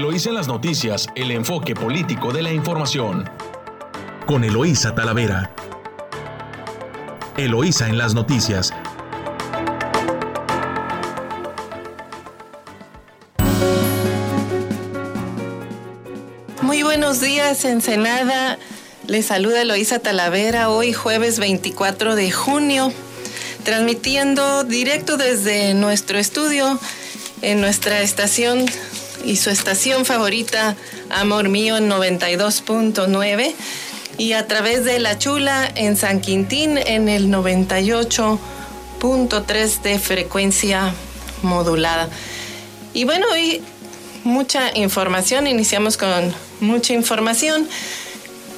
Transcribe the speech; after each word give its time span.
Eloísa 0.00 0.30
en 0.30 0.34
las 0.36 0.48
noticias, 0.48 1.08
el 1.14 1.30
enfoque 1.30 1.74
político 1.74 2.32
de 2.32 2.40
la 2.40 2.50
información. 2.50 3.28
Con 4.26 4.44
Eloísa 4.44 4.94
Talavera. 4.94 5.54
Eloísa 7.36 7.86
en 7.86 7.98
las 7.98 8.14
noticias. 8.14 8.72
Muy 16.62 16.82
buenos 16.82 17.20
días, 17.20 17.66
Ensenada. 17.66 18.58
Les 19.06 19.26
saluda 19.26 19.60
Eloísa 19.60 19.98
Talavera 19.98 20.70
hoy 20.70 20.94
jueves 20.94 21.38
24 21.38 22.14
de 22.14 22.30
junio, 22.30 22.90
transmitiendo 23.64 24.64
directo 24.64 25.18
desde 25.18 25.74
nuestro 25.74 26.16
estudio 26.18 26.80
en 27.42 27.60
nuestra 27.60 28.00
estación 28.00 28.64
y 29.24 29.36
su 29.36 29.50
estación 29.50 30.04
favorita, 30.04 30.76
Amor 31.10 31.48
Mío, 31.48 31.76
en 31.76 31.88
92.9 31.90 33.54
y 34.18 34.32
a 34.34 34.46
través 34.46 34.84
de 34.84 34.98
La 34.98 35.16
Chula 35.18 35.70
en 35.74 35.96
San 35.96 36.20
Quintín 36.20 36.76
en 36.78 37.08
el 37.08 37.28
98.3 37.28 39.82
de 39.82 39.98
frecuencia 39.98 40.94
modulada. 41.42 42.08
Y 42.92 43.04
bueno, 43.04 43.26
hoy 43.32 43.62
mucha 44.24 44.76
información, 44.76 45.46
iniciamos 45.46 45.96
con 45.96 46.34
mucha 46.60 46.92
información. 46.92 47.66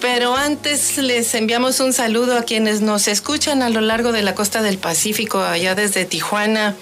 Pero 0.00 0.34
antes 0.34 0.98
les 0.98 1.32
enviamos 1.36 1.78
un 1.78 1.92
saludo 1.92 2.36
a 2.36 2.42
quienes 2.42 2.80
nos 2.80 3.06
escuchan 3.06 3.62
a 3.62 3.70
lo 3.70 3.80
largo 3.80 4.10
de 4.10 4.22
la 4.22 4.34
costa 4.34 4.60
del 4.60 4.78
Pacífico, 4.78 5.40
allá 5.40 5.76
desde 5.76 6.04
Tijuana, 6.04 6.74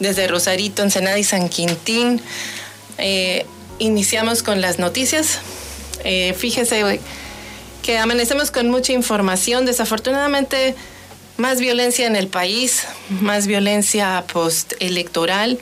desde 0.00 0.28
Rosarito, 0.28 0.82
Ensenada 0.82 1.18
y 1.18 1.24
San 1.24 1.48
Quintín. 1.48 2.20
Eh, 2.98 3.46
iniciamos 3.78 4.42
con 4.42 4.60
las 4.60 4.78
noticias. 4.78 5.38
Eh, 6.04 6.34
fíjese 6.36 7.00
que 7.82 7.98
amanecemos 7.98 8.50
con 8.50 8.68
mucha 8.70 8.92
información. 8.92 9.64
Desafortunadamente, 9.64 10.74
más 11.36 11.60
violencia 11.60 12.06
en 12.06 12.16
el 12.16 12.28
país, 12.28 12.84
más 13.08 13.46
violencia 13.46 14.24
postelectoral, 14.32 15.58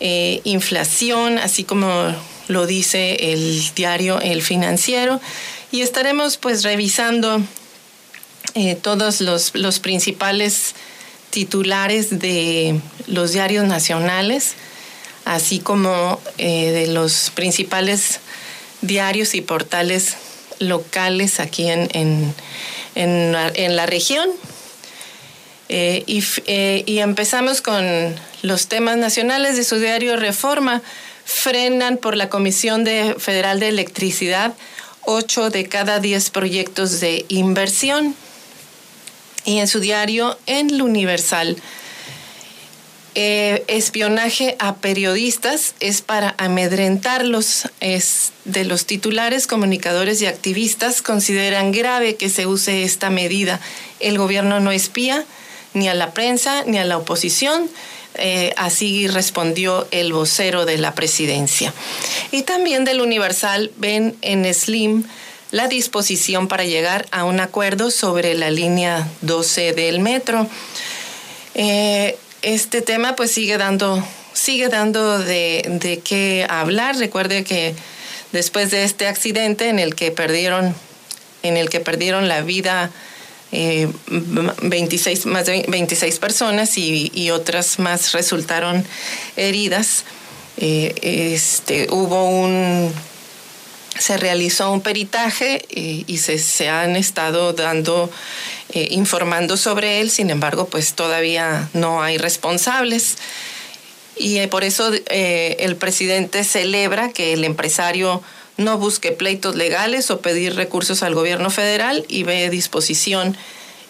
eh, 0.00 0.40
inflación, 0.44 1.38
así 1.38 1.64
como 1.64 2.14
lo 2.48 2.66
dice 2.66 3.32
el 3.32 3.62
diario 3.74 4.20
El 4.20 4.42
Financiero. 4.42 5.20
Y 5.72 5.82
estaremos 5.82 6.36
pues 6.36 6.64
revisando 6.64 7.40
todos 8.82 9.20
los, 9.20 9.54
los 9.54 9.78
principales 9.78 10.74
titulares 11.30 12.18
de 12.18 12.80
los 13.06 13.32
diarios 13.32 13.64
nacionales, 13.64 14.56
así 15.30 15.60
como 15.60 16.20
eh, 16.38 16.72
de 16.72 16.88
los 16.88 17.30
principales 17.30 18.18
diarios 18.82 19.36
y 19.36 19.40
portales 19.40 20.16
locales 20.58 21.38
aquí 21.38 21.68
en, 21.68 21.88
en, 22.94 23.32
la, 23.32 23.86
región. 23.86 24.28
Eh, 25.68 26.02
y, 26.08 26.24
eh, 26.46 26.82
y, 26.84 26.98
empezamos 26.98 27.62
con 27.62 27.86
los 28.42 28.66
temas 28.66 28.96
nacionales 28.96 29.56
de 29.56 29.62
su 29.62 29.76
diario 29.78 30.16
Reforma. 30.16 30.82
Frenan 31.24 31.96
por 31.96 32.16
la 32.16 32.28
Comisión 32.28 32.82
de 32.82 33.14
Federal 33.16 33.60
de 33.60 33.68
Electricidad 33.68 34.54
ocho 35.02 35.48
de 35.48 35.68
cada 35.68 36.00
diez 36.00 36.30
proyectos 36.30 36.98
de 36.98 37.24
inversión 37.28 38.16
y 39.44 39.58
en 39.58 39.68
su 39.68 39.78
diario 39.78 40.36
en 40.46 40.70
el 40.70 40.82
Universal. 40.82 41.56
Eh, 43.16 43.64
espionaje 43.66 44.56
a 44.60 44.76
periodistas 44.76 45.74
es 45.80 46.00
para 46.00 46.34
amedrentarlos. 46.38 47.68
Es 47.80 48.32
de 48.44 48.64
los 48.64 48.86
titulares, 48.86 49.46
comunicadores 49.46 50.22
y 50.22 50.26
activistas 50.26 51.02
consideran 51.02 51.72
grave 51.72 52.14
que 52.14 52.30
se 52.30 52.46
use 52.46 52.84
esta 52.84 53.10
medida. 53.10 53.60
El 53.98 54.16
gobierno 54.16 54.60
no 54.60 54.70
espía 54.70 55.24
ni 55.74 55.88
a 55.88 55.94
la 55.94 56.12
prensa 56.12 56.62
ni 56.66 56.78
a 56.78 56.84
la 56.84 56.98
oposición. 56.98 57.68
Eh, 58.14 58.52
así 58.56 59.08
respondió 59.08 59.88
el 59.90 60.12
vocero 60.12 60.64
de 60.64 60.78
la 60.78 60.94
presidencia. 60.94 61.72
Y 62.30 62.42
también 62.42 62.84
del 62.84 63.00
Universal 63.00 63.72
ven 63.76 64.16
en 64.22 64.52
Slim 64.52 65.04
la 65.50 65.66
disposición 65.66 66.46
para 66.46 66.64
llegar 66.64 67.06
a 67.10 67.24
un 67.24 67.40
acuerdo 67.40 67.90
sobre 67.90 68.34
la 68.34 68.50
línea 68.50 69.08
12 69.22 69.72
del 69.72 69.98
metro. 69.98 70.46
Eh, 71.54 72.16
este 72.42 72.82
tema 72.82 73.16
pues 73.16 73.30
sigue 73.30 73.58
dando, 73.58 74.02
sigue 74.32 74.68
dando 74.68 75.18
de, 75.18 75.62
de 75.66 76.00
qué 76.00 76.46
hablar. 76.48 76.96
Recuerde 76.96 77.44
que 77.44 77.74
después 78.32 78.70
de 78.70 78.84
este 78.84 79.06
accidente 79.06 79.68
en 79.68 79.78
el 79.78 79.94
que 79.94 80.10
perdieron, 80.10 80.74
en 81.42 81.56
el 81.56 81.68
que 81.68 81.80
perdieron 81.80 82.28
la 82.28 82.42
vida 82.42 82.90
26, 83.50 85.26
eh, 85.26 85.28
más 85.28 85.46
de 85.46 85.64
26 85.68 86.18
personas 86.18 86.78
y, 86.78 87.30
otras 87.30 87.78
más 87.78 88.12
resultaron 88.12 88.84
heridas, 89.36 90.04
eh, 90.56 90.94
este, 91.34 91.88
hubo 91.90 92.28
un 92.28 92.92
se 93.98 94.16
realizó 94.16 94.72
un 94.72 94.80
peritaje 94.80 95.66
eh, 95.68 96.04
y, 96.06 96.18
se, 96.18 96.68
han 96.68 96.96
estado 96.96 97.52
dando, 97.52 98.10
eh, 98.72 98.88
informando 98.90 99.56
sobre 99.56 100.00
él, 100.00 100.10
sin 100.10 100.30
embargo, 100.30 100.66
pues 100.66 100.94
todavía 100.94 101.68
no 101.72 102.02
hay 102.02 102.18
responsables. 102.18 103.16
Y 104.16 104.38
eh, 104.38 104.48
por 104.48 104.64
eso 104.64 104.90
el 105.08 105.76
presidente 105.76 106.44
celebra 106.44 107.10
que 107.10 107.32
el 107.32 107.44
empresario 107.44 108.22
no 108.56 108.76
busque 108.76 109.12
pleitos 109.12 109.56
legales 109.56 110.10
o 110.10 110.20
pedir 110.20 110.54
recursos 110.54 111.02
al 111.02 111.14
gobierno 111.14 111.50
federal 111.50 112.04
y 112.08 112.24
ve 112.24 112.50
disposición 112.50 113.36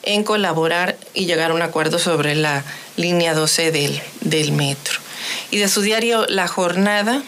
en 0.02 0.24
colaborar 0.24 0.96
y 1.12 1.26
llegar 1.26 1.50
a 1.50 1.54
un 1.54 1.62
acuerdo 1.62 1.98
sobre 1.98 2.34
la 2.34 2.64
línea 2.96 3.34
12 3.34 3.72
del, 3.72 4.00
del 4.20 4.52
metro. 4.52 5.00
Y 5.50 5.58
de 5.58 5.68
su 5.68 5.82
diario 5.82 6.26
La 6.28 6.48
Jornada, 6.48 7.22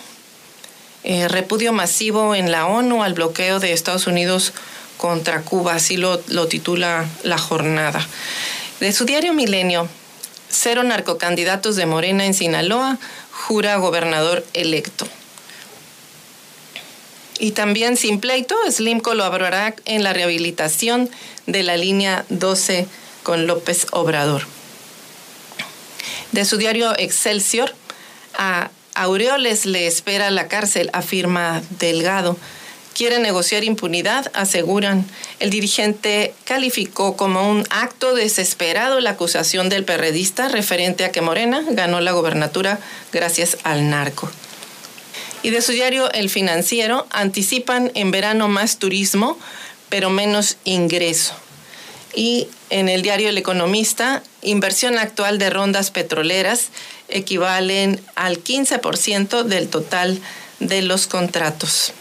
eh, 1.04 1.28
repudio 1.28 1.72
masivo 1.72 2.34
en 2.34 2.52
la 2.52 2.66
ONU 2.66 3.02
al 3.02 3.14
bloqueo 3.14 3.58
de 3.58 3.72
Estados 3.72 4.06
Unidos 4.06 4.52
contra 5.02 5.42
Cuba, 5.42 5.74
así 5.74 5.96
lo, 5.96 6.20
titula 6.46 7.08
la 7.24 7.36
jornada. 7.36 8.06
De 8.78 8.92
su 8.92 9.04
diario 9.04 9.34
Milenio, 9.34 9.88
cero 10.48 10.84
narcocandidatos 10.84 11.74
de 11.74 11.86
Morena 11.86 12.24
en 12.24 12.34
Sinaloa, 12.34 12.98
jura 13.32 13.74
gobernador 13.78 14.46
electo. 14.52 15.08
Y 17.40 17.50
también 17.50 17.96
sin 17.96 18.20
pleito, 18.20 18.54
Slim 18.70 19.00
colaborará 19.00 19.74
en 19.86 20.04
la 20.04 20.12
rehabilitación 20.12 21.10
de 21.48 21.64
la 21.64 21.76
línea 21.76 22.24
12 22.28 22.86
con 23.24 23.48
López 23.48 23.88
Obrador. 23.90 24.44
De 26.30 26.44
su 26.44 26.58
diario 26.58 26.96
Excelsior, 26.96 27.74
a 28.34 28.70
Aureoles 28.94 29.66
le 29.66 29.88
espera 29.88 30.30
la 30.30 30.46
cárcel, 30.46 30.90
afirma 30.92 31.60
Delgado. 31.80 32.38
Quiere 32.94 33.18
negociar 33.18 33.64
impunidad, 33.64 34.30
aseguran. 34.34 35.06
El 35.40 35.50
dirigente 35.50 36.34
calificó 36.44 37.16
como 37.16 37.50
un 37.50 37.64
acto 37.70 38.14
desesperado 38.14 39.00
la 39.00 39.10
acusación 39.10 39.70
del 39.70 39.84
perredista 39.84 40.48
referente 40.48 41.04
a 41.04 41.10
que 41.10 41.22
Morena 41.22 41.64
ganó 41.70 42.00
la 42.00 42.12
gobernatura 42.12 42.78
gracias 43.10 43.56
al 43.64 43.88
narco. 43.88 44.30
Y 45.42 45.50
de 45.50 45.62
su 45.62 45.72
diario 45.72 46.10
El 46.12 46.28
Financiero 46.28 47.06
anticipan 47.10 47.90
en 47.94 48.10
verano 48.10 48.48
más 48.48 48.78
turismo, 48.78 49.38
pero 49.88 50.10
menos 50.10 50.56
ingreso. 50.64 51.34
Y 52.14 52.48
en 52.68 52.90
el 52.90 53.00
diario 53.00 53.30
El 53.30 53.38
Economista, 53.38 54.22
inversión 54.42 54.98
actual 54.98 55.38
de 55.38 55.48
rondas 55.48 55.90
petroleras 55.90 56.68
equivalen 57.08 58.00
al 58.14 58.42
15% 58.44 59.44
del 59.44 59.68
total 59.68 60.20
de 60.60 60.82
los 60.82 61.06
contratos. 61.06 61.94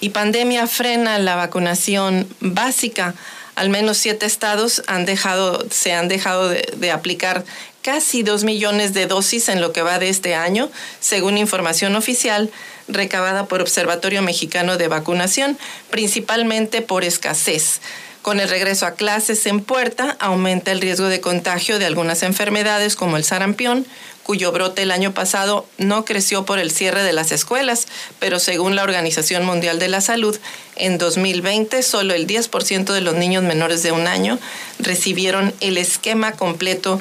Y 0.00 0.10
pandemia 0.10 0.66
frena 0.66 1.18
la 1.18 1.36
vacunación 1.36 2.28
básica. 2.40 3.14
Al 3.56 3.70
menos 3.70 3.98
siete 3.98 4.26
estados 4.26 4.82
han 4.86 5.04
dejado, 5.04 5.66
se 5.70 5.92
han 5.92 6.08
dejado 6.08 6.48
de, 6.48 6.68
de 6.76 6.92
aplicar 6.92 7.44
casi 7.82 8.22
dos 8.22 8.44
millones 8.44 8.94
de 8.94 9.06
dosis 9.06 9.48
en 9.48 9.60
lo 9.60 9.72
que 9.72 9.82
va 9.82 9.98
de 9.98 10.08
este 10.08 10.34
año, 10.34 10.70
según 11.00 11.38
información 11.38 11.96
oficial 11.96 12.50
recabada 12.88 13.46
por 13.46 13.60
Observatorio 13.60 14.22
Mexicano 14.22 14.76
de 14.76 14.88
Vacunación, 14.88 15.58
principalmente 15.90 16.82
por 16.82 17.04
escasez. 17.04 17.80
Con 18.22 18.40
el 18.40 18.48
regreso 18.48 18.86
a 18.86 18.92
clases 18.94 19.46
en 19.46 19.60
puerta, 19.60 20.16
aumenta 20.18 20.72
el 20.72 20.80
riesgo 20.80 21.06
de 21.06 21.20
contagio 21.20 21.78
de 21.78 21.86
algunas 21.86 22.22
enfermedades 22.22 22.96
como 22.96 23.16
el 23.16 23.24
sarampión, 23.24 23.86
cuyo 24.28 24.52
brote 24.52 24.82
el 24.82 24.90
año 24.90 25.14
pasado 25.14 25.64
no 25.78 26.04
creció 26.04 26.44
por 26.44 26.58
el 26.58 26.70
cierre 26.70 27.02
de 27.02 27.14
las 27.14 27.32
escuelas, 27.32 27.86
pero 28.18 28.38
según 28.38 28.76
la 28.76 28.82
Organización 28.82 29.46
Mundial 29.46 29.78
de 29.78 29.88
la 29.88 30.02
Salud, 30.02 30.38
en 30.76 30.98
2020 30.98 31.82
solo 31.82 32.12
el 32.12 32.26
10% 32.26 32.92
de 32.92 33.00
los 33.00 33.14
niños 33.14 33.42
menores 33.42 33.82
de 33.82 33.90
un 33.90 34.06
año 34.06 34.38
recibieron 34.80 35.54
el 35.60 35.78
esquema 35.78 36.32
completo 36.32 37.00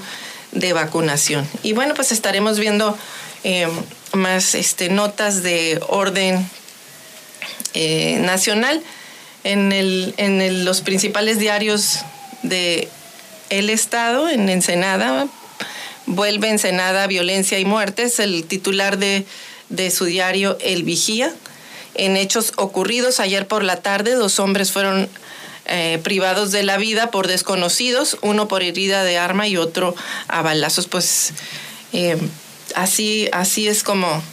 de 0.53 0.71
vacunación. 0.71 1.45
Y 1.63 1.74
bueno, 1.74 1.95
pues 1.95 2.13
estaremos 2.13 2.59
viendo 2.59 2.97
eh, 3.44 3.68
más 4.13 4.56
este, 4.56 4.88
notas 4.88 5.44
de 5.44 5.81
orden 5.89 6.50
eh, 7.74 8.19
nacional. 8.21 8.81
En, 9.44 10.63
los 10.63 10.79
principales 10.79 11.39
diarios 11.39 12.06
de 12.44 12.88
el 13.50 13.69
Estado, 13.69 14.29
en 14.29 14.47
Ensenada, 14.47 15.27
vuelve 16.07 16.50
Ensenada 16.50 17.06
Violencia 17.06 17.59
y 17.59 17.65
Muertes, 17.65 18.19
el 18.19 18.45
titular 18.45 18.98
de, 18.98 19.25
de 19.69 19.92
su 19.92 20.06
diario 20.06 20.57
El 20.62 20.83
Vigía. 20.83 21.31
En 21.94 22.18
hechos 22.18 22.54
ocurridos 22.56 23.19
ayer 23.19 23.48
por 23.48 23.63
la 23.63 23.81
tarde, 23.81 24.15
dos 24.15 24.39
hombres 24.39 24.71
fueron 24.71 25.09
eh, 25.65 26.00
privados 26.04 26.51
de 26.51 26.63
la 26.63 26.77
vida 26.77 27.12
por 27.12 27.27
desconocidos, 27.27 28.18
uno 28.21 28.48
por 28.48 28.63
herida 28.63 29.04
de 29.04 29.18
arma 29.18 29.48
y 29.48 29.57
otro 29.57 29.95
a 30.27 30.42
balazos. 30.42 30.88
Pues 30.88 31.33
eh, 31.94 32.18
así, 32.75 33.30
así 33.33 33.68
es 33.68 33.83
como 33.83 34.24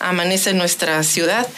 amanece 0.00 0.52
nuestra 0.52 1.02
ciudad. 1.02 1.48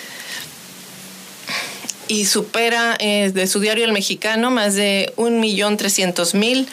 Y 2.08 2.26
supera 2.26 2.96
eh, 3.00 3.32
de 3.34 3.48
su 3.48 3.58
diario 3.58 3.84
El 3.84 3.92
Mexicano 3.92 4.52
más 4.52 4.74
de 4.74 5.12
un 5.16 5.40
millón 5.40 5.76
trescientos 5.76 6.34
mil 6.34 6.68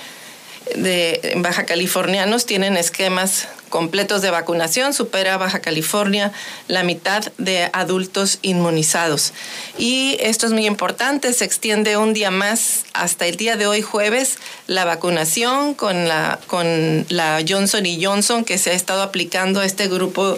de 0.75 1.34
baja 1.38 1.66
californianos 1.66 2.46
tienen 2.46 2.78
esquemas 2.78 3.48
completos 3.74 4.22
de 4.22 4.30
vacunación, 4.30 4.94
supera 4.94 5.38
Baja 5.38 5.60
California 5.60 6.31
la 6.68 6.84
mitad 6.84 7.24
de 7.40 7.72
adultos 7.74 8.38
inmunizados. 8.44 9.34
Y 9.80 10.16
esto 10.20 10.46
es 10.46 10.52
muy 10.54 10.68
importante, 10.68 11.34
se 11.34 11.44
extiende 11.44 11.98
un 11.98 12.14
día 12.14 12.30
más 12.30 12.86
hasta 12.94 13.25
el 13.25 13.36
día 13.36 13.56
de 13.56 13.66
hoy 13.66 13.81
jueves 13.81 14.38
la 14.68 14.86
vacunación 14.86 15.74
con 15.74 16.08
la, 16.08 16.40
con 16.46 17.08
la 17.10 17.44
Johnson 17.48 17.88
y 17.88 18.06
Johnson 18.06 18.46
que 18.46 18.60
se 18.60 18.70
ha 18.70 18.74
estado 18.74 19.02
aplicando 19.02 19.60
a 19.60 19.66
este 19.66 19.88
grupo 19.88 20.38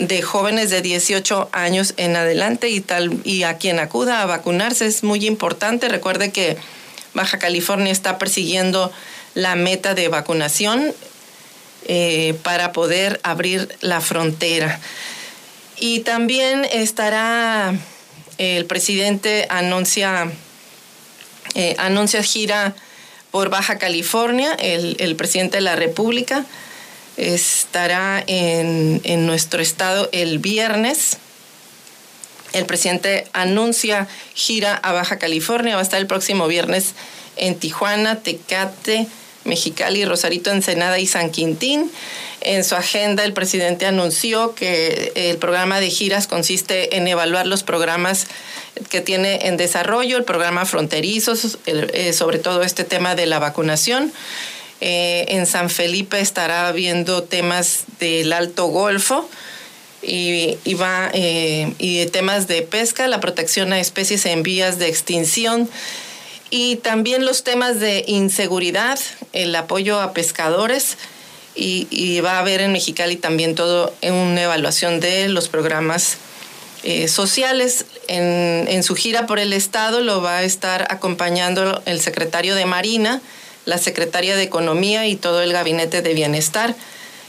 de 0.00 0.22
jóvenes 0.22 0.70
de 0.70 0.82
18 0.82 1.50
años 1.52 1.94
en 1.96 2.16
adelante 2.16 2.70
y 2.70 2.80
tal 2.80 3.20
y 3.22 3.44
a 3.44 3.56
quien 3.56 3.78
acuda 3.78 4.20
a 4.20 4.26
vacunarse 4.26 4.86
es 4.86 5.04
muy 5.04 5.24
importante. 5.26 5.88
Recuerde 5.88 6.32
que 6.32 6.56
Baja 7.14 7.38
California 7.38 7.92
está 7.92 8.18
persiguiendo 8.18 8.90
la 9.34 9.56
meta 9.56 9.94
de 9.94 10.08
vacunación 10.08 10.94
eh, 11.86 12.34
para 12.42 12.72
poder 12.72 13.20
abrir 13.22 13.76
la 13.80 14.00
frontera. 14.00 14.80
Y 15.76 16.00
también 16.00 16.64
estará 16.64 17.74
el 18.38 18.64
presidente 18.66 19.46
anuncia, 19.50 20.30
eh, 21.54 21.74
anuncia 21.78 22.22
gira 22.22 22.74
por 23.30 23.50
Baja 23.50 23.78
California, 23.78 24.52
el, 24.52 25.16
presidente 25.16 25.56
de 25.56 25.62
la 25.62 25.76
República 25.76 26.44
estará 27.16 28.22
en, 28.26 29.00
en 29.04 29.26
nuestro 29.26 29.60
estado 29.60 30.08
el 30.12 30.38
viernes. 30.38 31.18
El 32.52 32.66
presidente 32.66 33.26
anuncia 33.32 34.06
gira 34.34 34.76
a 34.76 34.92
Baja 34.92 35.18
California, 35.18 35.74
va 35.74 35.80
a 35.80 35.82
estar 35.82 36.00
el 36.00 36.06
próximo 36.06 36.46
viernes 36.46 36.94
en 37.36 37.56
Tijuana, 37.56 38.20
Tecate, 38.20 39.08
Mexicali, 39.44 40.04
Rosarito, 40.04 40.50
Ensenada 40.50 40.98
y 40.98 41.06
San 41.06 41.30
Quintín. 41.30 41.90
En 42.40 42.64
su 42.64 42.74
agenda, 42.74 43.24
el 43.24 43.32
presidente 43.32 43.86
anunció 43.86 44.54
que 44.54 45.12
el 45.14 45.38
programa 45.38 45.80
de 45.80 45.90
giras 45.90 46.26
consiste 46.26 46.96
en 46.96 47.08
evaluar 47.08 47.46
los 47.46 47.62
programas 47.62 48.26
que 48.90 49.00
tiene 49.00 49.46
en 49.46 49.56
desarrollo, 49.56 50.16
el 50.16 50.24
programa 50.24 50.64
fronterizos, 50.66 51.58
eh, 51.66 52.12
sobre 52.12 52.38
todo 52.38 52.62
este 52.62 52.84
tema 52.84 53.14
de 53.14 53.26
la 53.26 53.38
vacunación. 53.38 54.12
Eh, 54.80 55.26
en 55.28 55.46
San 55.46 55.70
Felipe 55.70 56.20
estará 56.20 56.70
viendo 56.72 57.22
temas 57.22 57.84
del 58.00 58.32
Alto 58.32 58.66
Golfo 58.66 59.28
y, 60.02 60.58
va, 60.74 61.10
eh, 61.14 61.72
y 61.78 62.04
temas 62.06 62.48
de 62.48 62.62
pesca, 62.62 63.08
la 63.08 63.20
protección 63.20 63.72
a 63.72 63.80
especies 63.80 64.26
en 64.26 64.42
vías 64.42 64.78
de 64.78 64.88
extinción 64.88 65.70
y 66.56 66.76
también 66.76 67.24
los 67.24 67.42
temas 67.42 67.80
de 67.80 68.04
inseguridad, 68.06 68.96
el 69.32 69.56
apoyo 69.56 70.00
a 70.00 70.12
pescadores 70.12 70.96
y, 71.56 72.20
va 72.20 72.34
a 72.34 72.38
haber 72.38 72.60
en 72.60 72.70
Mexicali 72.70 73.16
también 73.16 73.56
todo 73.56 73.92
en 74.02 74.14
una 74.14 74.44
evaluación 74.44 75.00
de 75.00 75.28
los 75.28 75.48
programas 75.48 76.16
eh, 76.84 77.08
sociales. 77.08 77.86
En, 78.06 78.68
en, 78.68 78.84
su 78.84 78.94
gira 78.94 79.26
por 79.26 79.40
el 79.40 79.52
Estado 79.52 80.00
lo 80.00 80.22
va 80.22 80.38
a 80.38 80.42
estar 80.44 80.86
acompañando 80.90 81.82
el 81.86 82.00
secretario 82.00 82.54
de 82.54 82.66
Marina, 82.66 83.20
la 83.64 83.78
secretaria 83.78 84.36
de 84.36 84.44
Economía 84.44 85.08
y 85.08 85.16
todo 85.16 85.42
el 85.42 85.52
gabinete 85.52 86.02
de 86.02 86.14
Bienestar 86.14 86.76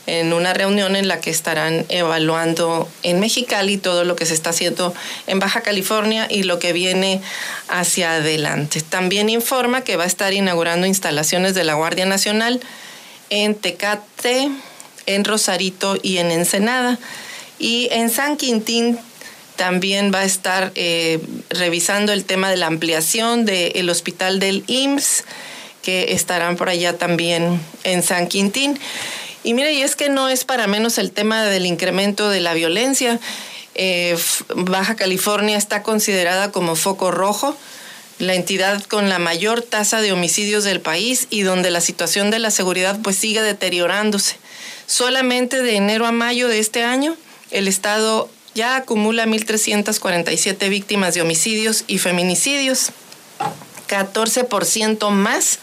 en 0.08 0.34
una 0.34 0.54
reunión 0.54 0.96
en 0.96 1.08
la 1.08 1.20
que 1.20 1.30
estarán 1.30 1.86
evaluando 1.90 2.90
en 3.04 3.20
Mexicali 3.20 3.78
todo 3.78 4.04
lo 4.04 4.16
que 4.16 4.26
se 4.26 4.34
está 4.34 4.52
haciendo 4.52 4.94
en 5.28 5.40
Baja 5.40 5.62
California 5.62 6.28
y 6.30 6.44
lo 6.44 6.60
que 6.60 6.74
viene 6.74 7.22
hacia 7.68 8.16
adelante. 8.16 8.82
También 8.82 9.30
informa 9.30 9.82
que 9.82 9.96
va 9.96 10.04
a 10.04 10.08
estar 10.08 10.34
inaugurando 10.34 10.86
instalaciones 10.86 11.56
de 11.56 11.64
la 11.64 11.74
Guardia 11.74 12.06
Nacional 12.06 12.60
en 13.30 13.56
Tecate, 13.56 14.50
en 15.06 15.26
Rosarito 15.26 15.98
y 16.02 16.18
en 16.18 16.32
Ensenada. 16.32 17.00
Y 17.58 17.88
en 17.92 18.10
San 18.10 18.38
Quintín 18.38 19.00
también 19.56 20.12
va 20.14 20.20
a 20.20 20.26
estar 20.26 20.72
eh, 20.76 21.20
revisando 21.50 22.12
el 22.12 22.26
tema 22.26 22.50
de 22.50 22.58
la 22.58 22.68
ampliación 22.68 23.46
del 23.46 23.90
hospital 23.90 24.40
del 24.40 24.64
IMSS, 24.68 25.24
que 25.82 26.14
estarán 26.14 26.58
por 26.58 26.70
allá 26.70 26.98
también 26.98 27.62
en 27.84 28.04
San 28.04 28.28
Quintín. 28.28 28.80
Y 29.46 29.54
mire, 29.54 29.74
y 29.74 29.84
es 29.84 29.96
que 29.96 30.10
no 30.10 30.28
es 30.28 30.44
para 30.44 30.66
menos 30.66 30.98
el 30.98 31.12
tema 31.12 31.46
del 31.46 31.68
incremento 31.68 32.30
de 32.30 32.40
la 32.40 32.56
violencia. 32.56 33.20
Eh, 33.76 34.18
Baja 34.56 34.96
California 34.96 35.56
está 35.56 35.84
considerada 35.84 36.52
como 36.52 36.76
foco 36.76 37.12
rojo, 37.12 37.56
la 38.18 38.34
entidad 38.34 38.84
con 38.86 39.08
la 39.08 39.20
mayor 39.20 39.62
tasa 39.62 40.02
de 40.02 40.12
homicidios 40.12 40.64
del 40.64 40.82
país 40.82 41.28
y 41.30 41.44
donde 41.44 41.70
la 41.70 41.80
situación 41.80 42.32
de 42.32 42.40
la 42.40 42.50
seguridad 42.50 43.00
pues 43.04 43.18
sigue 43.18 43.44
deteriorándose. 43.44 44.38
Solamente 44.88 45.62
de 45.62 45.76
enero 45.76 46.08
a 46.08 46.12
mayo 46.12 46.48
de 46.48 46.58
este 46.58 46.84
año, 46.84 47.16
el 47.52 47.68
Estado 47.68 48.28
ya 48.56 48.78
acumula 48.78 49.28
1.347 49.28 50.70
víctimas 50.70 51.14
de 51.14 51.22
homicidios 51.22 51.84
y 51.86 52.00
feminicidios, 52.00 52.90
14% 53.90 55.12
más 55.12 55.60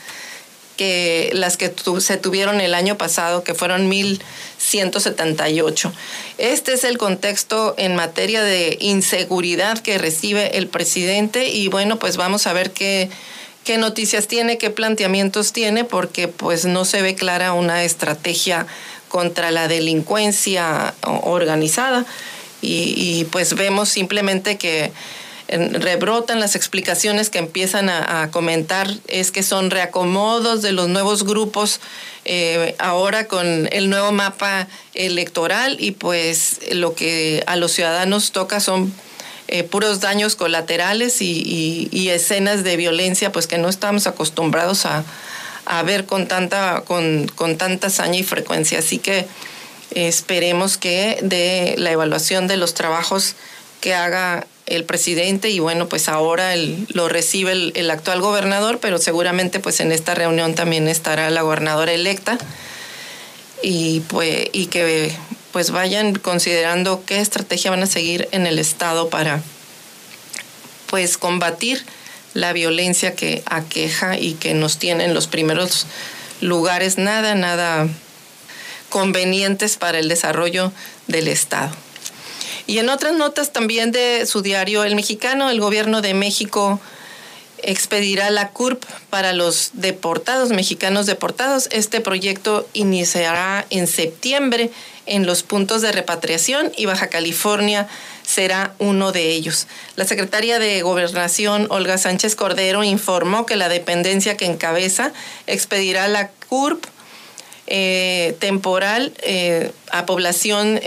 las 1.33 1.57
que 1.57 1.73
se 2.01 2.17
tuvieron 2.17 2.61
el 2.61 2.75
año 2.75 2.99
pasado, 2.99 3.45
que 3.45 3.55
fueron 3.55 3.91
1.178. 3.91 5.93
Este 6.39 6.73
es 6.73 6.85
el 6.85 6.99
contexto 6.99 7.75
en 7.79 7.97
materia 7.97 8.43
de 8.43 8.77
inseguridad 8.81 9.79
que 9.79 9.99
recibe 9.99 10.59
el 10.59 10.69
presidente 10.69 11.49
y 11.49 11.69
bueno, 11.69 11.99
pues 11.99 12.17
vamos 12.17 12.47
a 12.47 12.53
ver 12.53 12.73
qué, 12.73 13.11
noticias 13.79 14.29
tiene, 14.29 14.59
qué 14.59 14.71
planteamientos 14.71 15.53
tiene, 15.53 15.85
porque 15.85 16.29
pues 16.29 16.65
no 16.65 16.85
se 16.85 17.03
ve 17.03 17.15
clara 17.15 17.53
una 17.53 17.85
estrategia 17.85 18.67
contra 19.09 19.51
la 19.51 19.69
delincuencia 19.69 20.95
organizada 21.03 22.07
y 22.61 23.27
pues 23.33 23.55
vemos 23.55 23.89
simplemente 23.89 24.57
que 24.57 24.93
rebrotan 25.53 26.41
las 26.41 26.57
explicaciones 26.57 27.29
que 27.29 27.39
empiezan 27.39 27.89
a, 27.91 28.31
comentar 28.31 28.89
es 29.09 29.31
que 29.31 29.43
son 29.43 29.71
reacomodos 29.71 30.63
de 30.63 30.73
los 30.73 30.89
nuevos 30.89 31.25
grupos 31.25 31.81
eh, 32.25 32.75
ahora 32.79 33.27
con 33.27 33.69
el 33.73 33.91
nuevo 33.91 34.13
mapa 34.13 34.69
electoral 34.95 35.77
y 35.79 35.91
pues 35.91 36.61
lo 36.73 36.95
que 36.95 37.43
a 37.47 37.57
los 37.57 37.73
ciudadanos 37.73 38.33
toca 38.33 38.61
son 38.61 38.93
eh, 39.49 39.65
puros 39.65 40.01
daños 40.01 40.37
colaterales 40.37 41.21
y, 41.21 42.09
escenas 42.09 42.65
de 42.65 42.77
violencia 42.77 43.33
pues 43.33 43.47
que 43.47 43.59
no 43.59 43.69
estamos 43.69 44.07
acostumbrados 44.07 44.87
a, 44.87 45.05
ver 45.85 46.07
con 46.07 46.27
tanta, 46.29 46.83
con, 46.87 47.27
con 47.35 47.59
tanta 47.59 47.89
hazaña 47.89 48.19
y 48.19 48.23
frecuencia. 48.23 48.79
Así 48.79 48.99
que 48.99 49.27
esperemos 49.91 50.77
que 50.77 51.19
de 51.23 51.75
la 51.79 51.91
evaluación 51.91 52.47
de 52.47 52.57
los 52.57 52.75
trabajos 52.75 53.35
que 53.81 53.95
haga 53.95 54.47
el 54.67 54.85
presidente 54.85 55.51
y 55.51 55.59
bueno, 55.59 55.89
pues 55.89 56.09
ahora 56.09 56.55
lo 56.57 57.09
recibe 57.09 57.53
el, 57.53 57.91
actual 57.91 58.21
gobernador, 58.21 58.79
pero 58.81 58.99
seguramente 58.99 59.61
pues 59.61 59.81
en 59.81 59.93
esta 59.93 60.15
reunión 60.15 60.55
también 60.55 60.89
estará 60.89 61.31
la 61.31 61.43
gobernadora 61.43 61.93
electa 61.93 62.39
y 63.63 64.01
pues 64.01 64.49
y 64.53 64.67
que 64.67 65.13
pues 65.53 65.71
vayan 65.71 66.15
considerando 66.15 67.05
qué 67.05 67.21
estrategia 67.21 67.71
van 67.71 67.83
a 67.83 67.87
seguir 67.87 68.29
en 68.33 68.47
el 68.47 68.59
estado 68.59 69.11
para 69.11 69.43
pues 70.87 71.19
combatir 71.19 71.85
la 72.35 72.53
violencia 72.53 73.15
que 73.15 73.43
aqueja 73.47 74.19
y 74.19 74.35
que 74.35 74.55
nos 74.55 74.79
tiene 74.79 75.05
en 75.05 75.15
los 75.15 75.27
primeros 75.27 75.87
lugares 76.41 76.99
nada 76.99 77.35
nada 77.35 77.89
convenientes 78.89 79.77
para 79.77 79.99
el 79.99 80.09
desarrollo 80.09 80.71
del 81.09 81.29
estado. 81.29 81.75
Y 82.67 82.79
en 82.79 82.89
otras 82.89 83.15
notas 83.15 83.53
también 83.53 83.93
de 83.93 84.27
su 84.27 84.43
diario 84.43 84.85
El 84.85 84.95
Mexicano, 84.95 85.51
el 85.51 85.61
gobierno 85.61 86.01
de 86.01 86.15
México 86.15 86.81
expedirá 87.63 88.31
la 88.31 88.51
CURP 88.51 88.85
para 89.09 89.33
los 89.33 89.71
deportados, 89.75 90.51
mexicanos 90.51 91.07
deportados. 91.07 91.69
Este 91.71 92.01
proyecto 92.01 92.69
iniciará 92.73 93.67
en 93.71 93.87
septiembre 93.87 94.71
en 95.07 95.27
los 95.27 95.43
puntos 95.43 95.83
de 95.83 95.93
repatriación 95.93 96.73
y 96.77 96.87
Baja 96.87 97.09
California 97.09 97.89
será 98.25 98.75
uno 98.79 99.13
de 99.13 99.31
ellos. 99.31 99.67
La 99.97 100.05
secretaria 100.05 100.59
de 100.59 100.83
Gobernación, 100.83 101.67
Olga 101.71 101.99
Sánchez 101.99 102.37
Cordero, 102.37 102.85
informó 102.85 103.47
que 103.47 103.57
la 103.57 103.69
dependencia 103.69 104.37
que 104.37 104.47
encabeza 104.47 105.13
expedirá 105.47 106.09
la 106.09 106.31
CURP 106.49 106.85
eh, 107.75 108.37
temporal 108.39 109.15
eh, 109.23 109.73
a 109.91 110.05
población 110.05 110.79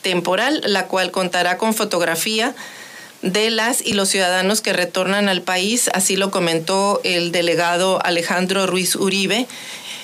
temporal, 0.00 0.62
la 0.64 0.86
cual 0.86 1.10
contará 1.10 1.58
con 1.58 1.74
fotografía 1.74 2.54
de 3.20 3.50
las 3.50 3.82
y 3.82 3.92
los 3.92 4.08
ciudadanos 4.08 4.62
que 4.62 4.72
retornan 4.72 5.28
al 5.28 5.42
país, 5.42 5.90
así 5.92 6.16
lo 6.16 6.30
comentó 6.30 7.02
el 7.04 7.30
delegado 7.30 8.00
Alejandro 8.02 8.66
Ruiz 8.66 8.96
Uribe. 8.96 9.48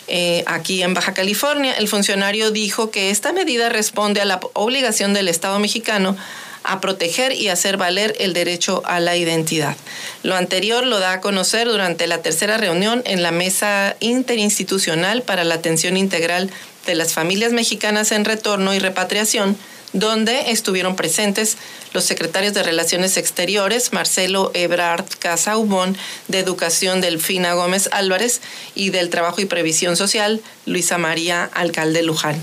Eh, 0.08 0.44
aquí 0.46 0.82
en 0.82 0.92
Baja 0.92 1.14
California, 1.14 1.72
el 1.72 1.88
funcionario 1.88 2.50
dijo 2.50 2.90
que 2.90 3.08
esta 3.08 3.32
medida 3.32 3.70
responde 3.70 4.20
a 4.20 4.26
la 4.26 4.38
obligación 4.52 5.14
del 5.14 5.28
Estado 5.28 5.58
mexicano 5.58 6.18
a 6.66 6.80
proteger 6.80 7.32
y 7.32 7.48
hacer 7.48 7.76
valer 7.76 8.14
el 8.18 8.32
derecho 8.32 8.82
a 8.84 9.00
la 9.00 9.16
identidad. 9.16 9.76
Lo 10.22 10.36
anterior 10.36 10.86
lo 10.86 10.98
da 10.98 11.12
a 11.12 11.20
conocer 11.20 11.68
durante 11.68 12.06
la 12.06 12.22
tercera 12.22 12.58
reunión 12.58 13.02
en 13.06 13.22
la 13.22 13.30
Mesa 13.30 13.96
Interinstitucional 14.00 15.22
para 15.22 15.44
la 15.44 15.54
Atención 15.54 15.96
Integral 15.96 16.50
de 16.86 16.94
las 16.94 17.12
Familias 17.12 17.52
Mexicanas 17.52 18.12
en 18.12 18.24
Retorno 18.24 18.74
y 18.74 18.78
Repatriación, 18.78 19.56
donde 19.92 20.50
estuvieron 20.50 20.96
presentes 20.96 21.56
los 21.92 22.04
secretarios 22.04 22.52
de 22.54 22.62
Relaciones 22.62 23.16
Exteriores, 23.16 23.92
Marcelo 23.92 24.50
Ebrard 24.54 25.06
Casaubón, 25.18 25.96
de 26.28 26.40
Educación 26.40 27.00
Delfina 27.00 27.54
Gómez 27.54 27.88
Álvarez 27.92 28.40
y 28.74 28.90
del 28.90 29.10
Trabajo 29.10 29.40
y 29.40 29.46
Previsión 29.46 29.96
Social, 29.96 30.42
Luisa 30.66 30.98
María 30.98 31.48
Alcalde 31.54 32.02
Luján. 32.02 32.40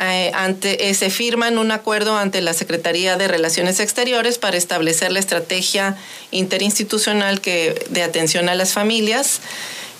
Eh, 0.00 0.32
ante, 0.34 0.90
eh, 0.90 0.94
se 0.94 1.08
firman 1.10 1.58
un 1.58 1.70
acuerdo 1.70 2.16
ante 2.16 2.40
la 2.40 2.52
Secretaría 2.52 3.16
de 3.16 3.28
Relaciones 3.28 3.78
Exteriores 3.78 4.38
para 4.38 4.56
establecer 4.56 5.12
la 5.12 5.20
estrategia 5.20 5.96
interinstitucional 6.30 7.40
que, 7.40 7.86
de 7.90 8.02
atención 8.02 8.48
a 8.48 8.54
las 8.54 8.72
familias. 8.72 9.40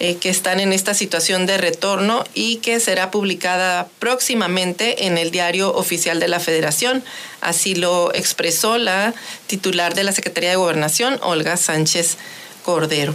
Eh, 0.00 0.16
que 0.16 0.28
están 0.28 0.58
en 0.58 0.72
esta 0.72 0.92
situación 0.92 1.46
de 1.46 1.56
retorno 1.56 2.24
y 2.34 2.56
que 2.56 2.80
será 2.80 3.12
publicada 3.12 3.86
próximamente 4.00 5.06
en 5.06 5.18
el 5.18 5.30
Diario 5.30 5.72
Oficial 5.72 6.18
de 6.18 6.26
la 6.26 6.40
Federación. 6.40 7.04
Así 7.40 7.76
lo 7.76 8.12
expresó 8.12 8.76
la 8.76 9.14
titular 9.46 9.94
de 9.94 10.02
la 10.02 10.10
Secretaría 10.10 10.50
de 10.50 10.56
Gobernación, 10.56 11.20
Olga 11.22 11.56
Sánchez 11.56 12.16
Cordero. 12.64 13.14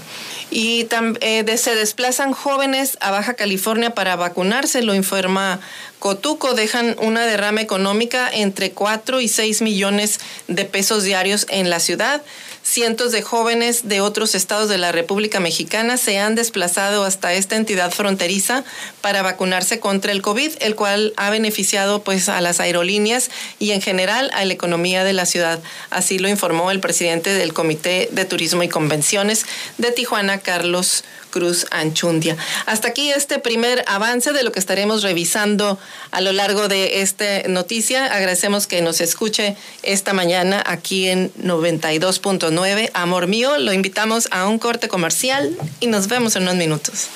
Y 0.52 0.88
eh, 1.22 1.58
se 1.58 1.76
desplazan 1.76 2.34
jóvenes 2.34 2.98
a 3.02 3.12
Baja 3.12 3.36
California 3.36 3.94
para 3.94 4.16
vacunarse, 4.16 4.82
lo 4.82 4.96
informa 4.96 5.60
Cotuco. 6.00 6.54
Dejan 6.54 6.96
una 7.00 7.26
derrama 7.26 7.62
económica 7.62 8.30
entre 8.32 8.72
4 8.72 9.22
y 9.22 9.28
6 9.28 9.62
millones 9.62 10.20
de 10.48 10.66
pesos 10.66 11.04
diarios 11.04 11.46
en 11.50 11.70
la 11.70 11.80
ciudad. 11.80 12.24
Cientos 12.64 13.12
de 13.12 13.22
jóvenes 13.22 13.88
de 13.88 14.02
otros 14.02 14.36
estados 14.36 14.70
de 14.70 14.78
la 14.78 14.92
República 14.92 15.40
Mexicana 15.40 15.98
se 15.98 16.20
han 16.20 16.36
desplazado 16.36 17.04
hasta 17.04 17.34
esta 17.34 17.56
entidad 17.56 17.92
fronteriza 17.92 18.64
para 19.02 19.22
vacunarse 19.22 19.80
contra 19.80 20.12
el 20.12 20.22
COVID, 20.22 20.52
el 20.60 20.76
cual 20.76 21.14
ha 21.18 21.30
beneficiado 21.30 22.04
pues 22.04 22.30
a 22.30 22.42
las 22.42 22.60
aerolíneas 22.60 23.32
y 23.60 23.72
en 23.72 23.82
general 23.82 24.30
a 24.34 24.46
la 24.46 24.54
economía 24.54 25.04
de 25.04 25.14
la 25.14 25.26
ciudad. 25.26 25.60
Así 25.90 26.20
lo 26.20 26.28
informó 26.28 26.70
el 26.72 26.80
presidente 26.80 27.34
del 27.34 27.54
Comité 27.54 28.10
de 28.12 28.26
Turismo 28.26 28.62
y 28.64 28.70
Convenciones 28.70 29.46
de 29.78 29.92
Tijuana, 29.92 30.40
Carlos 30.40 31.04
Cruz 31.30 31.66
Anchundia. 31.72 32.38
Hasta 32.66 32.90
aquí 32.90 33.10
este 33.10 33.40
primer 33.40 33.84
avance 33.88 34.34
de 34.34 34.44
lo 34.44 34.52
que 34.52 34.60
estaremos 34.60 35.04
revisando 35.04 35.80
a 36.12 36.22
lo 36.22 36.32
largo 36.32 36.68
de 36.68 37.02
esta 37.02 37.48
noticia. 37.48 38.06
Agradecemos 38.06 38.68
que 38.68 38.82
nos 38.82 39.02
escuche 39.02 39.56
esta 39.84 40.14
mañana 40.14 40.64
aquí 40.66 41.08
en 41.08 41.32
92.9. 41.36 42.92
Amor 42.94 43.28
mío, 43.28 43.58
lo 43.58 43.74
invitamos 43.74 44.28
a 44.32 44.48
un 44.48 44.60
corte 44.60 44.88
comercial 44.88 45.58
y 45.80 45.88
nos 45.88 46.08
vemos 46.08 46.36
en 46.36 46.44
unos 46.44 46.56
minutos. 46.56 47.08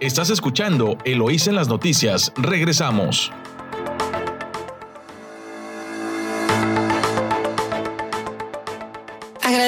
Estás 0.00 0.28
escuchando 0.28 0.98
Eloís 1.06 1.46
en 1.46 1.54
las 1.54 1.68
noticias. 1.68 2.30
Regresamos. 2.36 3.32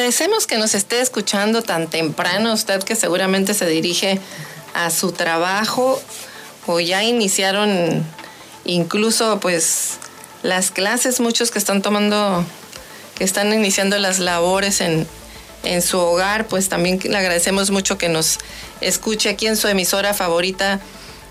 Agradecemos 0.07 0.47
que 0.47 0.57
nos 0.57 0.77
esté 0.77 1.01
escuchando 1.01 1.63
tan 1.63 1.89
temprano, 1.89 2.53
usted 2.53 2.81
que 2.85 2.95
seguramente 2.95 3.55
se 3.55 3.67
dirige 3.67 4.21
a 4.73 4.91
su 4.91 5.11
trabajo 5.11 6.01
o 6.69 6.79
ya 6.79 7.03
iniciaron 7.03 8.07
incluso 8.65 9.41
pues 9.41 9.95
las 10.45 10.71
clases, 10.71 11.19
muchos 11.19 11.51
que 11.51 11.59
están 11.59 11.83
tomando, 11.83 12.45
que 13.17 13.25
están 13.25 13.53
iniciando 13.53 13.99
las 13.99 14.21
labores 14.21 14.81
en, 14.81 15.09
en 15.65 15.83
su 15.83 15.99
hogar, 15.99 16.47
pues 16.47 16.69
también 16.69 17.01
le 17.03 17.17
agradecemos 17.17 17.73
mucho 17.73 17.99
que 17.99 18.09
nos 18.09 18.39
escuche 18.81 19.29
aquí 19.29 19.49
en 19.49 19.57
su 19.57 19.67
emisora 19.67 20.15
favorita 20.15 20.79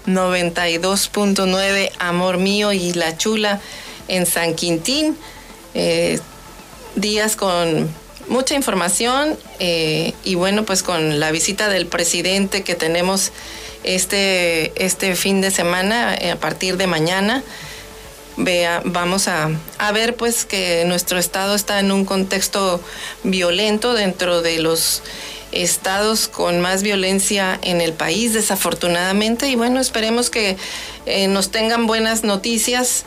92.9 0.06 1.92
Amor 2.00 2.40
Mío 2.40 2.74
y 2.74 2.92
La 2.92 3.16
Chula 3.16 3.62
en 4.10 4.26
San 4.26 4.54
Quintín. 4.54 5.18
Eh, 5.76 6.20
días 6.98 7.38
con 7.38 7.90
mucha 8.28 8.56
información 8.56 9.38
eh, 9.60 10.14
y 10.24 10.36
bueno, 10.36 10.66
pues 10.66 10.84
con 10.84 11.20
la 11.20 11.32
visita 11.32 11.70
del 11.70 11.88
presidente 11.88 12.64
que 12.64 12.76
tenemos 12.76 13.32
este, 13.84 14.72
este 14.84 15.16
fin 15.16 15.42
de 15.42 15.52
semana, 15.52 16.16
eh, 16.16 16.32
a 16.32 16.40
partir 16.40 16.78
de 16.78 16.88
mañana, 16.88 17.44
vea, 18.38 18.82
vamos 18.84 19.28
a, 19.28 19.50
a, 19.78 19.92
ver 19.92 20.16
pues 20.16 20.46
que 20.46 20.84
nuestro 20.86 21.20
estado 21.20 21.56
está 21.56 21.80
en 21.80 21.92
un 21.92 22.06
contexto 22.06 22.82
violento 23.24 23.94
dentro 23.94 24.42
de 24.42 24.60
los 24.60 25.04
estados 25.52 26.28
con 26.28 26.60
más 26.60 26.84
violencia 26.84 27.58
en 27.62 27.82
el 27.82 27.94
país, 27.94 28.34
desafortunadamente, 28.34 29.50
y 29.50 29.56
bueno, 29.56 29.80
esperemos 29.80 30.30
que 30.30 30.58
eh, 31.06 31.28
nos 31.28 31.50
tengan 31.50 31.88
buenas 31.88 32.24
noticias 32.24 33.06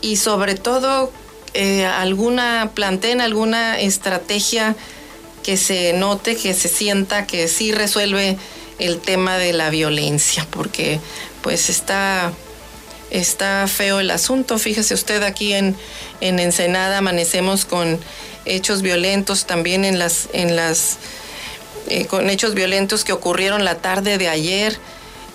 y 0.00 0.16
sobre 0.16 0.54
todo 0.54 1.10
eh, 1.54 1.86
alguna, 1.86 2.70
planteen 2.74 3.20
alguna 3.20 3.78
estrategia 3.80 4.76
que 5.42 5.56
se 5.56 5.92
note, 5.92 6.36
que 6.36 6.54
se 6.54 6.68
sienta 6.68 7.26
que 7.26 7.48
sí 7.48 7.72
resuelve 7.72 8.36
el 8.78 9.00
tema 9.00 9.38
de 9.38 9.52
la 9.52 9.70
violencia, 9.70 10.46
porque 10.50 11.00
pues 11.42 11.70
está, 11.70 12.32
está 13.10 13.66
feo 13.66 14.00
el 14.00 14.10
asunto. 14.10 14.58
Fíjese 14.58 14.94
usted 14.94 15.22
aquí 15.22 15.54
en, 15.54 15.76
en 16.20 16.38
Ensenada 16.38 16.98
amanecemos 16.98 17.64
con 17.64 17.98
hechos 18.44 18.82
violentos 18.82 19.46
también 19.46 19.84
en 19.84 19.98
las, 19.98 20.28
en 20.32 20.56
las, 20.56 20.98
eh, 21.88 22.06
con 22.06 22.30
hechos 22.30 22.54
violentos 22.54 23.04
que 23.04 23.12
ocurrieron 23.12 23.64
la 23.64 23.76
tarde 23.76 24.18
de 24.18 24.28
ayer 24.28 24.78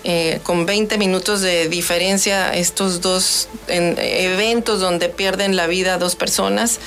eh, 0.06 0.40
con 0.42 0.66
20 0.66 0.98
minutos 0.98 1.40
de 1.40 1.68
diferencia 1.70 2.52
estos 2.54 3.00
dos 3.00 3.48
eventos 3.68 4.78
donde 4.78 5.08
pierden 5.08 5.56
la 5.56 5.66
vida 5.66 5.96
dos 5.96 6.14
personas 6.14 6.78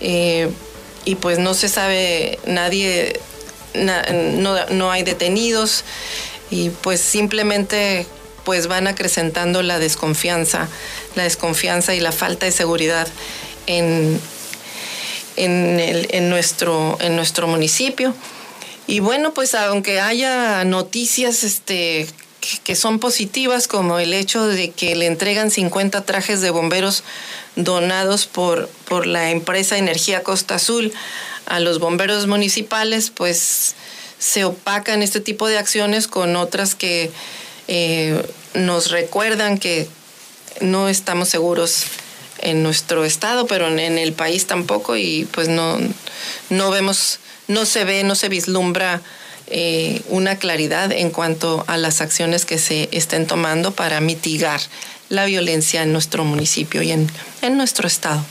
eh, 0.00 0.50
y 1.04 1.14
pues 1.14 1.38
no 1.38 1.54
se 1.54 1.68
sabe 1.68 2.40
nadie, 2.44 3.20
no, 3.72 4.90
hay 4.90 5.04
detenidos 5.04 5.84
y 6.50 6.70
pues 6.70 7.00
simplemente 7.00 8.04
pues 8.44 8.66
van 8.66 8.88
acrecentando 8.88 9.62
la 9.62 9.78
desconfianza, 9.78 10.68
la 11.14 11.22
desconfianza 11.22 11.94
y 11.94 12.00
la 12.00 12.10
falta 12.10 12.46
de 12.46 12.52
seguridad 12.52 13.06
en, 13.68 14.20
en, 15.36 15.78
en, 15.80 16.28
nuestro, 16.28 16.98
en 17.00 17.14
nuestro 17.14 17.46
municipio. 17.46 18.12
Y 18.88 18.98
bueno, 18.98 19.34
pues 19.34 19.54
aunque 19.54 20.00
haya 20.00 20.64
noticias 20.64 21.44
este, 21.44 22.08
que 22.64 22.74
son 22.74 22.98
positivas, 22.98 23.68
como 23.68 23.98
el 23.98 24.12
hecho 24.12 24.46
de 24.46 24.70
que 24.70 24.94
le 24.96 25.06
entregan 25.06 25.50
50 25.50 26.04
trajes 26.04 26.40
de 26.40 26.50
bomberos 26.50 27.04
donados 27.56 28.26
por, 28.26 28.68
por 28.88 29.06
la 29.06 29.30
empresa 29.30 29.78
Energía 29.78 30.22
Costa 30.22 30.56
Azul 30.56 30.92
a 31.46 31.60
los 31.60 31.78
bomberos 31.78 32.26
municipales, 32.26 33.10
pues 33.10 33.74
se 34.18 34.44
opacan 34.44 35.02
este 35.02 35.20
tipo 35.20 35.48
de 35.48 35.58
acciones 35.58 36.08
con 36.08 36.36
otras 36.36 36.74
que 36.74 37.10
eh, 37.68 38.22
nos 38.54 38.90
recuerdan 38.90 39.58
que 39.58 39.88
no 40.60 40.88
estamos 40.88 41.28
seguros 41.28 41.84
en 42.38 42.62
nuestro 42.62 43.04
estado, 43.04 43.46
pero 43.46 43.68
en, 43.68 43.78
en, 43.78 43.98
el 43.98 44.12
país 44.12 44.46
tampoco, 44.46 44.96
y 44.96 45.26
pues 45.32 45.48
no, 45.48 45.78
no 46.50 46.70
vemos, 46.70 47.18
no 47.48 47.64
se 47.64 47.84
ve, 47.84 48.04
no 48.04 48.14
se 48.14 48.28
vislumbra 48.28 49.02
eh, 49.48 50.02
una 50.08 50.36
claridad 50.38 50.92
en 50.92 51.10
cuanto 51.10 51.64
a 51.66 51.76
las 51.76 52.00
acciones 52.00 52.44
que 52.44 52.58
se 52.58 52.88
estén 52.92 53.26
tomando 53.26 53.72
para 53.72 54.00
mitigar 54.00 54.60
la 55.08 55.24
violencia 55.24 55.82
en 55.82 55.92
nuestro 55.92 56.24
municipio 56.24 56.82
y 56.82 56.92
en, 56.92 57.08
en 57.42 57.56
nuestro 57.56 57.86
estado. 57.86 58.24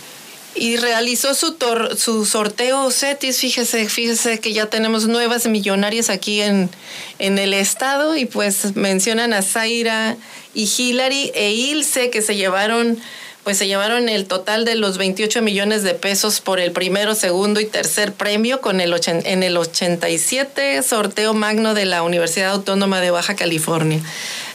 y 0.56 0.78
realizó 0.78 1.34
su, 1.36 1.58
su 1.98 2.26
sorteo 2.26 2.90
CETIS. 2.90 3.38
Fíjese, 3.40 3.90
fíjese 3.90 4.40
que 4.40 4.54
ya 4.54 4.68
tenemos 4.68 5.06
nuevas 5.06 5.48
millonarias 5.48 6.10
aquí 6.10 6.42
en, 6.42 6.70
en 7.20 7.38
el 7.38 7.54
estado 7.54 8.16
y 8.16 8.26
pues 8.26 8.76
mencionan 8.76 9.34
a 9.34 9.42
Zaira 9.42 10.16
y 10.54 10.70
Hillary 10.78 11.32
e 11.36 11.52
Ilse 11.52 12.10
que 12.10 12.22
se 12.22 12.36
llevaron 12.38 12.98
pues 13.46 13.60
se 13.60 13.68
llevaron 13.68 14.10
el 14.10 14.26
total 14.26 14.66
de 14.66 14.74
los 14.74 14.98
28 14.98 15.44
millones 15.44 15.84
de 15.84 15.94
pesos 15.94 16.42
por 16.42 16.60
el 16.60 16.72
primero, 16.72 17.14
segundo 17.14 17.60
y 17.60 17.66
tercer 17.66 18.12
premio 18.12 18.60
con 18.60 18.82
el 18.82 18.92
en 19.06 19.44
el 19.44 19.56
87 19.56 20.82
sorteo 20.82 21.36
magno 21.36 21.76
de 21.76 21.86
la 21.86 22.02
Universidad 22.02 22.54
Autónoma 22.54 23.02
de 23.02 23.12
Baja 23.12 23.36
California. 23.36 24.02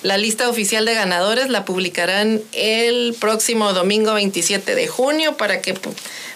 La 0.03 0.19
lista 0.19 0.49
oficial 0.49 0.87
de 0.87 0.95
ganadores 0.95 1.51
la 1.51 1.65
publicarán 1.65 2.43
el 2.51 3.15
próximo 3.21 3.73
domingo 3.75 4.13
27 4.15 4.75
de 4.75 4.89
junio 4.89 5.37
para 5.37 5.63
que 5.63 5.79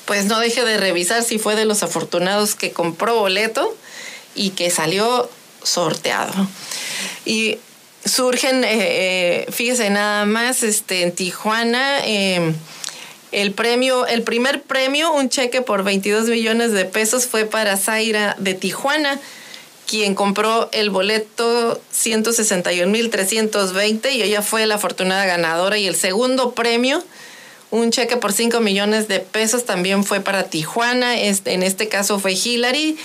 pues 0.04 0.26
no 0.26 0.38
deje 0.38 0.64
de 0.64 0.76
revisar 0.76 1.24
si 1.24 1.38
fue 1.38 1.56
de 1.56 1.64
los 1.64 1.82
afortunados 1.82 2.54
que 2.54 2.70
compró 2.70 3.18
boleto 3.18 3.76
y 4.36 4.50
que 4.50 4.70
salió 4.70 5.28
sorteado. 5.64 6.32
Y 7.24 7.58
surgen, 8.04 8.64
eh, 8.64 8.68
eh, 8.70 9.46
fíjese 9.50 9.90
nada 9.90 10.24
más, 10.24 10.62
este, 10.62 11.02
en 11.02 11.10
Tijuana, 11.12 12.06
eh, 12.06 12.54
el 13.32 13.52
premio, 13.52 14.06
el 14.06 14.22
primer 14.22 14.62
premio, 14.62 15.12
un 15.12 15.28
cheque 15.28 15.60
por 15.62 15.82
22 15.82 16.28
millones 16.28 16.70
de 16.72 16.84
pesos 16.84 17.26
fue 17.26 17.46
para 17.46 17.76
Zaira 17.76 18.36
de 18.38 18.54
Tijuana, 18.54 19.18
quien 19.88 20.14
compró 20.14 20.68
el 20.72 20.90
boleto 20.90 21.80
161.320 21.92 24.12
y 24.12 24.22
ella 24.22 24.42
fue 24.42 24.66
la 24.66 24.76
afortunada 24.76 25.26
ganadora. 25.26 25.76
Y 25.78 25.88
el 25.88 25.96
segundo 25.96 26.52
premio, 26.52 27.02
un 27.70 27.90
cheque 27.90 28.16
por 28.16 28.32
5 28.32 28.60
millones 28.60 29.08
de 29.08 29.18
pesos, 29.20 29.66
también 29.66 30.04
fue 30.04 30.20
para 30.20 30.44
Tijuana. 30.44 31.18
Este, 31.18 31.54
en 31.54 31.64
este 31.64 31.88
caso 31.88 32.20
fue 32.20 32.32
Hillary, 32.32 32.96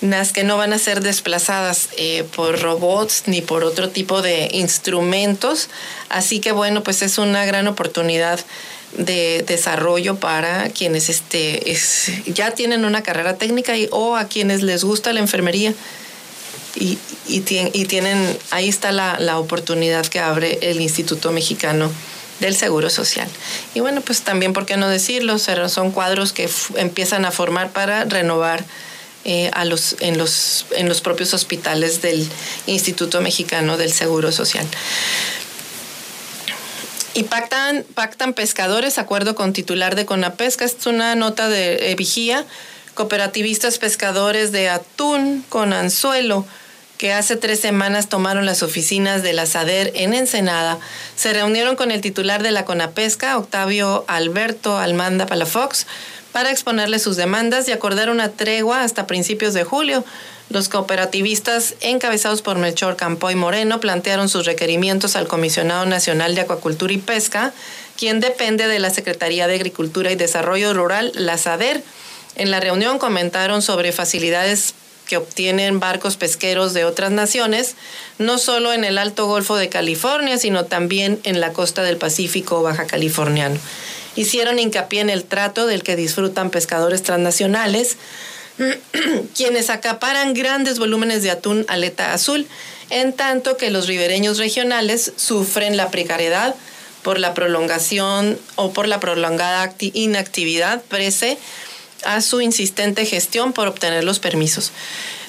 las 0.00 0.32
que 0.32 0.44
no 0.44 0.56
van 0.56 0.72
a 0.72 0.78
ser 0.78 1.00
desplazadas 1.00 1.88
eh, 1.96 2.24
por 2.34 2.60
robots 2.60 3.24
ni 3.26 3.40
por 3.40 3.64
otro 3.64 3.88
tipo 3.88 4.22
de 4.22 4.48
instrumentos. 4.52 5.68
Así 6.08 6.40
que 6.40 6.52
bueno, 6.52 6.82
pues 6.82 7.02
es 7.02 7.18
una 7.18 7.44
gran 7.44 7.66
oportunidad 7.68 8.40
de 8.96 9.44
desarrollo 9.46 10.16
para 10.16 10.68
quienes 10.70 11.08
este, 11.08 11.76
ya 12.26 12.52
tienen 12.52 12.84
una 12.84 13.02
carrera 13.02 13.36
técnica 13.36 13.76
y, 13.76 13.88
o 13.90 14.16
a 14.16 14.28
quienes 14.28 14.62
les 14.62 14.84
gusta 14.84 15.12
la 15.12 15.20
enfermería. 15.20 15.74
Y, 16.76 16.98
y, 17.28 17.40
tienen, 17.40 18.36
ahí 18.50 18.68
está 18.68 18.90
la, 18.90 19.16
la 19.20 19.38
oportunidad 19.38 20.04
que 20.06 20.18
abre 20.18 20.58
el 20.60 20.80
Instituto 20.80 21.30
Mexicano 21.30 21.88
del 22.40 22.56
Seguro 22.56 22.90
Social. 22.90 23.28
Y 23.74 23.80
bueno, 23.80 24.00
pues 24.00 24.22
también, 24.22 24.52
¿por 24.52 24.66
qué 24.66 24.76
no 24.76 24.88
decirlo? 24.88 25.38
Son 25.38 25.92
cuadros 25.92 26.32
que 26.32 26.50
empiezan 26.76 27.24
a 27.24 27.30
formar 27.30 27.70
para 27.70 28.04
renovar 28.04 28.64
eh, 29.24 29.50
a 29.54 29.64
los, 29.64 29.96
en, 30.00 30.18
los, 30.18 30.66
en 30.72 30.88
los 30.88 31.00
propios 31.00 31.34
hospitales 31.34 32.02
del 32.02 32.28
Instituto 32.66 33.20
Mexicano 33.20 33.76
del 33.76 33.92
Seguro 33.92 34.32
Social. 34.32 34.66
Y 37.14 37.24
pactan, 37.24 37.84
pactan 37.94 38.34
pescadores, 38.34 38.98
acuerdo 38.98 39.34
con 39.34 39.52
titular 39.52 39.94
de 39.94 40.04
Conapesca. 40.04 40.64
es 40.64 40.86
una 40.86 41.14
nota 41.14 41.48
de 41.48 41.94
vigía. 41.96 42.44
Cooperativistas 42.94 43.78
pescadores 43.78 44.52
de 44.52 44.68
atún 44.68 45.44
con 45.48 45.72
anzuelo 45.72 46.46
que 46.98 47.12
hace 47.12 47.36
tres 47.36 47.60
semanas 47.60 48.08
tomaron 48.08 48.46
las 48.46 48.62
oficinas 48.62 49.22
de 49.22 49.32
la 49.32 49.46
SADER 49.46 49.92
en 49.94 50.14
Ensenada, 50.14 50.78
se 51.16 51.32
reunieron 51.32 51.76
con 51.76 51.90
el 51.90 52.00
titular 52.00 52.42
de 52.42 52.52
la 52.52 52.64
CONAPESCA, 52.64 53.36
Octavio 53.36 54.04
Alberto 54.06 54.78
Almanda 54.78 55.26
Palafox, 55.26 55.86
para 56.34 56.50
exponerle 56.50 56.98
sus 56.98 57.14
demandas 57.14 57.68
y 57.68 57.72
acordar 57.72 58.10
una 58.10 58.28
tregua 58.28 58.82
hasta 58.82 59.06
principios 59.06 59.54
de 59.54 59.62
julio. 59.62 60.04
Los 60.50 60.68
cooperativistas, 60.68 61.76
encabezados 61.80 62.42
por 62.42 62.58
Melchor 62.58 62.96
Campoy 62.96 63.36
Moreno, 63.36 63.78
plantearon 63.78 64.28
sus 64.28 64.44
requerimientos 64.44 65.14
al 65.14 65.28
Comisionado 65.28 65.86
Nacional 65.86 66.34
de 66.34 66.40
Acuacultura 66.40 66.92
y 66.92 66.98
Pesca, 66.98 67.52
quien 67.96 68.18
depende 68.18 68.66
de 68.66 68.80
la 68.80 68.90
Secretaría 68.90 69.46
de 69.46 69.54
Agricultura 69.54 70.10
y 70.10 70.16
Desarrollo 70.16 70.74
Rural, 70.74 71.12
la 71.14 71.38
SADER. 71.38 71.84
En 72.34 72.50
la 72.50 72.58
reunión 72.58 72.98
comentaron 72.98 73.62
sobre 73.62 73.92
facilidades 73.92 74.74
que 75.06 75.18
obtienen 75.18 75.78
barcos 75.78 76.16
pesqueros 76.16 76.74
de 76.74 76.84
otras 76.84 77.12
naciones, 77.12 77.76
no 78.18 78.38
solo 78.38 78.72
en 78.72 78.82
el 78.82 78.98
Alto 78.98 79.26
Golfo 79.26 79.54
de 79.54 79.68
California, 79.68 80.36
sino 80.36 80.64
también 80.64 81.20
en 81.22 81.40
la 81.40 81.52
costa 81.52 81.84
del 81.84 81.96
Pacífico 81.96 82.60
Baja 82.60 82.88
Californiano. 82.88 83.60
Hicieron 84.16 84.58
hincapié 84.58 85.00
en 85.00 85.10
el 85.10 85.24
trato 85.24 85.66
del 85.66 85.82
que 85.82 85.96
disfrutan 85.96 86.50
pescadores 86.50 87.02
transnacionales, 87.02 87.96
quienes 89.36 89.70
acaparan 89.70 90.34
grandes 90.34 90.78
volúmenes 90.78 91.22
de 91.22 91.30
atún 91.30 91.64
aleta 91.68 92.12
azul, 92.12 92.46
en 92.90 93.12
tanto 93.12 93.56
que 93.56 93.70
los 93.70 93.86
ribereños 93.86 94.38
regionales 94.38 95.12
sufren 95.16 95.76
la 95.76 95.90
precariedad 95.90 96.54
por 97.02 97.18
la 97.18 97.34
prolongación 97.34 98.38
o 98.56 98.72
por 98.72 98.88
la 98.88 99.00
prolongada 99.00 99.74
inactividad 99.78 100.82
prese 100.88 101.38
a 102.04 102.20
su 102.20 102.40
insistente 102.40 103.04
gestión 103.06 103.52
por 103.52 103.68
obtener 103.68 104.04
los 104.04 104.18
permisos. 104.18 104.72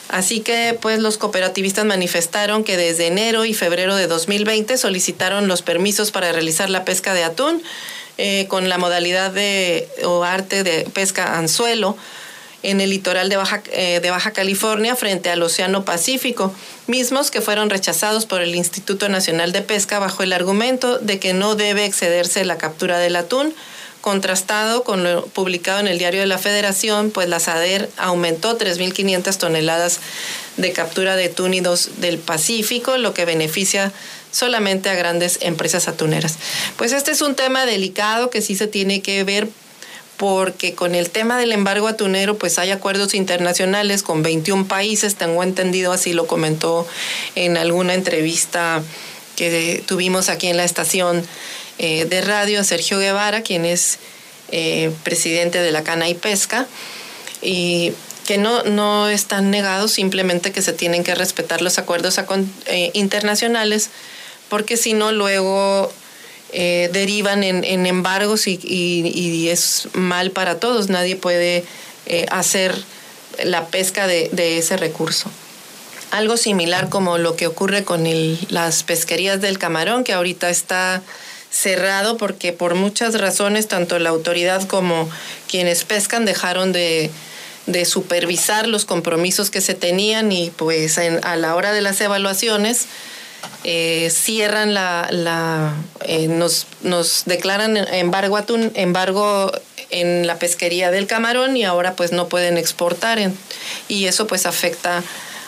Así 0.07 0.39
que 0.39 0.77
pues 0.79 0.99
los 0.99 1.17
cooperativistas 1.17 1.83
manifestaron 1.83 2.63
que 2.63 2.77
desde 2.77 3.07
enero 3.07 3.43
y 3.45 3.53
febrero 3.53 3.95
de 3.95 4.07
2020 4.07 4.77
solicitaron 4.77 5.47
los 5.47 5.61
permisos 5.61 6.11
para 6.11 6.31
realizar 6.31 6.69
la 6.69 6.85
pesca 6.85 7.13
de 7.13 7.23
atún 7.23 7.63
eh, 8.17 8.45
con 8.47 8.69
la 8.69 8.77
modalidad 8.77 9.31
de 9.31 9.87
o 10.03 10.23
arte 10.23 10.63
de 10.63 10.83
pesca 10.93 11.37
anzuelo 11.37 11.97
en 12.63 12.81
el 12.81 12.89
litoral 12.89 13.29
de 13.29 13.37
Baja, 13.37 13.61
eh, 13.71 13.99
de 14.01 14.09
Baja 14.09 14.31
California 14.31 14.95
frente 14.95 15.29
al 15.29 15.43
Océano 15.43 15.85
Pacífico, 15.85 16.53
mismos 16.87 17.29
que 17.29 17.41
fueron 17.41 17.69
rechazados 17.69 18.25
por 18.25 18.41
el 18.41 18.55
Instituto 18.55 19.07
Nacional 19.07 19.51
de 19.51 19.61
Pesca 19.61 19.99
bajo 19.99 20.23
el 20.23 20.33
argumento 20.33 20.97
de 20.97 21.19
que 21.19 21.33
no 21.33 21.55
debe 21.55 21.85
excederse 21.85 22.43
la 22.43 22.57
captura 22.57 22.97
del 22.97 23.17
atún 23.17 23.53
contrastado 24.05 24.83
con 24.83 25.03
lo 25.03 25.25
publicado 25.25 25.79
en 25.79 25.87
el 25.87 25.97
Diario 25.97 26.19
de 26.19 26.27
la 26.27 26.37
Federación, 26.37 27.09
pues 27.09 27.27
la 27.27 27.39
SADER 27.39 27.89
aumentó 27.97 28.55
3.500 28.55 29.35
toneladas 29.35 29.99
de 30.57 30.71
captura 30.73 31.15
de 31.15 31.27
túnidos 31.27 31.89
del 31.97 32.19
Pacífico, 32.19 32.97
lo 32.97 33.15
que 33.15 33.25
beneficia 33.25 33.91
solamente 34.31 34.89
a 34.89 34.93
grandes 34.93 35.39
empresas 35.41 35.87
atuneras. 35.87 36.37
Pues 36.77 36.91
este 36.91 37.09
es 37.09 37.23
un 37.23 37.33
tema 37.33 37.65
delicado 37.65 38.29
que 38.29 38.43
sí 38.43 38.55
se 38.55 38.67
tiene 38.67 39.01
que 39.01 39.23
ver 39.23 39.47
porque 40.17 40.75
con 40.75 40.93
el 40.93 41.09
tema 41.09 41.39
del 41.39 41.51
embargo 41.51 41.87
atunero, 41.87 42.37
pues 42.37 42.59
hay 42.59 42.69
acuerdos 42.69 43.15
internacionales 43.15 44.03
con 44.03 44.21
21 44.21 44.67
países, 44.67 45.15
tengo 45.15 45.41
entendido, 45.41 45.91
así 45.91 46.13
lo 46.13 46.27
comentó 46.27 46.87
en 47.33 47.57
alguna 47.57 47.95
entrevista 47.95 48.83
que 49.35 49.83
tuvimos 49.87 50.29
aquí 50.29 50.45
en 50.45 50.57
la 50.57 50.63
estación 50.63 51.25
eh, 51.77 52.05
de 52.05 52.21
radio 52.21 52.61
a 52.61 52.63
Sergio 52.63 52.99
Guevara, 52.99 53.41
quien 53.41 53.65
es 53.65 53.99
eh, 54.51 54.91
presidente 55.03 55.59
de 55.59 55.71
la 55.73 55.83
Cana 55.83 56.07
y 56.07 56.13
Pesca, 56.13 56.67
y 57.41 57.91
que 58.25 58.37
no, 58.37 58.63
no 58.63 59.09
están 59.09 59.51
negados, 59.51 59.91
simplemente 59.91 60.51
que 60.51 60.61
se 60.61 60.71
tienen 60.71 61.03
que 61.03 61.15
respetar 61.15 61.61
los 61.61 61.77
acuerdos 61.77 62.17
eh, 62.67 62.91
internacionales, 62.93 63.89
porque 64.49 64.77
si 64.77 64.93
no, 64.93 65.11
luego 65.11 65.91
derivan 66.53 67.43
en, 67.43 67.85
embargos 67.85 68.47
y, 68.47 69.49
es 69.49 69.89
mal 69.91 70.31
para 70.31 70.57
todos. 70.57 70.87
Nadie 70.87 71.17
puede 71.17 71.65
hacer 72.31 72.73
la 73.43 73.67
pesca 73.67 74.07
de, 74.07 74.57
ese 74.57 74.77
recurso. 74.77 75.29
Algo 76.11 76.37
similar 76.37 76.87
como 76.87 77.17
lo 77.17 77.35
que 77.35 77.47
ocurre 77.47 77.83
con 77.83 78.05
las 78.47 78.83
pesquerías 78.83 79.41
del 79.41 79.57
camarón, 79.57 80.05
que 80.05 80.13
ahorita 80.13 80.49
está 80.49 81.01
cerrado 81.55 82.17
porque 82.17 82.51
por 82.51 82.75
muchas 82.75 83.17
razones 83.17 83.69
tanto 83.69 83.97
la 83.97 84.09
autoridad 84.09 84.67
como 84.67 85.09
quienes 85.49 85.85
pescan 85.85 86.25
dejaron 86.25 86.73
de, 86.73 87.11
supervisar 87.85 88.67
los 88.67 88.85
compromisos 88.85 89.49
que 89.49 89.61
se 89.61 89.73
tenían 89.73 90.31
y 90.31 90.51
pues 90.51 90.97
a 90.97 91.35
la 91.35 91.55
hora 91.55 91.71
de 91.71 91.81
las 91.81 91.99
evaluaciones 92.01 92.85
eh, 93.63 94.11
cierran 94.11 94.73
la, 94.73 95.07
la 95.09 95.73
eh, 96.03 96.27
nos, 96.27 96.67
nos 96.81 97.23
declaran 97.25 97.77
embargo 97.77 98.37
atún, 98.37 98.71
embargo 98.75 99.51
en 99.89 100.27
la 100.27 100.37
pesquería 100.37 100.91
del 100.91 101.07
camarón 101.07 101.55
y 101.57 101.63
ahora 101.63 101.95
pues 101.95 102.11
no 102.11 102.27
pueden 102.27 102.57
exportar 102.57 103.19
y 103.87 104.05
eso 104.05 104.27
pues 104.27 104.45
afecta 104.45 105.03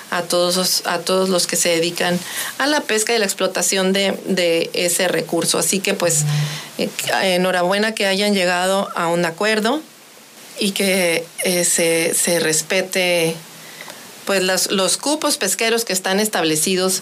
a 0.10 0.24
todos, 0.24 0.84
a 0.86 1.00
todos 1.00 1.30
los 1.30 1.48
que 1.48 1.56
se 1.56 1.70
dedican 1.70 2.20
a 2.58 2.68
la 2.68 2.82
pesca 2.82 3.14
y 3.14 3.20
la 3.20 3.26
explotación 3.26 3.94
de, 3.94 4.70
ese 4.74 5.08
recurso. 5.08 5.58
Así 5.58 5.80
que 5.80 5.94
pues 5.94 6.24
eh, 6.78 6.90
enhorabuena 7.22 7.94
que 7.94 8.06
hayan 8.06 8.34
llegado 8.34 8.90
a 8.96 9.08
un 9.08 9.26
acuerdo 9.26 9.82
y 10.60 10.72
que 10.72 11.26
eh, 11.44 11.64
se, 11.64 12.40
respete 12.40 13.36
pues 14.26 14.44
los 14.70 14.98
cupos 14.98 15.38
pesqueros 15.38 15.86
que 15.86 15.94
están 15.94 16.20
establecidos 16.20 17.02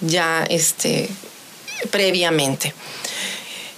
ya 0.00 0.44
este, 0.48 1.08
previamente. 1.90 2.74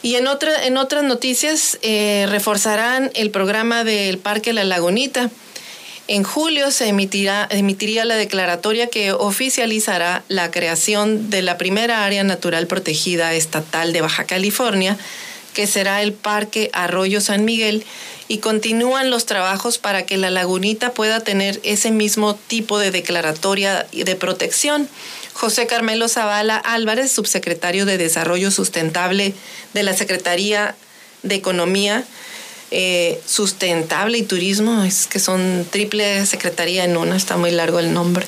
Y 0.03 0.17
en, 0.17 0.27
otra, 0.27 0.67
en 0.67 0.77
otras 0.77 1.05
noticias, 1.05 1.79
eh, 1.83 2.27
reforzarán 2.29 3.13
el 3.15 3.31
programa 3.31 3.85
del 3.85 4.19
Parque 4.19 4.53
La 4.53 4.65
Lagunita 4.65 5.31
en 6.13 6.25
julio 6.25 6.71
se 6.71 6.89
emitirá, 6.89 7.49
emitiría 7.51 8.05
la 8.05 8.17
declaratoria 8.17 8.89
que 8.89 9.13
oficializará 9.13 10.25
la 10.29 10.51
creación 10.51 11.31
de 11.31 11.41
la 11.41 11.57
primera 11.57 12.05
área 12.05 12.23
natural 12.23 12.67
protegida 12.67 13.33
estatal 13.33 13.95
de 13.95 14.03
Baja 14.03 14.25
California, 14.25 14.99
que 15.55 15.67
será 15.67 16.03
el 16.03 16.13
Parque 16.13 16.69
Arroyo 16.75 17.23
San 17.23 17.47
Miguel, 17.47 17.87
y 18.29 18.39
continúan 18.39 19.09
los 19.09 19.25
trabajos 19.25 19.79
para 19.79 20.05
que 20.05 20.19
la 20.19 20.29
lagunita 20.29 20.93
pueda 20.93 21.21
tener 21.21 21.61
ese 21.63 21.91
mismo 21.91 22.35
tipo 22.35 22.79
de 22.79 22.91
declaratoria 22.91 23.87
de 23.91 24.15
protección. 24.15 24.91
José 25.33 25.67
Carmelo 25.67 26.11
Zavala 26.11 26.59
Álvarez, 26.59 27.11
subsecretario 27.11 27.87
de 27.87 27.97
Desarrollo 27.97 28.51
Sustentable 28.51 29.33
de 29.73 29.83
la 29.83 29.95
Secretaría 29.95 30.77
de 31.23 31.37
Economía, 31.37 32.05
eh, 32.75 33.21
sustentable 33.27 34.17
y 34.19 34.23
turismo, 34.23 34.83
es 34.83 35.07
que 35.07 35.19
son 35.19 35.67
triple 35.71 36.25
secretaría 36.25 36.85
en 36.85 36.97
una, 36.97 37.17
está 37.17 37.37
muy 37.37 37.51
largo 37.51 37.79
el 37.79 37.93
nombre, 37.93 38.27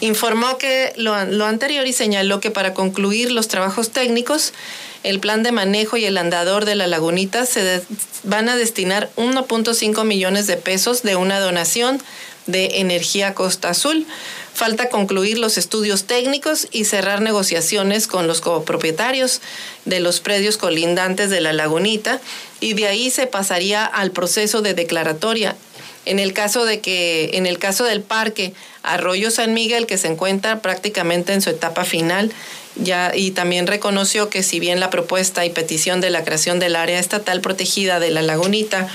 informó 0.00 0.56
que 0.56 0.92
lo, 0.96 1.24
lo 1.26 1.44
anterior 1.44 1.86
y 1.86 1.92
señaló 1.92 2.40
que 2.40 2.50
para 2.50 2.72
concluir 2.72 3.30
los 3.30 3.48
trabajos 3.48 3.90
técnicos, 3.90 4.54
el 5.02 5.20
plan 5.20 5.42
de 5.42 5.52
manejo 5.52 5.96
y 5.96 6.04
el 6.04 6.16
andador 6.16 6.64
de 6.64 6.74
la 6.74 6.86
lagunita 6.86 7.44
se 7.44 7.82
van 8.22 8.48
a 8.48 8.56
destinar 8.56 9.10
1.5 9.16 10.04
millones 10.04 10.46
de 10.46 10.56
pesos 10.56 11.02
de 11.02 11.16
una 11.16 11.40
donación 11.40 12.00
de 12.46 12.80
Energía 12.80 13.34
Costa 13.34 13.70
Azul. 13.70 14.06
Falta 14.54 14.88
concluir 14.88 15.38
los 15.38 15.56
estudios 15.56 16.04
técnicos 16.04 16.68
y 16.70 16.84
cerrar 16.84 17.22
negociaciones 17.22 18.06
con 18.06 18.26
los 18.26 18.40
copropietarios 18.40 19.40
de 19.86 20.00
los 20.00 20.20
predios 20.20 20.58
colindantes 20.58 21.30
de 21.30 21.40
la 21.40 21.52
lagunita 21.52 22.20
y 22.60 22.74
de 22.74 22.86
ahí 22.86 23.10
se 23.10 23.26
pasaría 23.26 23.84
al 23.84 24.10
proceso 24.10 24.60
de 24.60 24.74
declaratoria. 24.74 25.56
En 26.04 26.18
el 26.18 26.32
caso 26.32 26.64
de 26.64 26.80
que 26.80 27.30
en 27.34 27.46
el 27.46 27.58
caso 27.58 27.84
del 27.84 28.02
parque 28.02 28.52
Arroyo 28.82 29.30
San 29.30 29.54
Miguel 29.54 29.86
que 29.86 29.98
se 29.98 30.08
encuentra 30.08 30.60
prácticamente 30.60 31.32
en 31.32 31.40
su 31.40 31.50
etapa 31.50 31.84
final, 31.84 32.32
ya 32.76 33.12
y 33.14 33.30
también 33.30 33.66
reconoció 33.66 34.28
que 34.28 34.42
si 34.42 34.58
bien 34.58 34.80
la 34.80 34.90
propuesta 34.90 35.44
y 35.44 35.50
petición 35.50 36.00
de 36.00 36.10
la 36.10 36.24
creación 36.24 36.58
del 36.58 36.76
área 36.76 36.98
estatal 36.98 37.40
protegida 37.40 38.00
de 38.00 38.10
la 38.10 38.22
lagunita 38.22 38.88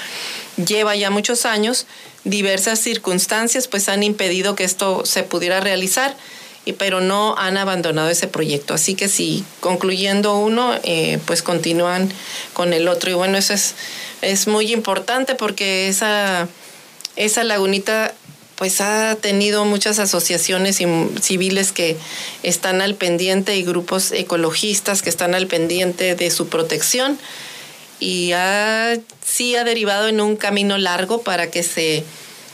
lleva 0.57 0.95
ya 0.95 1.09
muchos 1.09 1.45
años, 1.45 1.85
diversas 2.23 2.79
circunstancias 2.79 3.67
pues 3.67 3.89
han 3.89 4.03
impedido 4.03 4.55
que 4.55 4.63
esto 4.63 5.05
se 5.05 5.23
pudiera 5.23 5.59
realizar, 5.59 6.15
pero 6.73 6.99
no 6.99 7.35
han 7.37 7.57
abandonado 7.57 8.09
ese 8.09 8.27
proyecto. 8.27 8.73
Así 8.73 8.95
que 8.95 9.07
si 9.07 9.43
concluyendo 9.59 10.37
uno, 10.37 10.73
eh, 10.83 11.19
pues 11.25 11.41
continúan 11.41 12.11
con 12.53 12.73
el 12.73 12.87
otro. 12.87 13.11
Y 13.11 13.13
bueno, 13.13 13.37
eso 13.37 13.53
es, 13.53 13.75
es 14.21 14.47
muy 14.47 14.73
importante 14.73 15.35
porque 15.35 15.87
esa, 15.87 16.47
esa 17.15 17.43
lagunita 17.43 18.13
pues 18.55 18.81
ha 18.81 19.15
tenido 19.15 19.65
muchas 19.65 19.99
asociaciones 19.99 20.79
civiles 21.21 21.71
que 21.71 21.95
están 22.41 22.81
al 22.81 22.95
pendiente 22.95 23.55
y 23.55 23.63
grupos 23.63 24.11
ecologistas 24.11 25.03
que 25.03 25.11
están 25.11 25.35
al 25.35 25.45
pendiente 25.45 26.15
de 26.15 26.31
su 26.31 26.47
protección 26.47 27.19
y 27.99 28.31
ha, 28.33 28.97
sí 29.25 29.55
ha 29.55 29.63
derivado 29.63 30.07
en 30.07 30.21
un 30.21 30.35
camino 30.35 30.77
largo 30.77 31.21
para 31.21 31.49
que 31.49 31.63
se 31.63 32.03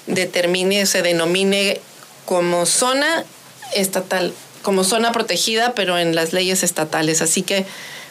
determine, 0.08 0.86
se 0.86 1.02
denomine 1.02 1.80
como 2.26 2.66
zona 2.66 3.26
estatal 3.74 4.34
como 4.64 4.84
zona 4.84 5.12
protegida, 5.12 5.76
pero 5.76 6.00
en 6.00 6.16
las 6.16 6.34
leyes 6.34 6.64
estatales. 6.64 7.22
Así 7.22 7.44
que, 7.44 7.66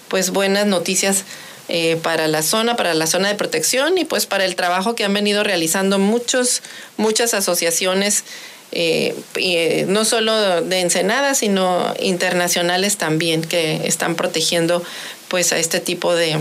pues 0.07 0.31
buenas 0.31 0.67
noticias 0.67 1.25
eh, 1.69 1.99
para 2.03 2.29
la 2.29 2.43
zona, 2.43 2.77
para 2.77 2.95
la 2.95 3.09
zona 3.09 3.29
de 3.29 3.35
protección 3.35 3.99
y 3.99 4.05
pues 4.05 4.27
para 4.27 4.45
el 4.45 4.55
trabajo 4.55 4.95
que 4.95 5.05
han 5.05 5.15
venido 5.15 5.43
realizando 5.43 5.99
muchos, 5.99 6.63
muchas 6.97 7.35
asociaciones, 7.35 8.25
eh, 8.71 9.15
eh, 9.37 9.87
no 9.89 10.05
solo 10.05 10.61
de 10.61 10.81
Ensenada, 10.81 11.35
sino 11.35 11.95
internacionales 11.99 12.99
también, 12.99 13.43
que 13.43 13.87
están 13.87 14.15
protegiendo 14.15 14.85
pues 15.29 15.53
a 15.53 15.59
este 15.59 15.81
tipo 15.81 16.15
de 16.15 16.37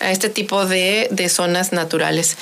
a 0.00 0.10
este 0.10 0.28
tipo 0.28 0.66
de, 0.66 1.08
de 1.10 1.28
zonas 1.28 1.72
naturales. 1.72 2.36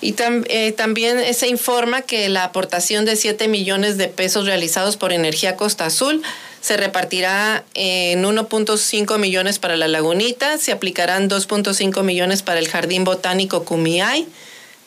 Y 0.00 0.14
eh, 0.20 0.72
también 0.72 1.34
se 1.34 1.48
informa 1.48 2.02
que 2.02 2.28
la 2.28 2.44
aportación 2.44 3.04
de 3.04 3.16
7 3.16 3.48
millones 3.48 3.96
de 3.98 4.08
pesos 4.08 4.46
realizados 4.46 4.96
por 4.96 5.12
Energía 5.12 5.56
Costa 5.56 5.86
Azul 5.86 6.22
se 6.60 6.76
repartirá 6.76 7.64
en 7.74 8.22
1.5 8.24 9.18
millones 9.18 9.58
para 9.58 9.76
la 9.76 9.88
lagunita, 9.88 10.58
se 10.58 10.72
aplicarán 10.72 11.28
2.5 11.28 12.02
millones 12.02 12.42
para 12.42 12.60
el 12.60 12.68
Jardín 12.68 13.04
Botánico 13.04 13.64
Cumiay, 13.64 14.26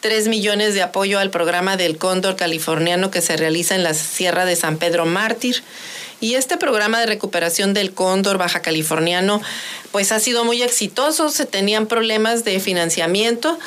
3 0.02 0.28
millones 0.28 0.74
de 0.74 0.82
apoyo 0.82 1.20
al 1.20 1.30
programa 1.30 1.78
del 1.78 1.98
cóndor 1.98 2.36
californiano 2.36 3.12
que 3.12 3.22
se 3.22 3.38
realiza 3.38 3.76
en 3.76 3.84
la 3.84 3.94
Sierra 3.94 4.46
de 4.46 4.56
San 4.56 4.78
Pedro 4.78 5.06
Mártir. 5.06 5.64
Y 6.20 6.36
este 6.36 6.58
programa 6.58 7.00
de 7.00 7.06
recuperación 7.06 7.74
del 7.74 7.94
cóndor 7.94 8.38
baja 8.38 8.62
californiano 8.62 9.42
pues 9.92 10.12
ha 10.12 10.20
sido 10.20 10.44
muy 10.44 10.62
exitoso, 10.62 11.30
se 11.30 11.46
tenían 11.46 11.88
problemas 11.88 12.44
de 12.44 12.60
financiamiento 12.60 13.58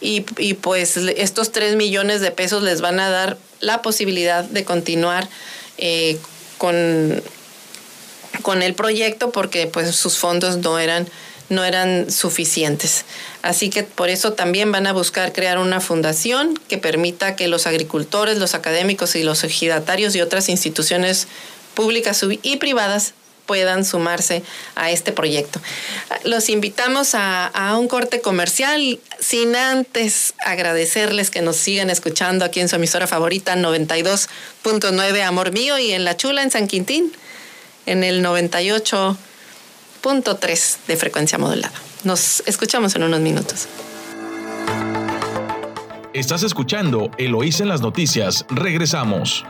y, 0.00 0.22
pues 0.54 0.96
estos 0.96 1.52
3 1.52 1.76
millones 1.76 2.20
de 2.22 2.30
pesos 2.30 2.62
les 2.62 2.80
van 2.80 3.00
a 3.00 3.10
dar 3.10 3.36
la 3.60 3.82
posibilidad 3.82 4.44
de 4.44 4.64
continuar 4.64 5.28
eh, 5.76 6.18
con, 6.56 7.22
con 8.42 8.62
el 8.62 8.74
proyecto 8.74 9.30
porque 9.30 9.66
pues 9.66 9.94
sus 9.94 10.16
fondos 10.16 10.56
no 10.58 10.78
eran 10.78 11.06
no 11.50 11.64
eran 11.64 12.10
suficientes. 12.10 13.04
Así 13.42 13.68
que 13.68 13.82
por 13.82 14.08
eso 14.08 14.32
también 14.32 14.72
van 14.72 14.86
a 14.86 14.94
buscar 14.94 15.32
crear 15.32 15.58
una 15.58 15.80
fundación 15.80 16.58
que 16.68 16.78
permita 16.78 17.36
que 17.36 17.48
los 17.48 17.66
agricultores, 17.66 18.38
los 18.38 18.54
académicos 18.54 19.14
y 19.16 19.22
los 19.22 19.44
ejidatarios 19.44 20.16
y 20.16 20.22
otras 20.22 20.48
instituciones 20.48 21.28
públicas 21.74 22.24
y 22.42 22.56
privadas 22.56 23.14
puedan 23.46 23.84
sumarse 23.84 24.44
a 24.76 24.92
este 24.92 25.10
proyecto. 25.10 25.60
Los 26.22 26.48
invitamos 26.48 27.14
a, 27.14 27.50
un 27.76 27.88
corte 27.88 28.20
comercial 28.20 29.00
sin 29.18 29.56
antes 29.56 30.34
agradecerles 30.38 31.30
que 31.30 31.42
nos 31.42 31.56
sigan 31.56 31.90
escuchando 31.90 32.44
aquí 32.44 32.60
en 32.60 32.68
su 32.68 32.76
emisora 32.76 33.08
favorita 33.08 33.56
92.9 33.56 35.22
Amor 35.22 35.50
Mío 35.50 35.78
y 35.80 35.90
en 35.90 36.04
La 36.04 36.16
Chula 36.16 36.44
en 36.44 36.52
San 36.52 36.68
Quintín 36.68 37.12
en 37.86 38.04
el 38.04 38.22
98.3 40.02 40.86
de 40.86 40.96
frecuencia 40.96 41.38
modulada. 41.38 41.74
Nos 42.04 42.42
escuchamos 42.46 42.94
en 42.96 43.04
unos 43.04 43.20
minutos. 43.20 43.66
Estás 46.12 46.42
escuchando 46.42 47.10
Eloís 47.18 47.60
en 47.60 47.68
las 47.68 47.80
noticias. 47.80 48.44
Regresamos. 48.48 49.44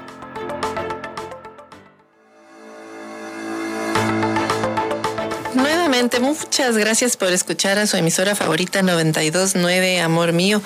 muchas 6.19 6.77
gracias 6.77 7.17
por 7.17 7.29
escuchar 7.29 7.79
a 7.79 7.87
su 7.87 7.97
emisora 7.97 8.35
favorita 8.35 8.83
929, 8.83 10.01
amor 10.01 10.33
mío. 10.33 10.63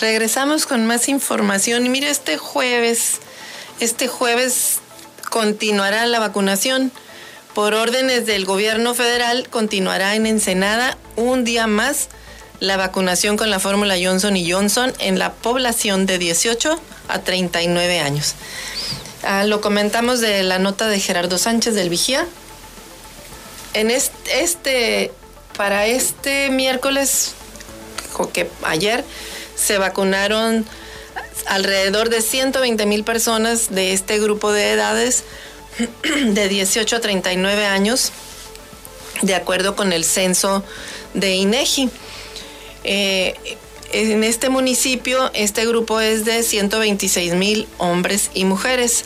Regresamos 0.00 0.66
con 0.66 0.86
más 0.86 1.08
información. 1.08 1.86
Y 1.86 1.88
mire, 1.88 2.10
este 2.10 2.36
jueves, 2.36 3.18
este 3.80 4.08
jueves 4.08 4.80
continuará 5.30 6.04
la 6.06 6.18
vacunación. 6.18 6.90
Por 7.54 7.74
órdenes 7.74 8.24
del 8.24 8.46
gobierno 8.46 8.94
federal, 8.94 9.46
continuará 9.50 10.14
en 10.14 10.24
Ensenada 10.24 10.96
un 11.16 11.44
día 11.44 11.66
más 11.66 12.08
la 12.60 12.78
vacunación 12.78 13.36
con 13.36 13.50
la 13.50 13.58
fórmula 13.58 13.96
Johnson 14.02 14.36
Johnson 14.48 14.94
en 15.00 15.18
la 15.18 15.34
población 15.34 16.06
de 16.06 16.16
18 16.16 16.80
a 17.08 17.18
39 17.18 18.00
años. 18.00 18.36
Ah, 19.22 19.44
lo 19.44 19.60
comentamos 19.60 20.20
de 20.20 20.42
la 20.44 20.58
nota 20.58 20.88
de 20.88 20.98
Gerardo 20.98 21.36
Sánchez 21.36 21.74
del 21.74 21.90
Vigía, 21.90 22.26
en 23.74 23.90
este, 23.90 25.12
para 25.56 25.86
este 25.86 26.48
miércoles, 26.48 27.34
que 28.32 28.48
ayer, 28.62 29.04
se 29.56 29.76
vacunaron 29.76 30.64
alrededor 31.46 32.08
de 32.08 32.22
120 32.22 32.86
mil 32.86 33.04
personas 33.04 33.74
de 33.74 33.92
este 33.92 34.18
grupo 34.18 34.52
de 34.52 34.72
edades 34.72 35.24
de 36.26 36.48
18 36.48 36.96
a 36.96 37.00
39 37.00 37.66
años, 37.66 38.12
de 39.22 39.34
acuerdo 39.34 39.76
con 39.76 39.92
el 39.92 40.04
censo 40.04 40.62
de 41.14 41.34
INEGI. 41.34 41.90
Eh, 42.84 43.34
en 43.92 44.24
este 44.24 44.48
municipio, 44.48 45.30
este 45.34 45.66
grupo 45.66 46.00
es 46.00 46.24
de 46.24 46.42
126 46.42 47.34
mil 47.34 47.68
hombres 47.78 48.30
y 48.34 48.44
mujeres. 48.44 49.04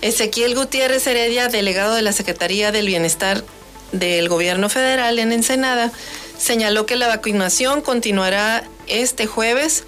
Ezequiel 0.00 0.54
Gutiérrez 0.54 1.06
Heredia, 1.06 1.48
delegado 1.48 1.94
de 1.94 2.02
la 2.02 2.12
Secretaría 2.12 2.72
del 2.72 2.86
Bienestar 2.86 3.44
del 3.92 4.28
gobierno 4.28 4.68
federal 4.68 5.18
en 5.18 5.32
Ensenada 5.32 5.92
señaló 6.38 6.86
que 6.86 6.96
la 6.96 7.08
vacunación 7.08 7.82
continuará 7.82 8.64
este 8.86 9.26
jueves 9.26 9.84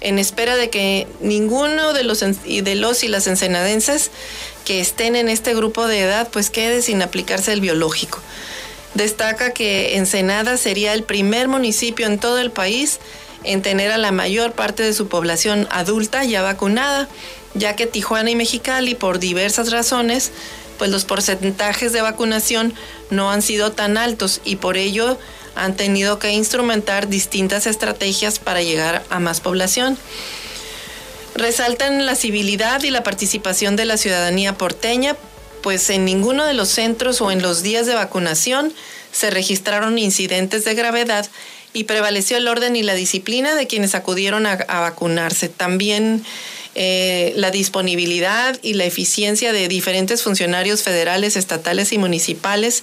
en 0.00 0.18
espera 0.18 0.56
de 0.56 0.70
que 0.70 1.06
ninguno 1.20 1.92
de 1.92 2.04
los, 2.04 2.20
de 2.20 2.74
los 2.74 3.04
y 3.04 3.08
las 3.08 3.26
ensenadenses 3.26 4.10
que 4.70 4.80
estén 4.80 5.16
en 5.16 5.28
este 5.28 5.52
grupo 5.52 5.88
de 5.88 5.98
edad 5.98 6.28
pues 6.30 6.48
quede 6.48 6.80
sin 6.80 7.02
aplicarse 7.02 7.52
el 7.52 7.60
biológico. 7.60 8.20
Destaca 8.94 9.52
que 9.52 9.96
Ensenada 9.96 10.56
sería 10.56 10.94
el 10.94 11.02
primer 11.02 11.48
municipio 11.48 12.06
en 12.06 12.20
todo 12.20 12.38
el 12.38 12.52
país 12.52 13.00
en 13.42 13.62
tener 13.62 13.90
a 13.90 13.98
la 13.98 14.12
mayor 14.12 14.52
parte 14.52 14.84
de 14.84 14.94
su 14.94 15.08
población 15.08 15.66
adulta 15.72 16.22
ya 16.22 16.42
vacunada, 16.42 17.08
ya 17.54 17.74
que 17.74 17.88
Tijuana 17.88 18.30
y 18.30 18.36
Mexicali 18.36 18.94
por 18.94 19.18
diversas 19.18 19.72
razones 19.72 20.30
pues 20.78 20.88
los 20.88 21.04
porcentajes 21.04 21.92
de 21.92 22.02
vacunación 22.02 22.72
no 23.10 23.32
han 23.32 23.42
sido 23.42 23.72
tan 23.72 23.96
altos 23.96 24.40
y 24.44 24.54
por 24.54 24.76
ello 24.76 25.18
han 25.56 25.74
tenido 25.74 26.20
que 26.20 26.30
instrumentar 26.30 27.08
distintas 27.08 27.66
estrategias 27.66 28.38
para 28.38 28.62
llegar 28.62 29.02
a 29.10 29.18
más 29.18 29.40
población. 29.40 29.98
Resaltan 31.40 32.04
la 32.04 32.16
civilidad 32.16 32.82
y 32.82 32.90
la 32.90 33.02
participación 33.02 33.74
de 33.74 33.86
la 33.86 33.96
ciudadanía 33.96 34.58
porteña, 34.58 35.16
pues 35.62 35.88
en 35.88 36.04
ninguno 36.04 36.44
de 36.44 36.52
los 36.52 36.68
centros 36.68 37.22
o 37.22 37.30
en 37.30 37.40
los 37.40 37.62
días 37.62 37.86
de 37.86 37.94
vacunación 37.94 38.74
se 39.10 39.30
registraron 39.30 39.96
incidentes 39.96 40.66
de 40.66 40.74
gravedad 40.74 41.26
y 41.72 41.84
prevaleció 41.84 42.36
el 42.36 42.46
orden 42.46 42.76
y 42.76 42.82
la 42.82 42.92
disciplina 42.92 43.54
de 43.54 43.66
quienes 43.66 43.94
acudieron 43.94 44.44
a, 44.44 44.56
vacunarse. 44.56 45.48
También 45.48 46.26
eh, 46.74 47.32
la 47.36 47.50
disponibilidad 47.50 48.58
y 48.60 48.74
la 48.74 48.84
eficiencia 48.84 49.54
de 49.54 49.66
diferentes 49.66 50.22
funcionarios 50.22 50.82
federales, 50.82 51.36
estatales 51.36 51.94
y 51.94 51.96
municipales 51.98 52.82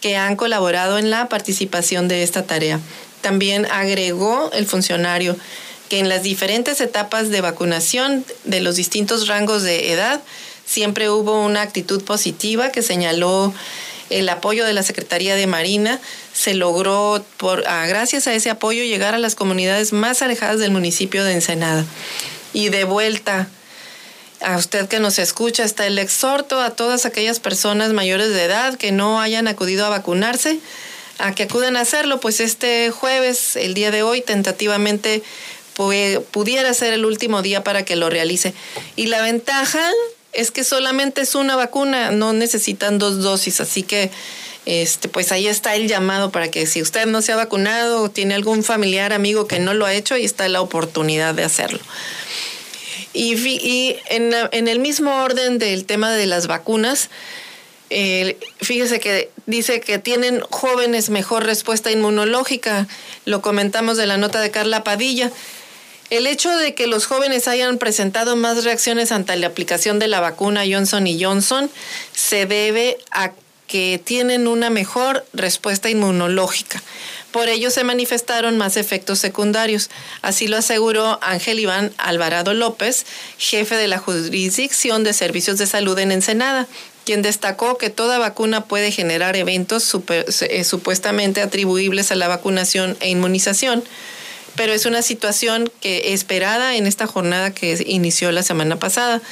que 0.00 0.16
han 0.16 0.34
colaborado 0.34 0.96
en 0.96 1.10
la 1.10 1.28
participación 1.28 2.08
de 2.08 2.22
esta 2.22 2.44
tarea. 2.44 2.80
También 3.20 3.66
agregó 3.66 4.50
el 4.54 4.64
funcionario 4.64 5.36
que 5.88 5.98
en 5.98 6.08
las 6.08 6.22
diferentes 6.22 6.80
etapas 6.80 7.30
de 7.30 7.40
vacunación 7.40 8.24
de 8.44 8.60
los 8.60 8.76
distintos 8.76 9.26
rangos 9.26 9.62
de 9.62 9.92
edad 9.92 10.20
siempre 10.66 11.10
hubo 11.10 11.44
una 11.44 11.62
actitud 11.62 12.04
positiva 12.04 12.70
que 12.70 12.82
señaló 12.82 13.54
el 14.10 14.28
apoyo 14.28 14.64
de 14.64 14.72
la 14.72 14.82
Secretaría 14.82 15.34
de 15.34 15.46
Marina. 15.46 16.00
Se 16.32 16.54
logró, 16.54 17.24
por, 17.36 17.62
gracias 17.62 18.26
a 18.26 18.34
ese 18.34 18.50
apoyo, 18.50 18.84
llegar 18.84 19.14
a 19.14 19.18
las 19.18 19.34
comunidades 19.34 19.92
más 19.92 20.22
alejadas 20.22 20.58
del 20.58 20.70
municipio 20.70 21.24
de 21.24 21.32
Ensenada. 21.32 21.84
Y 22.52 22.68
de 22.68 22.84
vuelta, 22.84 23.48
a 24.40 24.56
usted 24.56 24.88
que 24.88 25.00
nos 25.00 25.18
escucha, 25.18 25.64
está 25.64 25.86
el 25.86 25.98
exhorto 25.98 26.60
a 26.60 26.70
todas 26.70 27.06
aquellas 27.06 27.40
personas 27.40 27.92
mayores 27.92 28.28
de 28.30 28.44
edad 28.44 28.76
que 28.76 28.92
no 28.92 29.20
hayan 29.20 29.48
acudido 29.48 29.86
a 29.86 29.90
vacunarse, 29.90 30.58
a 31.18 31.34
que 31.34 31.44
acudan 31.44 31.76
a 31.76 31.80
hacerlo, 31.80 32.20
pues 32.20 32.40
este 32.40 32.90
jueves, 32.90 33.56
el 33.56 33.74
día 33.74 33.90
de 33.90 34.02
hoy, 34.02 34.20
tentativamente 34.20 35.22
pudiera 35.78 36.74
ser 36.74 36.92
el 36.92 37.04
último 37.06 37.40
día 37.40 37.64
para 37.64 37.84
que 37.84 37.96
lo 37.96 38.10
realice. 38.10 38.52
Y 38.96 39.06
la 39.06 39.22
ventaja 39.22 39.90
es 40.32 40.50
que 40.50 40.64
solamente 40.64 41.22
es 41.22 41.34
una 41.34 41.56
vacuna, 41.56 42.10
no 42.10 42.32
necesitan 42.32 42.98
dos 42.98 43.22
dosis, 43.22 43.60
así 43.60 43.82
que 43.82 44.10
este, 44.66 45.08
pues 45.08 45.32
ahí 45.32 45.46
está 45.46 45.74
el 45.76 45.88
llamado 45.88 46.30
para 46.30 46.50
que 46.50 46.66
si 46.66 46.82
usted 46.82 47.06
no 47.06 47.22
se 47.22 47.32
ha 47.32 47.36
vacunado 47.36 48.02
o 48.02 48.10
tiene 48.10 48.34
algún 48.34 48.62
familiar, 48.62 49.14
amigo 49.14 49.46
que 49.46 49.60
no 49.60 49.72
lo 49.72 49.86
ha 49.86 49.94
hecho, 49.94 50.14
ahí 50.14 50.26
está 50.26 50.46
la 50.48 50.60
oportunidad 50.60 51.34
de 51.34 51.44
hacerlo. 51.44 51.80
Y, 53.14 53.96
en, 54.10 54.68
el 54.68 54.78
mismo 54.78 55.22
orden 55.22 55.58
del 55.58 55.86
tema 55.86 56.12
de 56.12 56.26
las 56.26 56.46
vacunas, 56.46 57.08
eh, 57.90 58.36
fíjese 58.60 59.00
que 59.00 59.30
dice 59.46 59.80
que 59.80 59.98
tienen 59.98 60.40
jóvenes 60.50 61.08
mejor 61.08 61.44
respuesta 61.44 61.90
inmunológica. 61.90 62.86
Lo 63.24 63.40
comentamos 63.40 63.96
de 63.96 64.06
la 64.06 64.18
nota 64.18 64.40
de 64.40 64.50
Carla 64.50 64.84
Padilla. 64.84 65.32
El 66.10 66.26
hecho 66.26 66.56
de 66.56 66.74
que 66.74 66.86
los 66.86 67.06
jóvenes 67.06 67.48
hayan 67.48 67.76
presentado 67.76 68.34
más 68.34 68.64
reacciones 68.64 69.12
ante 69.12 69.36
la 69.36 69.48
aplicación 69.48 69.98
de 69.98 70.08
la 70.08 70.20
vacuna 70.20 70.62
Johnson 70.68 71.06
y 71.06 71.22
Johnson 71.22 71.70
se 72.14 72.46
debe 72.46 72.96
a 73.10 73.32
que 73.66 74.00
tienen 74.02 74.48
una 74.48 74.70
mejor 74.70 75.26
respuesta 75.34 75.90
inmunológica. 75.90 76.82
Por 77.30 77.48
ello 77.48 77.70
se 77.70 77.84
manifestaron 77.84 78.56
más 78.56 78.78
efectos 78.78 79.18
secundarios. 79.18 79.90
Así 80.22 80.48
lo 80.48 80.56
aseguró 80.56 81.18
Ángel 81.20 81.60
Iván 81.60 81.92
Alvarado 81.98 82.54
López, 82.54 83.04
jefe 83.36 83.76
de 83.76 83.86
la 83.86 83.98
Jurisdicción 83.98 85.04
de 85.04 85.12
Servicios 85.12 85.58
de 85.58 85.66
Salud 85.66 85.98
en 85.98 86.12
Ensenada, 86.12 86.66
quien 87.04 87.20
destacó 87.20 87.76
que 87.76 87.90
toda 87.90 88.18
vacuna 88.18 88.64
puede 88.64 88.90
generar 88.90 89.36
eventos 89.36 89.94
eh, 90.08 90.64
supuestamente 90.64 91.42
atribuibles 91.42 92.10
a 92.10 92.16
la 92.16 92.28
vacunación 92.28 92.96
e 93.00 93.10
inmunización 93.10 93.84
pero 94.58 94.72
es 94.72 94.86
una 94.86 95.02
situación 95.02 95.70
que 95.80 96.12
esperada 96.12 96.74
en 96.74 96.88
esta 96.88 97.06
jornada 97.06 97.54
que 97.54 97.80
inició 97.86 98.32
la 98.32 98.42
semana 98.42 98.76
pasada. 98.76 99.22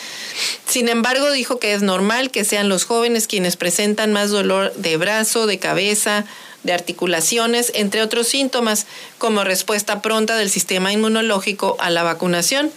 Sin 0.69 0.89
embargo, 0.89 1.33
dijo 1.33 1.59
que 1.59 1.75
es 1.75 1.83
normal 1.83 2.31
que 2.31 2.45
sean 2.45 2.69
los 2.69 2.85
jóvenes 2.85 3.27
quienes 3.27 3.57
presentan 3.57 4.13
más 4.13 4.31
dolor 4.31 4.73
de 4.77 4.97
brazo, 4.97 5.49
de 5.49 5.59
cabeza, 5.59 6.25
de 6.63 6.73
articulaciones, 6.73 7.73
entre 7.75 8.03
otros 8.03 8.29
síntomas, 8.29 8.87
como 9.19 9.43
respuesta 9.43 10.01
pronta 10.01 10.37
del 10.37 10.49
sistema 10.49 10.93
inmunológico 10.93 11.77
a 11.81 11.91
la 11.91 12.05
vacunación. 12.05 12.71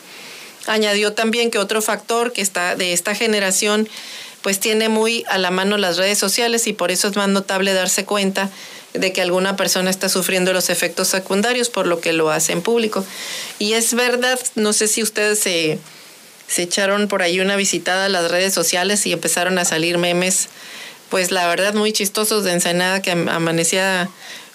Añadió 0.66 1.14
también 1.14 1.52
que 1.52 1.60
otro 1.60 1.84
factor 1.84 2.34
que 2.34 2.42
está 2.42 2.76
de 2.76 2.94
esta 2.94 3.14
generación 3.14 3.88
pues 4.42 4.60
tiene 4.60 4.90
muy 4.90 5.24
a 5.28 5.38
la 5.38 5.52
mano 5.52 5.78
las 5.78 5.98
redes 5.98 6.18
sociales 6.18 6.66
y 6.66 6.74
por 6.74 6.90
eso 6.92 7.10
es 7.10 7.16
más 7.16 7.28
notable 7.28 7.74
darse 7.74 8.06
cuenta 8.06 8.50
de 8.94 9.14
que 9.14 9.22
alguna 9.22 9.56
persona 9.56 9.90
está 9.90 10.10
sufriendo 10.10 10.54
los 10.54 10.70
efectos 10.70 11.08
secundarios 11.10 11.70
por 11.70 11.88
lo 11.88 12.00
que 12.00 12.14
lo 12.14 12.32
hace 12.32 12.54
en 12.54 12.62
público. 12.62 13.06
Y 13.60 13.74
es 13.74 13.94
verdad, 13.94 14.40
no 14.56 14.74
sé 14.74 14.88
si 14.88 15.04
ustedes 15.04 15.40
se, 15.40 15.80
echaron 16.58 17.08
por 17.08 17.22
ahí 17.22 17.40
una 17.40 17.56
visitada 17.56 18.06
a 18.06 18.10
las 18.10 18.32
redes 18.32 18.54
sociales 18.54 19.06
y 19.06 19.14
empezaron 19.14 19.60
a 19.60 19.66
salir 19.66 19.98
memes, 19.98 20.50
pues 21.10 21.32
la 21.32 21.48
verdad 21.48 21.74
muy 21.74 21.94
chistosos 21.94 22.44
de 22.44 22.54
Ensenada 22.54 23.02
que 23.02 23.12
amanecía 23.12 24.10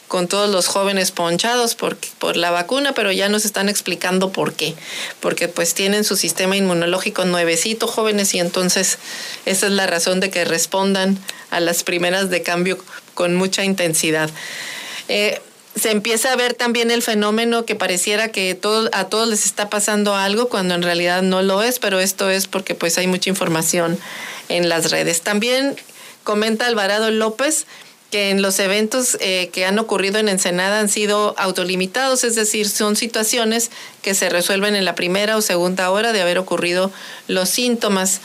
con 0.08 0.28
todos 0.28 0.50
los 0.50 0.66
jóvenes 0.66 1.10
ponchados 1.10 1.74
por, 1.74 1.96
por 2.18 2.36
la 2.36 2.50
vacuna, 2.50 2.92
pero 2.92 3.10
ya 3.10 3.28
nos 3.28 3.44
están 3.44 3.68
explicando 3.68 4.30
por 4.30 4.52
qué. 4.52 4.74
Porque 5.20 5.48
pues 5.48 5.74
tienen 5.74 6.04
su 6.04 6.16
sistema 6.16 6.56
inmunológico 6.56 7.24
nuevecito, 7.24 7.86
jóvenes, 7.86 8.34
y 8.34 8.38
entonces 8.38 8.98
esa 9.46 9.66
es 9.66 9.72
la 9.72 9.86
razón 9.86 10.20
de 10.20 10.30
que 10.30 10.44
respondan 10.44 11.18
a 11.50 11.60
las 11.60 11.84
primeras 11.84 12.30
de 12.30 12.42
cambio 12.42 12.78
con 13.14 13.34
mucha 13.34 13.64
intensidad. 13.64 14.30
Eh, 15.08 15.40
se 15.76 15.90
empieza 15.90 16.32
a 16.32 16.36
ver 16.36 16.54
también 16.54 16.90
el 16.90 17.02
fenómeno 17.02 17.64
que 17.64 17.74
pareciera 17.74 18.28
que 18.28 18.58
a 18.92 19.04
todos 19.04 19.28
les 19.28 19.44
está 19.44 19.70
pasando 19.70 20.14
algo 20.14 20.48
cuando 20.48 20.74
en 20.74 20.82
realidad 20.82 21.22
no 21.22 21.42
lo 21.42 21.62
es, 21.62 21.78
pero 21.78 21.98
esto 21.98 22.30
es 22.30 22.46
porque 22.46 22.74
pues 22.74 22.96
hay 22.98 23.06
mucha 23.06 23.30
información 23.30 23.98
en 24.48 24.68
las 24.68 24.90
redes. 24.90 25.22
También 25.22 25.76
comenta 26.22 26.66
Alvarado 26.66 27.10
López 27.10 27.66
que 28.14 28.30
en 28.30 28.42
los 28.42 28.60
eventos 28.60 29.16
eh, 29.18 29.50
que 29.52 29.66
han 29.66 29.76
ocurrido 29.80 30.20
en 30.20 30.28
Ensenada 30.28 30.78
han 30.78 30.88
sido 30.88 31.34
autolimitados, 31.36 32.22
es 32.22 32.36
decir, 32.36 32.68
son 32.68 32.94
situaciones 32.94 33.72
que 34.02 34.14
se 34.14 34.28
resuelven 34.28 34.76
en 34.76 34.84
la 34.84 34.94
primera 34.94 35.36
o 35.36 35.42
segunda 35.42 35.90
hora 35.90 36.12
de 36.12 36.20
haber 36.20 36.38
ocurrido 36.38 36.92
los 37.26 37.48
síntomas, 37.48 38.20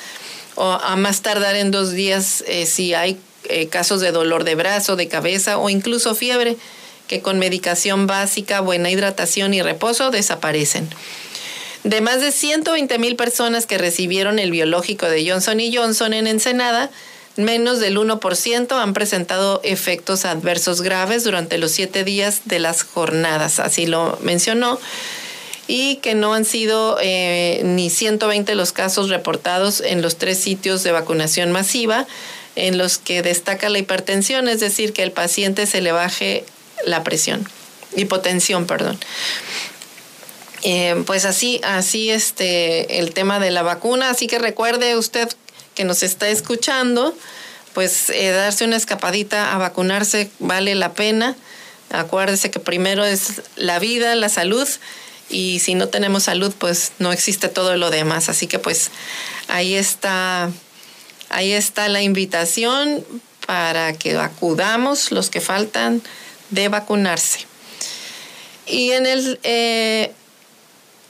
o 0.54 0.74
a 0.74 0.96
más 0.96 1.24
tardar 1.24 1.56
en 1.56 1.72
dos 1.72 1.92
días 1.92 2.44
eh, 2.46 2.68
si 2.68 2.94
hay 2.94 3.18
eh, 3.46 3.68
casos 3.68 4.02
de 4.02 4.12
dolor 4.12 4.44
de 4.44 4.56
brazo, 4.56 4.96
de 4.96 5.08
cabeza 5.08 5.58
o 5.58 5.70
incluso 5.70 6.16
fiebre, 6.16 6.58
que 7.08 7.22
con 7.22 7.40
medicación 7.40 8.06
básica, 8.06 8.62
buena 8.62 8.92
hidratación 8.92 9.54
y 9.54 9.62
reposo 9.62 10.12
desaparecen. 10.12 10.88
De 11.84 12.02
más 12.02 12.22
de 12.22 12.32
120 12.32 13.00
mil 13.00 13.16
personas 13.16 13.66
que 13.66 13.78
recibieron 13.78 14.38
el 14.38 14.52
biológico 14.52 15.08
de 15.08 15.28
Johnson 15.28 15.60
Johnson 15.74 16.14
en 16.14 16.28
Ensenada, 16.28 16.92
menos 17.38 17.80
del 17.80 17.98
1% 17.98 18.72
han 18.74 18.94
presentado 18.94 19.62
efectos 19.64 20.26
adversos 20.26 20.82
graves 20.82 21.24
durante 21.24 21.58
los 21.58 21.72
siete 21.72 22.04
días 22.04 22.42
de 22.46 22.60
las 22.60 22.84
jornadas, 22.84 23.60
así 23.60 23.86
lo 23.86 24.20
mencionó, 24.22 24.80
y 25.68 25.98
que 25.98 26.16
no 26.16 26.34
han 26.34 26.46
sido 26.46 26.98
eh, 27.02 27.62
ni 27.64 27.90
120 27.90 28.54
los 28.56 28.74
casos 28.74 29.10
reportados 29.10 29.82
en 29.82 30.02
los 30.02 30.18
tres 30.18 30.38
sitios 30.40 30.84
de 30.84 30.92
vacunación 30.92 31.52
masiva 31.52 32.08
en 32.68 32.78
los 32.78 32.98
que 32.98 33.22
destaca 33.22 33.70
la 33.70 33.80
hipertensión, 33.80 34.48
es 34.48 34.60
decir, 34.60 34.94
que 34.94 35.04
el 35.04 35.12
paciente 35.12 35.66
se 35.66 35.82
le 35.82 35.92
baje 35.92 36.46
la 36.86 37.04
presión, 37.04 37.48
hipotensión, 37.96 38.66
perdón. 38.66 39.00
Eh, 40.64 41.04
pues 41.06 41.26
así, 41.26 41.62
así 41.64 42.10
este, 42.10 43.00
el 43.00 43.14
tema 43.14 43.40
de 43.40 43.52
la 43.52 43.62
vacuna, 43.62 44.10
así 44.10 44.28
que 44.28 44.40
recuerde 44.40 44.98
usted 44.98 45.30
que 45.74 45.86
nos 45.86 46.04
está 46.04 46.28
escuchando, 46.28 47.16
pues 47.74 48.10
eh, 48.10 48.32
darse 48.32 48.66
una 48.66 48.76
escapadita 48.76 49.54
a 49.54 49.58
vacunarse 49.58 50.30
vale 50.40 50.76
la 50.76 50.94
pena. 50.94 51.36
Acuérdese 51.92 52.52
que 52.52 52.60
primero 52.60 53.06
es 53.06 53.42
la 53.56 53.80
vida, 53.80 54.16
la 54.16 54.30
salud, 54.30 54.68
y 55.30 55.60
si 55.60 55.76
no 55.76 55.88
tenemos 55.88 56.24
salud, 56.24 56.54
pues 56.58 56.92
no 57.00 57.12
existe 57.12 57.48
todo 57.48 57.78
lo 57.78 57.90
demás. 57.92 58.30
Así 58.30 58.48
que 58.48 58.60
pues 58.60 58.92
ahí 59.48 59.76
está, 59.76 60.52
ahí 61.30 61.54
está 61.54 61.88
la 61.88 62.02
invitación 62.02 63.04
para 63.46 63.94
que 63.94 64.18
acudamos 64.18 65.12
los 65.12 65.30
que 65.30 65.42
faltan 65.42 66.02
de 66.50 66.68
vacunarse. 66.68 67.40
Y 68.68 68.92
en 68.92 69.06
el 69.06 69.40
eh, 69.44 70.12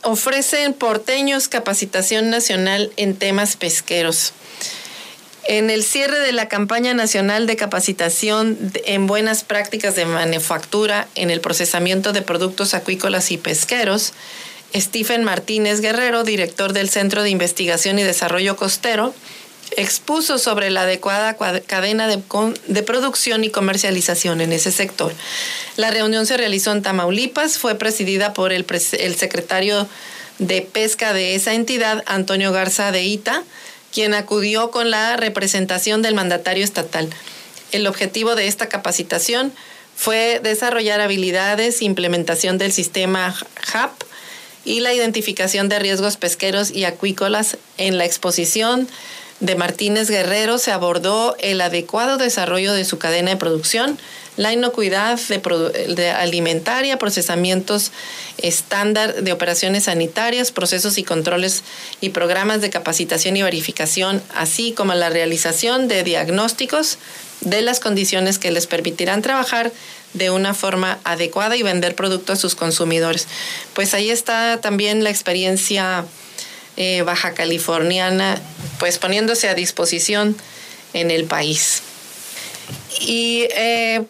ofrecen 0.04 0.74
porteños 0.74 1.48
capacitación 1.48 2.30
nacional 2.30 2.92
en 2.96 3.16
temas 3.16 3.58
pesqueros. 3.58 4.34
En 5.46 5.70
el 5.70 5.84
cierre 5.84 6.20
de 6.20 6.32
la 6.32 6.48
campaña 6.48 6.94
nacional 6.94 7.48
de 7.48 7.56
capacitación 7.56 8.58
en 8.86 9.08
buenas 9.08 9.44
prácticas 9.44 9.96
de 9.96 10.06
manufactura 10.06 11.08
en 11.16 11.32
el 11.32 11.42
procesamiento 11.42 12.14
de 12.14 12.22
productos 12.22 12.74
acuícolas 12.74 13.32
y 13.32 13.38
pesqueros, 13.38 14.14
Stephen 14.76 15.24
Martínez 15.24 15.82
Guerrero, 15.82 16.24
director 16.24 16.74
del 16.74 16.90
Centro 16.90 17.24
de 17.24 17.32
Investigación 17.32 17.98
y 17.98 18.04
Desarrollo 18.04 18.56
Costero, 18.56 19.16
expuso 19.78 20.38
sobre 20.38 20.70
la 20.70 20.82
adecuada 20.82 21.36
cadena 21.36 22.08
de, 22.08 22.84
producción 22.84 23.44
y 23.44 23.50
comercialización 23.50 24.42
en 24.42 24.52
ese 24.52 24.72
sector. 24.72 25.14
La 25.78 25.92
reunión 25.92 26.26
se 26.26 26.38
realizó 26.38 26.72
en 26.72 26.82
Tamaulipas, 26.82 27.58
fue 27.58 27.76
presidida 27.76 28.34
por 28.34 28.52
el, 28.52 28.66
el 29.00 29.16
secretario 29.16 29.88
de 30.40 30.62
Pesca 30.62 31.14
de 31.14 31.36
esa 31.36 31.54
entidad, 31.54 32.04
Antonio 32.08 32.52
Garza 32.52 32.92
de 32.92 33.04
Ita, 33.04 33.44
quien 33.94 34.14
acudió 34.14 34.72
con 34.72 34.90
la 34.92 35.18
representación 35.18 36.02
del 36.02 36.16
mandatario 36.16 36.64
estatal. 36.64 37.10
El 37.72 37.88
objetivo 37.88 38.36
de 38.36 38.48
esta 38.48 38.68
capacitación 38.68 39.54
fue 39.96 40.40
desarrollar 40.42 41.02
habilidades, 41.02 41.82
implementación 41.82 42.58
del 42.58 42.72
sistema 42.72 43.36
HAP 43.74 44.04
y 44.66 44.80
la 44.80 44.94
identificación 44.94 45.70
de 45.70 45.80
riesgos 45.80 46.18
pesqueros 46.18 46.72
y 46.72 46.86
acuícolas. 46.86 47.58
En 47.78 47.98
la 47.98 48.06
exposición 48.06 48.88
de 49.40 49.56
Martínez 49.56 50.10
Guerrero 50.10 50.58
se 50.58 50.72
abordó 50.72 51.36
el 51.40 51.62
adecuado 51.62 52.18
desarrollo 52.18 52.74
de 52.74 52.86
su 52.86 52.98
cadena 52.98 53.32
de 53.32 53.38
producción, 53.38 53.98
la 54.36 54.54
inocuidad 54.54 55.20
de, 55.20 56.10
alimentaria, 56.12 56.98
procesamientos 56.98 57.92
estándar 58.38 59.22
de 59.22 59.32
operaciones 59.34 59.86
sanitarias, 59.86 60.52
procesos 60.52 60.98
y 60.98 61.04
controles 61.04 61.64
y 62.00 62.10
programas 62.10 62.62
de 62.62 62.70
capacitación 62.70 63.36
y 63.38 63.44
verificación, 63.44 64.22
así 64.34 64.72
como 64.72 64.94
la 64.94 65.10
realización 65.10 65.88
de 65.88 66.04
diagnósticos 66.04 66.98
de 67.42 67.62
las 67.62 67.80
condiciones 67.80 68.40
que 68.40 68.52
les 68.52 68.68
permitirán 68.68 69.22
trabajar 69.22 69.72
de 70.14 70.30
una 70.30 70.54
forma 70.54 71.00
adecuada 71.04 71.56
y 71.56 71.64
vender 71.64 71.96
productos 71.96 72.40
a 72.40 72.42
sus 72.42 72.56
consumidores. 72.56 73.28
Pues 73.74 73.94
ahí 73.94 74.10
está 74.10 74.60
también 74.62 75.04
la 75.04 75.10
experiencia 75.10 76.06
eh, 76.78 77.02
baja 77.02 77.34
californiana, 77.34 78.42
pues 78.80 78.98
poniéndose 78.98 79.50
a 79.50 79.54
disposición 79.54 80.36
en 80.94 81.12
el 81.12 81.26
país. 81.26 81.84
Y 83.02 83.48
eh, 83.56 84.04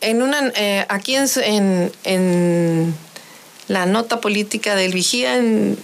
en 0.00 0.22
una, 0.22 0.52
eh, 0.54 0.86
aquí 0.88 1.16
en, 1.16 1.92
en, 2.04 2.94
la 3.68 3.86
nota 3.86 4.20
política 4.20 4.74
del 4.74 4.92
Vigía, 4.92 5.36
en 5.36 5.78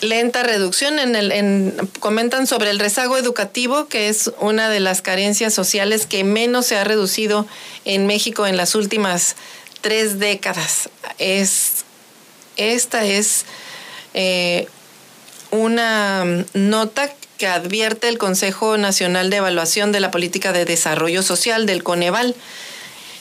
lenta 0.00 0.42
reducción, 0.42 0.98
en 0.98 1.16
el, 1.16 1.32
en, 1.32 1.74
comentan 1.98 2.46
sobre 2.46 2.70
el 2.70 2.78
rezago 2.78 3.16
educativo, 3.16 3.86
que 3.88 4.08
es 4.08 4.30
una 4.38 4.68
de 4.68 4.80
las 4.80 5.02
carencias 5.02 5.52
sociales 5.52 6.06
que 6.06 6.24
menos 6.24 6.66
se 6.66 6.76
ha 6.76 6.84
reducido 6.84 7.46
en 7.84 8.06
México 8.06 8.46
en 8.46 8.56
las 8.56 8.74
últimas 8.74 9.36
tres 9.80 10.18
décadas. 10.18 10.88
Es, 11.18 11.84
esta 12.56 13.04
es 13.04 13.44
eh, 14.14 14.68
una 15.50 16.24
nota 16.54 17.10
que 17.40 17.46
advierte 17.46 18.06
el 18.08 18.18
Consejo 18.18 18.76
Nacional 18.76 19.30
de 19.30 19.38
Evaluación 19.38 19.92
de 19.92 20.00
la 20.00 20.10
Política 20.10 20.52
de 20.52 20.66
Desarrollo 20.66 21.22
Social 21.22 21.64
del 21.64 21.82
Coneval 21.82 22.36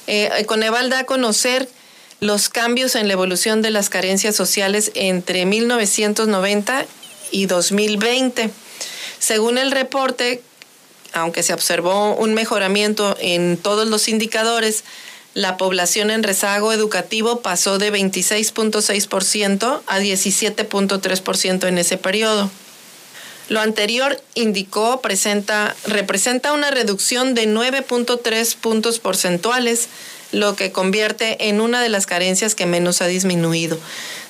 eh, 0.08 0.44
Coneval 0.46 0.90
da 0.90 1.00
a 1.00 1.04
conocer 1.06 1.70
los 2.20 2.50
cambios 2.50 2.96
en 2.96 3.08
la 3.08 3.14
evolución 3.14 3.62
de 3.62 3.70
las 3.70 3.90
carencias 3.90 4.36
sociales 4.36 4.92
entre 4.96 5.46
1990 5.46 6.86
y 7.32 7.46
2020. 7.46 8.50
Según 9.20 9.58
el 9.58 9.72
reporte, 9.72 10.42
aunque 11.14 11.42
se 11.42 11.54
observó 11.54 12.16
un 12.16 12.34
mejoramiento 12.34 13.16
en 13.22 13.56
todos 13.56 13.88
los 13.88 14.10
indicadores, 14.10 14.84
la 15.34 15.56
población 15.56 16.12
en 16.12 16.24
rezago 16.24 16.74
educativo 16.74 17.42
pasó 17.42 17.78
de 17.78 17.94
26.6% 17.94 19.82
a 19.88 20.00
17.3% 20.00 21.68
en 21.68 21.78
ese 21.78 21.98
periodo. 21.98 22.52
Lo 23.50 23.60
anterior 23.60 24.22
indicó 24.36 25.02
presenta, 25.02 25.76
representa 25.86 26.54
una 26.54 26.70
reducción 26.70 27.34
de 27.34 27.48
9.3 27.48 28.56
puntos 28.56 29.00
porcentuales, 29.00 29.88
lo 30.32 30.56
que 30.56 30.72
convierte 30.72 31.50
en 31.50 31.60
una 31.60 31.82
de 31.82 31.90
las 31.90 32.06
carencias 32.06 32.54
que 32.54 32.68
menos 32.68 33.02
ha 33.02 33.08
disminuido. 33.08 33.80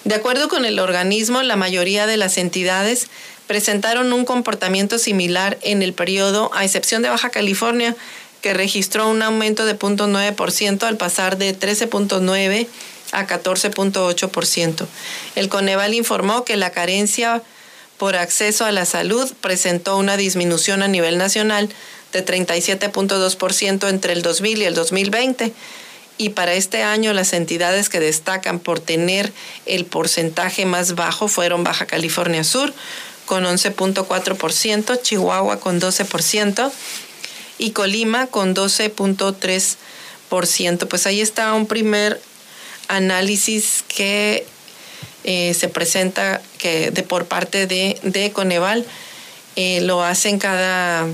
De 0.06 0.16
acuerdo 0.16 0.48
con 0.48 0.64
el 0.64 0.80
organismo, 0.80 1.44
la 1.44 1.58
mayoría 1.58 2.08
de 2.08 2.16
las 2.16 2.38
entidades 2.38 3.08
presentaron 3.46 4.14
un 4.14 4.24
comportamiento 4.24 4.98
similar 4.98 5.58
en 5.64 5.82
el 5.82 5.92
periodo, 5.92 6.52
a 6.54 6.64
excepción 6.64 7.02
de 7.02 7.10
Baja 7.10 7.30
California, 7.30 7.98
que 8.42 8.54
registró 8.54 9.10
un 9.10 9.22
aumento 9.22 9.66
de 9.66 9.78
0.9% 9.78 10.84
al 10.84 10.96
pasar 10.96 11.38
de 11.38 11.58
13.9 11.58 12.68
a 13.12 13.28
14.8%. 13.28 14.86
El 15.36 15.50
Coneval 15.50 15.94
informó 15.94 16.46
que 16.46 16.56
la 16.56 16.70
carencia 16.70 17.44
por 18.00 18.16
acceso 18.16 18.66
a 18.66 18.72
la 18.72 18.86
salud 18.86 19.32
presentó 19.42 19.98
una 19.98 20.18
disminución 20.18 20.82
a 20.82 20.88
nivel 20.88 21.20
nacional 21.20 21.70
de 22.14 22.26
37.2% 22.26 23.90
entre 23.90 24.14
el 24.14 24.24
2000 24.24 24.62
y 24.62 24.66
el 24.66 24.74
2020. 24.74 25.54
Y 26.18 26.30
para 26.30 26.54
este 26.54 26.82
año 26.82 27.14
las 27.14 27.34
entidades 27.34 27.90
que 27.90 28.00
destacan 28.00 28.60
por 28.60 28.80
tener 28.80 29.32
el 29.66 29.86
porcentaje 29.86 30.66
más 30.66 30.96
bajo 30.96 31.28
fueron 31.28 31.64
Baja 31.64 31.86
California 31.86 32.44
Sur 32.44 32.74
con 33.26 33.44
11.4%, 33.44 35.02
Chihuahua 35.04 35.60
con 35.60 35.80
12%, 35.80 36.72
y 37.60 37.70
Colima 37.72 38.28
con 38.28 38.56
12.3%. 38.56 40.88
Pues 40.88 41.06
ahí 41.06 41.22
está 41.22 41.54
un 41.54 41.68
primer 41.68 42.20
análisis 42.88 43.84
que 43.88 44.48
eh, 45.24 45.54
se 45.54 45.70
presenta 45.70 46.42
que 46.58 46.92
de, 46.92 47.04
por 47.04 47.26
parte 47.26 47.68
de, 47.68 48.00
de 48.04 48.32
Coneval. 48.32 48.86
Eh, 49.56 49.82
lo 49.82 50.04
hacen 50.04 50.40
cada 50.40 51.08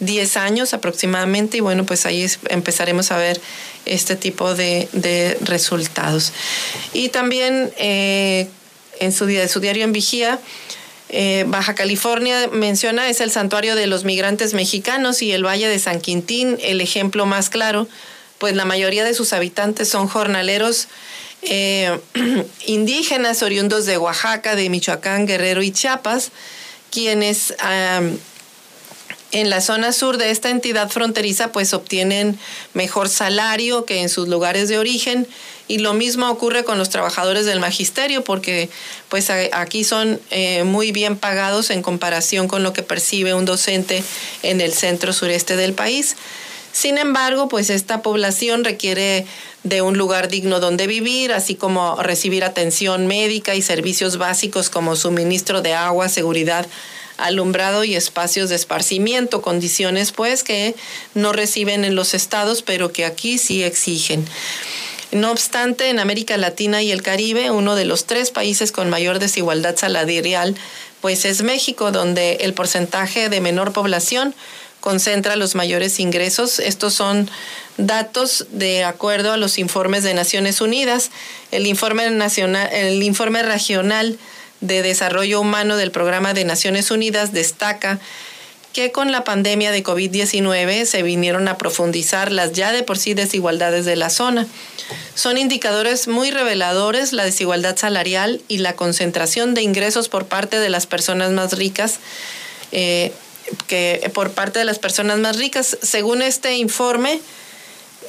10 0.00 0.36
años 0.36 0.74
aproximadamente 0.74 1.56
y 1.56 1.60
bueno, 1.60 1.84
pues 1.84 2.06
ahí 2.06 2.26
empezaremos 2.48 3.10
a 3.10 3.16
ver 3.16 3.40
este 3.86 4.14
tipo 4.14 4.54
de, 4.54 4.88
de 4.92 5.36
resultados. 5.40 6.32
Y 6.92 7.08
también 7.08 7.72
eh, 7.78 8.48
en 9.00 9.12
su, 9.12 9.28
su 9.48 9.60
diario 9.60 9.84
en 9.84 9.92
Vigía, 9.92 10.38
Baja 11.46 11.74
California 11.74 12.48
menciona 12.52 13.08
es 13.08 13.22
el 13.22 13.30
santuario 13.30 13.74
de 13.74 13.86
los 13.86 14.04
migrantes 14.04 14.52
mexicanos 14.52 15.22
y 15.22 15.32
el 15.32 15.42
Valle 15.42 15.66
de 15.66 15.78
San 15.78 16.02
Quintín, 16.02 16.58
el 16.60 16.82
ejemplo 16.82 17.24
más 17.24 17.48
claro, 17.48 17.88
pues 18.38 18.54
la 18.54 18.64
mayoría 18.64 19.04
de 19.04 19.14
sus 19.14 19.32
habitantes 19.32 19.88
son 19.88 20.06
jornaleros 20.06 20.88
eh, 21.48 21.98
indígenas 22.66 23.42
oriundos 23.42 23.86
de 23.86 23.98
Oaxaca, 23.98 24.54
de 24.54 24.70
Michoacán, 24.70 25.26
Guerrero 25.26 25.62
y 25.62 25.72
Chiapas, 25.72 26.30
quienes 26.90 27.54
en 29.30 29.50
la 29.50 29.60
zona 29.60 29.92
sur 29.92 30.16
de 30.16 30.30
esta 30.30 30.50
entidad 30.50 30.88
fronteriza 30.88 31.52
pues 31.52 31.74
obtienen 31.74 32.38
mejor 32.72 33.08
salario 33.08 33.84
que 33.84 34.00
en 34.00 34.08
sus 34.08 34.28
lugares 34.28 34.68
de 34.68 34.78
origen 34.78 35.26
y 35.66 35.78
lo 35.78 35.92
mismo 35.92 36.30
ocurre 36.30 36.64
con 36.64 36.78
los 36.78 36.88
trabajadores 36.88 37.44
del 37.44 37.60
magisterio 37.60 38.24
porque 38.24 38.70
pues 39.10 39.30
aquí 39.30 39.84
son 39.84 40.18
eh, 40.30 40.64
muy 40.64 40.92
bien 40.92 41.16
pagados 41.16 41.68
en 41.70 41.82
comparación 41.82 42.48
con 42.48 42.62
lo 42.62 42.72
que 42.72 42.82
percibe 42.82 43.34
un 43.34 43.44
docente 43.44 44.02
en 44.42 44.62
el 44.62 44.72
centro 44.72 45.12
sureste 45.12 45.56
del 45.56 45.74
país. 45.74 46.16
Sin 46.72 46.96
embargo, 46.96 47.48
pues 47.48 47.70
esta 47.70 48.02
población 48.02 48.64
requiere 48.64 49.26
de 49.64 49.82
un 49.82 49.98
lugar 49.98 50.28
digno 50.28 50.60
donde 50.60 50.86
vivir, 50.86 51.32
así 51.32 51.54
como 51.54 52.00
recibir 52.02 52.44
atención 52.44 53.06
médica 53.06 53.54
y 53.54 53.62
servicios 53.62 54.16
básicos 54.16 54.70
como 54.70 54.96
suministro 54.96 55.62
de 55.62 55.74
agua, 55.74 56.08
seguridad 56.08 56.66
alumbrado 57.18 57.84
y 57.84 57.96
espacios 57.96 58.48
de 58.48 58.54
esparcimiento, 58.54 59.42
condiciones 59.42 60.12
pues 60.12 60.44
que 60.44 60.74
no 61.14 61.32
reciben 61.32 61.84
en 61.84 61.96
los 61.96 62.14
estados, 62.14 62.62
pero 62.62 62.92
que 62.92 63.04
aquí 63.04 63.38
sí 63.38 63.64
exigen. 63.64 64.24
No 65.10 65.32
obstante, 65.32 65.88
en 65.88 65.98
América 65.98 66.36
Latina 66.36 66.82
y 66.82 66.92
el 66.92 67.02
Caribe, 67.02 67.50
uno 67.50 67.74
de 67.74 67.86
los 67.86 68.04
tres 68.04 68.30
países 68.30 68.72
con 68.72 68.90
mayor 68.90 69.18
desigualdad 69.18 69.76
salarial, 69.76 70.54
pues 71.00 71.24
es 71.24 71.42
México, 71.42 71.92
donde 71.92 72.34
el 72.40 72.54
porcentaje 72.54 73.28
de 73.28 73.40
menor 73.40 73.72
población 73.72 74.34
concentra 74.88 75.36
los 75.36 75.54
mayores 75.54 76.00
ingresos. 76.00 76.58
Estos 76.58 76.94
son 76.94 77.28
datos 77.76 78.46
de 78.52 78.84
acuerdo 78.84 79.32
a 79.32 79.36
los 79.36 79.58
informes 79.58 80.02
de 80.02 80.14
Naciones 80.14 80.62
Unidas. 80.62 81.10
El 81.50 81.66
informe 81.66 82.08
nacional, 82.10 82.70
el 82.72 83.02
informe 83.02 83.42
regional 83.42 84.18
de 84.62 84.80
Desarrollo 84.80 85.42
Humano 85.42 85.76
del 85.76 85.90
Programa 85.90 86.32
de 86.32 86.46
Naciones 86.46 86.90
Unidas 86.90 87.34
destaca 87.34 87.98
que 88.72 88.90
con 88.90 89.12
la 89.12 89.24
pandemia 89.24 89.72
de 89.72 89.84
COVID-19 89.84 90.86
se 90.86 91.02
vinieron 91.02 91.48
a 91.48 91.58
profundizar 91.58 92.32
las 92.32 92.52
ya 92.52 92.72
de 92.72 92.82
por 92.82 92.96
sí 92.96 93.12
desigualdades 93.12 93.84
de 93.84 93.96
la 93.96 94.08
zona. 94.08 94.46
Son 95.14 95.36
indicadores 95.36 96.08
muy 96.08 96.30
reveladores 96.30 97.12
la 97.12 97.26
desigualdad 97.26 97.76
salarial 97.76 98.40
y 98.48 98.56
la 98.56 98.74
concentración 98.74 99.52
de 99.52 99.60
ingresos 99.60 100.08
por 100.08 100.28
parte 100.28 100.58
de 100.58 100.70
las 100.70 100.86
personas 100.86 101.30
más 101.32 101.58
ricas. 101.58 101.98
Eh, 102.72 103.12
que 103.66 104.10
por 104.14 104.32
parte 104.32 104.58
de 104.58 104.64
las 104.64 104.78
personas 104.78 105.18
más 105.18 105.36
ricas. 105.36 105.78
Según 105.82 106.22
este 106.22 106.56
informe, 106.56 107.20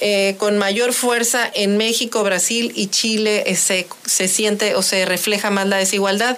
eh, 0.02 0.36
con 0.38 0.58
mayor 0.58 0.94
fuerza 0.94 1.52
en 1.54 1.76
México, 1.76 2.24
Brasil 2.24 2.72
y 2.74 2.88
Chile 2.88 3.44
eh, 3.48 3.56
se, 3.58 3.86
se, 4.06 4.30
siente 4.30 4.76
o 4.76 4.82
se 4.82 5.06
refleja 5.06 5.50
más 5.50 5.68
la 5.68 5.76
desigualdad, 5.76 6.38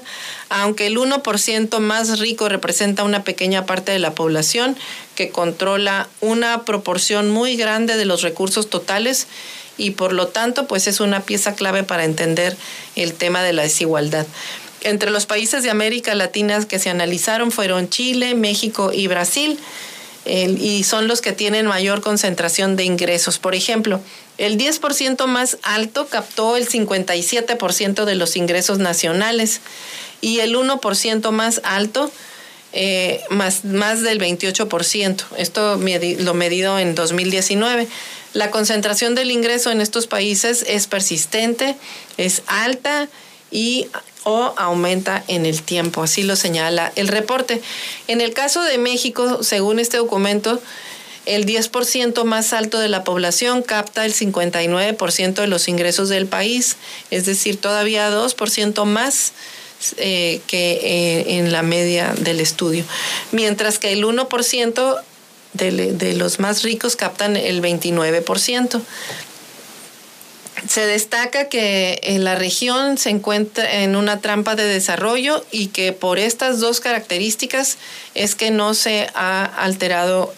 aunque 0.50 0.88
el 0.88 0.98
1% 0.98 1.78
más 1.78 2.18
rico 2.18 2.50
representa 2.50 3.04
una 3.04 3.24
pequeña 3.24 3.68
parte 3.68 3.92
de 3.92 4.00
la 4.00 4.16
población 4.16 4.76
que 5.14 5.30
controla 5.30 6.10
una 6.22 6.66
proporción 6.66 7.30
muy 7.30 7.56
grande 7.56 7.98
de 7.98 8.06
los 8.06 8.24
recursos 8.24 8.68
totales 8.68 9.28
y 9.78 9.92
por 9.92 10.14
lo 10.14 10.28
tanto 10.28 10.66
pues 10.66 10.88
es 10.88 11.00
una 11.00 11.22
pieza 11.22 11.54
clave 11.54 11.84
para 11.84 12.04
entender 12.04 12.58
el 12.96 13.14
tema 13.14 13.44
de 13.44 13.54
la 13.54 13.62
desigualdad. 13.62 14.26
Entre 14.82 15.12
los 15.12 15.26
países 15.26 15.64
de 15.64 15.70
América 15.70 16.16
Latina 16.16 16.66
que 16.68 16.80
se 16.80 16.90
analizaron 16.90 17.52
fueron 17.52 17.90
Chile, 17.90 18.36
México 18.36 18.92
y 18.94 19.08
Brasil 19.08 19.60
y 20.26 20.84
son 20.84 21.08
los 21.08 21.20
que 21.20 21.32
tienen 21.32 21.66
mayor 21.66 22.02
concentración 22.02 22.76
de 22.76 22.84
ingresos. 22.84 23.40
Por 23.40 23.56
ejemplo, 23.56 24.02
el 24.38 24.58
10% 24.58 25.26
más 25.26 25.58
alto 25.64 26.08
captó 26.08 26.58
el 26.58 26.70
57% 26.70 28.06
de 28.06 28.16
los 28.16 28.36
ingresos 28.36 28.78
nacionales 28.78 29.62
y 30.22 30.40
el 30.40 30.56
1% 30.56 31.32
más 31.32 31.62
alto 31.64 32.12
eh, 32.74 33.22
más, 33.30 33.66
más 33.66 34.02
del 34.02 34.20
28%. 34.20 35.24
Esto 35.38 35.80
lo 36.20 36.34
medido 36.34 36.80
en 36.80 36.96
2019. 36.96 37.88
La 38.34 38.50
concentración 38.50 39.16
del 39.16 39.32
ingreso 39.32 39.72
en 39.72 39.82
estos 39.82 40.08
países 40.08 40.64
es 40.68 40.88
persistente, 40.88 41.76
es 42.18 42.44
alta 42.48 43.10
y 43.50 43.88
o 44.24 44.54
aumenta 44.58 45.24
en 45.28 45.46
el 45.46 45.62
tiempo, 45.64 46.04
así 46.04 46.24
lo 46.24 46.36
señala 46.36 46.92
el 46.96 47.08
reporte. 47.08 47.62
En 48.08 48.22
el 48.22 48.34
caso 48.34 48.62
de 48.64 48.78
México, 48.78 49.44
según 49.44 49.80
este 49.80 49.98
documento, 49.98 50.62
el 51.26 51.46
10% 51.46 52.24
más 52.24 52.54
alto 52.54 52.80
de 52.80 52.90
la 52.90 53.04
población 53.04 53.62
capta 53.62 54.06
el 54.06 54.14
59% 54.14 55.34
de 55.34 55.48
los 55.48 55.68
ingresos 55.68 56.10
del 56.10 56.26
país, 56.26 56.78
es 57.12 57.26
decir, 57.26 57.58
todavía 57.58 58.10
2% 58.12 58.86
más 58.86 59.34
eh, 59.98 60.42
que 60.48 60.74
eh, 60.74 61.38
en 61.38 61.52
la 61.52 61.62
media 61.64 62.14
del 62.18 62.40
estudio, 62.40 62.86
mientras 63.32 63.80
que 63.80 63.92
el 63.92 64.04
1% 64.04 65.02
de, 65.54 65.72
de 65.94 66.14
los 66.14 66.40
más 66.40 66.64
ricos 66.64 66.96
captan 66.96 67.36
el 67.36 67.62
29%. 67.62 68.82
Se 70.68 70.86
destaca 70.86 71.50
que 71.50 72.00
la 72.20 72.36
región 72.36 72.98
se 72.98 73.10
encuentra 73.10 73.82
en 73.82 73.96
una 73.96 74.20
trampa 74.20 74.56
de 74.56 74.64
desarrollo 74.64 75.44
y 75.52 75.68
que 75.68 75.92
por 75.92 76.20
estas 76.20 76.60
dos 76.60 76.80
características 76.80 77.78
es 78.14 78.36
que 78.36 78.52
no 78.52 78.74
se 78.74 79.08
ha 79.16 79.44
alterado 79.44 80.34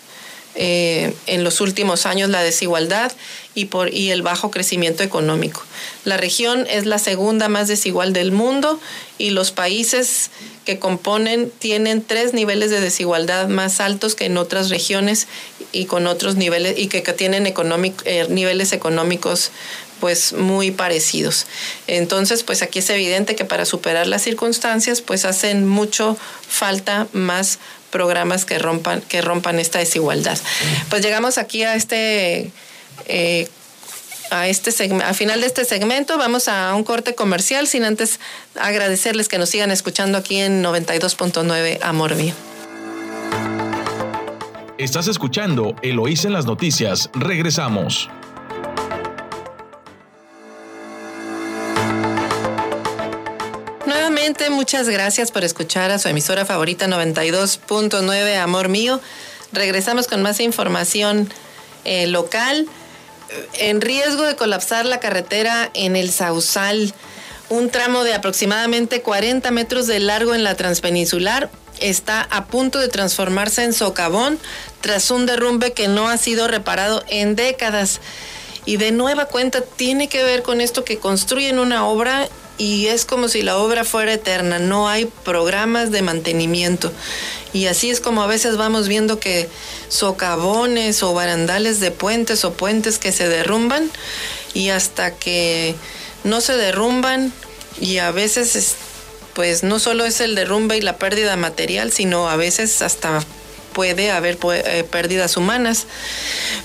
eh, 0.56 1.16
en 1.26 1.44
los 1.44 1.62
últimos 1.62 2.06
años 2.06 2.30
la 2.30 2.44
desigualdad 2.44 3.12
y, 3.56 3.66
por, 3.66 3.92
y 3.92 4.12
el 4.12 4.22
bajo 4.22 4.52
crecimiento 4.52 5.02
económico. 5.02 5.64
La 6.06 6.16
región 6.16 6.68
es 6.70 6.86
la 6.86 7.00
segunda 7.00 7.50
más 7.50 7.68
desigual 7.68 8.14
del 8.14 8.32
mundo 8.32 8.80
y 9.18 9.32
los 9.32 9.52
países 9.52 10.30
que 10.64 10.78
componen 10.78 11.52
tienen 11.58 12.04
tres 12.04 12.34
niveles 12.34 12.70
de 12.70 12.82
desigualdad 12.82 13.48
más 13.48 13.80
altos 13.80 14.14
que 14.14 14.26
en 14.26 14.38
otras 14.38 14.70
regiones 14.70 15.28
y 15.72 15.86
con 15.86 16.06
otros 16.06 16.36
niveles 16.36 16.78
y 16.78 16.88
que, 16.88 17.02
tienen 17.02 17.52
eh, 18.06 18.28
niveles 18.30 18.74
económicos 18.74 19.50
pues 20.04 20.34
muy 20.34 20.72
parecidos. 20.72 21.48
Entonces, 21.88 22.44
pues 22.44 22.62
aquí 22.62 22.80
es 22.80 22.90
evidente 22.90 23.38
que 23.38 23.46
para 23.46 23.64
superar 23.64 24.06
las 24.06 24.22
circunstancias, 24.22 25.00
pues 25.00 25.24
hacen 25.24 25.66
mucho 25.66 26.18
falta 26.46 27.08
más 27.14 27.58
programas 27.90 28.44
que 28.44 28.60
rompan, 28.60 29.00
que 29.00 29.22
rompan 29.22 29.60
esta 29.60 29.80
desigualdad. 29.80 30.38
Pues 30.90 31.04
llegamos 31.04 31.38
aquí 31.38 31.64
a 31.64 31.76
este 31.76 32.52
eh, 33.06 33.48
a 34.30 34.50
este 34.50 34.72
a 35.06 35.14
final 35.14 35.40
de 35.40 35.48
este 35.48 35.64
segmento. 35.64 36.18
Vamos 36.18 36.50
a 36.50 36.76
un 36.76 36.84
corte 36.84 37.16
comercial 37.16 37.66
sin 37.66 37.86
antes 37.86 38.20
agradecerles 38.60 39.30
que 39.30 39.38
nos 39.38 39.48
sigan 39.52 39.72
escuchando 39.72 40.18
aquí 40.18 40.36
en 40.36 40.62
92.9 40.62 41.80
Amor. 41.82 42.14
Estás 44.78 45.08
escuchando 45.08 45.78
Eloís 45.82 46.26
en 46.26 46.34
las 46.34 46.46
noticias. 46.46 47.10
Regresamos. 47.14 48.10
Muchas 54.50 54.90
gracias 54.90 55.32
por 55.32 55.44
escuchar 55.44 55.92
a 55.92 56.00
su 56.00 56.10
emisora 56.10 56.44
favorita 56.44 56.88
92.9 56.88 58.38
Amor 58.38 58.68
Mío. 58.68 59.00
Regresamos 59.52 60.08
con 60.08 60.24
más 60.24 60.40
información 60.40 61.32
eh, 61.86 62.08
local. 62.08 62.68
En 63.60 63.80
riesgo 63.80 64.24
de 64.24 64.36
colapsar 64.36 64.86
la 64.86 65.00
carretera 65.00 65.70
en 65.76 65.96
el 65.96 66.12
Sausal, 66.12 66.94
un 67.50 67.70
tramo 67.70 68.04
de 68.04 68.16
aproximadamente 68.16 69.02
40 69.02 69.52
metros 69.52 69.86
de 69.86 70.00
largo 70.00 70.34
en 70.34 70.44
la 70.44 70.56
transpeninsular 70.56 71.52
está 71.80 72.28
a 72.32 72.46
punto 72.46 72.80
de 72.80 72.88
transformarse 72.88 73.64
en 73.64 73.74
socavón 73.74 74.40
tras 74.82 75.12
un 75.12 75.28
derrumbe 75.28 75.74
que 75.74 75.88
no 75.88 76.10
ha 76.10 76.18
sido 76.18 76.48
reparado 76.48 77.04
en 77.08 77.36
décadas. 77.36 78.02
Y 78.66 78.78
de 78.78 78.92
nueva 78.92 79.26
cuenta 79.26 79.62
tiene 79.62 80.10
que 80.10 80.24
ver 80.24 80.42
con 80.42 80.60
esto 80.60 80.84
que 80.84 80.98
construyen 80.98 81.60
una 81.60 81.86
obra 81.86 82.30
y 82.64 82.88
es 82.88 83.04
como 83.04 83.28
si 83.28 83.42
la 83.42 83.58
obra 83.58 83.84
fuera 83.84 84.14
eterna, 84.14 84.58
no 84.58 84.88
hay 84.88 85.06
programas 85.26 85.92
de 85.92 86.02
mantenimiento. 86.02 86.94
Y 87.52 87.66
así 87.66 87.90
es 87.90 88.00
como 88.00 88.24
a 88.24 88.28
veces 88.28 88.56
vamos 88.56 88.88
viendo 88.88 89.20
que 89.20 89.50
socavones 89.90 91.04
o 91.04 91.14
barandales 91.14 91.82
de 91.82 91.92
puentes 91.92 92.46
o 92.46 92.54
puentes 92.54 93.00
que 93.00 93.12
se 93.12 93.28
derrumban 93.28 93.92
y 94.54 94.70
hasta 94.70 95.14
que 95.14 95.76
no 96.24 96.40
se 96.40 96.54
derrumban 96.54 97.34
y 97.82 97.98
a 97.98 98.12
veces 98.12 98.76
pues 99.34 99.64
no 99.64 99.78
solo 99.78 100.06
es 100.06 100.22
el 100.22 100.34
derrumbe 100.34 100.78
y 100.78 100.82
la 100.82 100.96
pérdida 100.96 101.36
material, 101.36 101.92
sino 101.92 102.30
a 102.30 102.38
veces 102.38 102.82
hasta 102.82 103.20
puede 103.74 104.10
haber 104.10 104.38
eh, 104.42 104.86
pérdidas 104.90 105.36
humanas. 105.36 105.86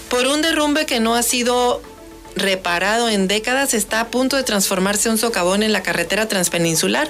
Por 0.08 0.28
un 0.28 0.42
derrumbe 0.42 0.86
que 0.86 1.00
no 1.00 1.16
ha 1.16 1.24
sido 1.24 1.82
reparado 2.38 3.08
en 3.08 3.28
décadas, 3.28 3.74
está 3.74 4.00
a 4.00 4.08
punto 4.08 4.36
de 4.36 4.42
transformarse 4.42 5.10
un 5.10 5.18
socavón 5.18 5.62
en 5.62 5.72
la 5.72 5.82
carretera 5.82 6.28
transpeninsular, 6.28 7.08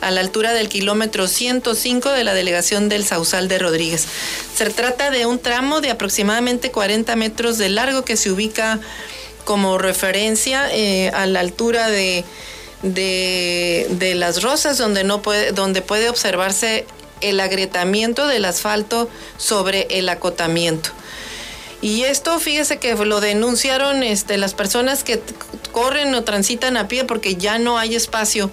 a 0.00 0.10
la 0.10 0.20
altura 0.20 0.52
del 0.52 0.68
kilómetro 0.68 1.28
105 1.28 2.10
de 2.10 2.24
la 2.24 2.34
delegación 2.34 2.88
del 2.88 3.04
Sausal 3.04 3.48
de 3.48 3.58
Rodríguez. 3.58 4.06
Se 4.54 4.70
trata 4.70 5.10
de 5.10 5.26
un 5.26 5.38
tramo 5.38 5.80
de 5.80 5.90
aproximadamente 5.90 6.70
40 6.70 7.16
metros 7.16 7.58
de 7.58 7.68
largo 7.68 8.04
que 8.04 8.16
se 8.16 8.30
ubica 8.30 8.80
como 9.44 9.78
referencia 9.78 10.68
eh, 10.72 11.10
a 11.14 11.26
la 11.26 11.40
altura 11.40 11.88
de, 11.88 12.24
de, 12.82 14.14
las 14.14 14.42
rosas, 14.42 14.78
donde, 14.78 15.04
no 15.04 15.22
puede, 15.22 15.52
donde 15.52 15.82
puede 15.82 16.08
observarse 16.08 16.86
el 17.20 17.40
agrietamiento 17.40 18.26
del 18.26 18.44
asfalto 18.44 19.08
sobre 19.36 19.86
el 19.90 20.08
acotamiento. 20.08 20.90
Y 21.82 22.02
esto, 22.02 22.38
fíjese 22.38 22.78
que 22.78 22.94
lo 22.94 23.20
denunciaron 23.20 24.02
este, 24.02 24.36
las 24.36 24.54
personas 24.54 25.02
que 25.02 25.20
corren 25.72 26.14
o 26.14 26.24
transitan 26.24 26.76
a 26.76 26.88
pie 26.88 27.04
porque 27.04 27.36
ya 27.36 27.58
no 27.58 27.78
hay 27.78 27.94
espacio 27.94 28.50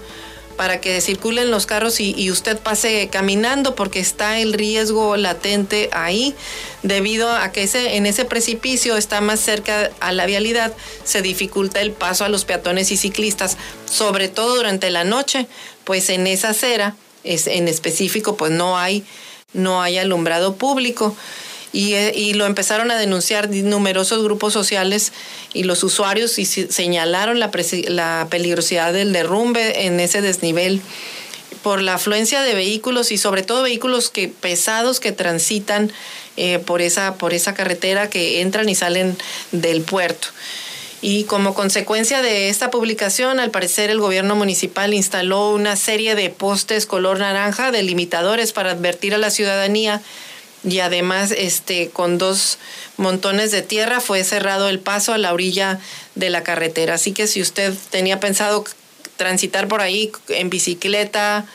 para 0.57 0.81
que 0.81 0.99
circulen 1.01 1.51
los 1.51 1.65
carros 1.65 1.99
y, 1.99 2.31
usted 2.31 2.57
pase 2.57 3.09
caminando 3.11 3.75
porque 3.75 3.99
está 3.99 4.39
el 4.39 4.53
riesgo 4.53 5.15
latente 5.15 5.89
ahí 5.93 6.35
debido 6.83 7.31
a 7.31 7.51
que 7.51 7.63
ese, 7.63 7.95
en 7.95 8.05
ese 8.05 8.25
precipicio 8.25 8.97
está 8.97 9.21
más 9.21 9.39
cerca 9.39 9.91
a 9.99 10.11
la 10.11 10.25
vialidad, 10.25 10.73
se 11.03 11.21
dificulta 11.21 11.79
el 11.79 11.91
paso 11.91 12.25
a 12.25 12.29
los 12.29 12.43
peatones 12.43 12.91
y 12.91 12.97
ciclistas, 12.97 13.57
sobre 13.89 14.29
todo 14.29 14.55
durante 14.55 14.89
la 14.89 15.03
noche, 15.03 15.47
pues 15.83 16.09
en 16.09 16.27
esa 16.27 16.49
acera 16.49 16.95
es, 17.23 17.47
en 17.47 17.67
específico 17.67 18.35
pues 18.35 18.51
no 18.51 18.77
hay, 18.77 19.05
no 19.53 19.81
hay 19.81 19.99
alumbrado 19.99 20.55
público. 20.55 21.15
Eh, 21.73 22.13
y, 22.15 22.33
lo 22.33 22.45
empezaron 22.45 22.91
a 22.91 22.97
denunciar 22.97 23.49
numerosos 23.49 24.23
grupos 24.23 24.53
sociales 24.53 25.11
y 25.53 25.63
los 25.63 25.83
usuarios 25.83 26.39
y 26.39 26.45
señalaron 26.45 27.39
la, 27.39 27.51
peligrosidad 28.29 28.93
del 28.93 29.13
derrumbe 29.13 29.85
en 29.85 29.99
ese 29.99 30.21
desnivel 30.21 30.81
por 31.63 31.81
la 31.81 31.95
afluencia 31.95 32.41
de 32.41 32.53
vehículos 32.53 33.11
y 33.11 33.17
sobre 33.17 33.43
todo 33.43 33.63
vehículos 33.63 34.09
que 34.09 34.29
pesados 34.29 34.99
que 34.99 35.11
transitan 35.11 35.91
eh, 36.37 36.59
por, 36.59 36.81
esa, 36.81 37.15
por 37.15 37.33
esa 37.33 37.53
carretera 37.53 38.09
que 38.09 38.41
entran 38.41 38.69
y 38.69 38.75
salen 38.75 39.17
del 39.51 39.81
puerto. 39.81 40.29
Y 41.01 41.25
como 41.25 41.53
consecuencia 41.53 42.21
de 42.21 42.49
esta 42.49 42.71
publicación, 42.71 43.39
al 43.39 43.51
parecer 43.51 43.91
el 43.91 43.99
gobierno 43.99 44.35
municipal 44.35 44.93
instaló 44.93 45.51
una 45.51 45.75
serie 45.75 46.15
de 46.15 46.29
postes 46.29 46.87
color 46.87 47.19
naranja 47.19 47.71
delimitadores 47.71 48.51
para 48.51 48.71
advertir 48.71 49.13
a 49.13 49.19
la 49.19 49.29
ciudadanía 49.29 50.01
y 50.67 50.79
además 50.81 51.31
este 51.31 51.89
con 51.89 52.17
dos 52.17 52.57
montones 52.97 53.51
de 53.51 53.61
tierra 53.61 54.01
fue 54.01 54.23
cerrado 54.23 54.67
el 54.69 54.79
paso 54.79 55.13
a 55.13 55.17
la 55.17 55.33
orilla 55.33 55.79
de 56.15 56.29
la 56.29 56.43
carretera. 56.43 56.95
Así 56.95 57.13
que 57.13 57.27
si 57.27 57.41
usted 57.41 57.73
tenía 57.89 58.19
pensado 58.19 58.65
transitar 59.15 59.67
por 59.67 59.81
ahí 59.81 60.11
en 60.29 60.49
bicicleta 60.49 61.45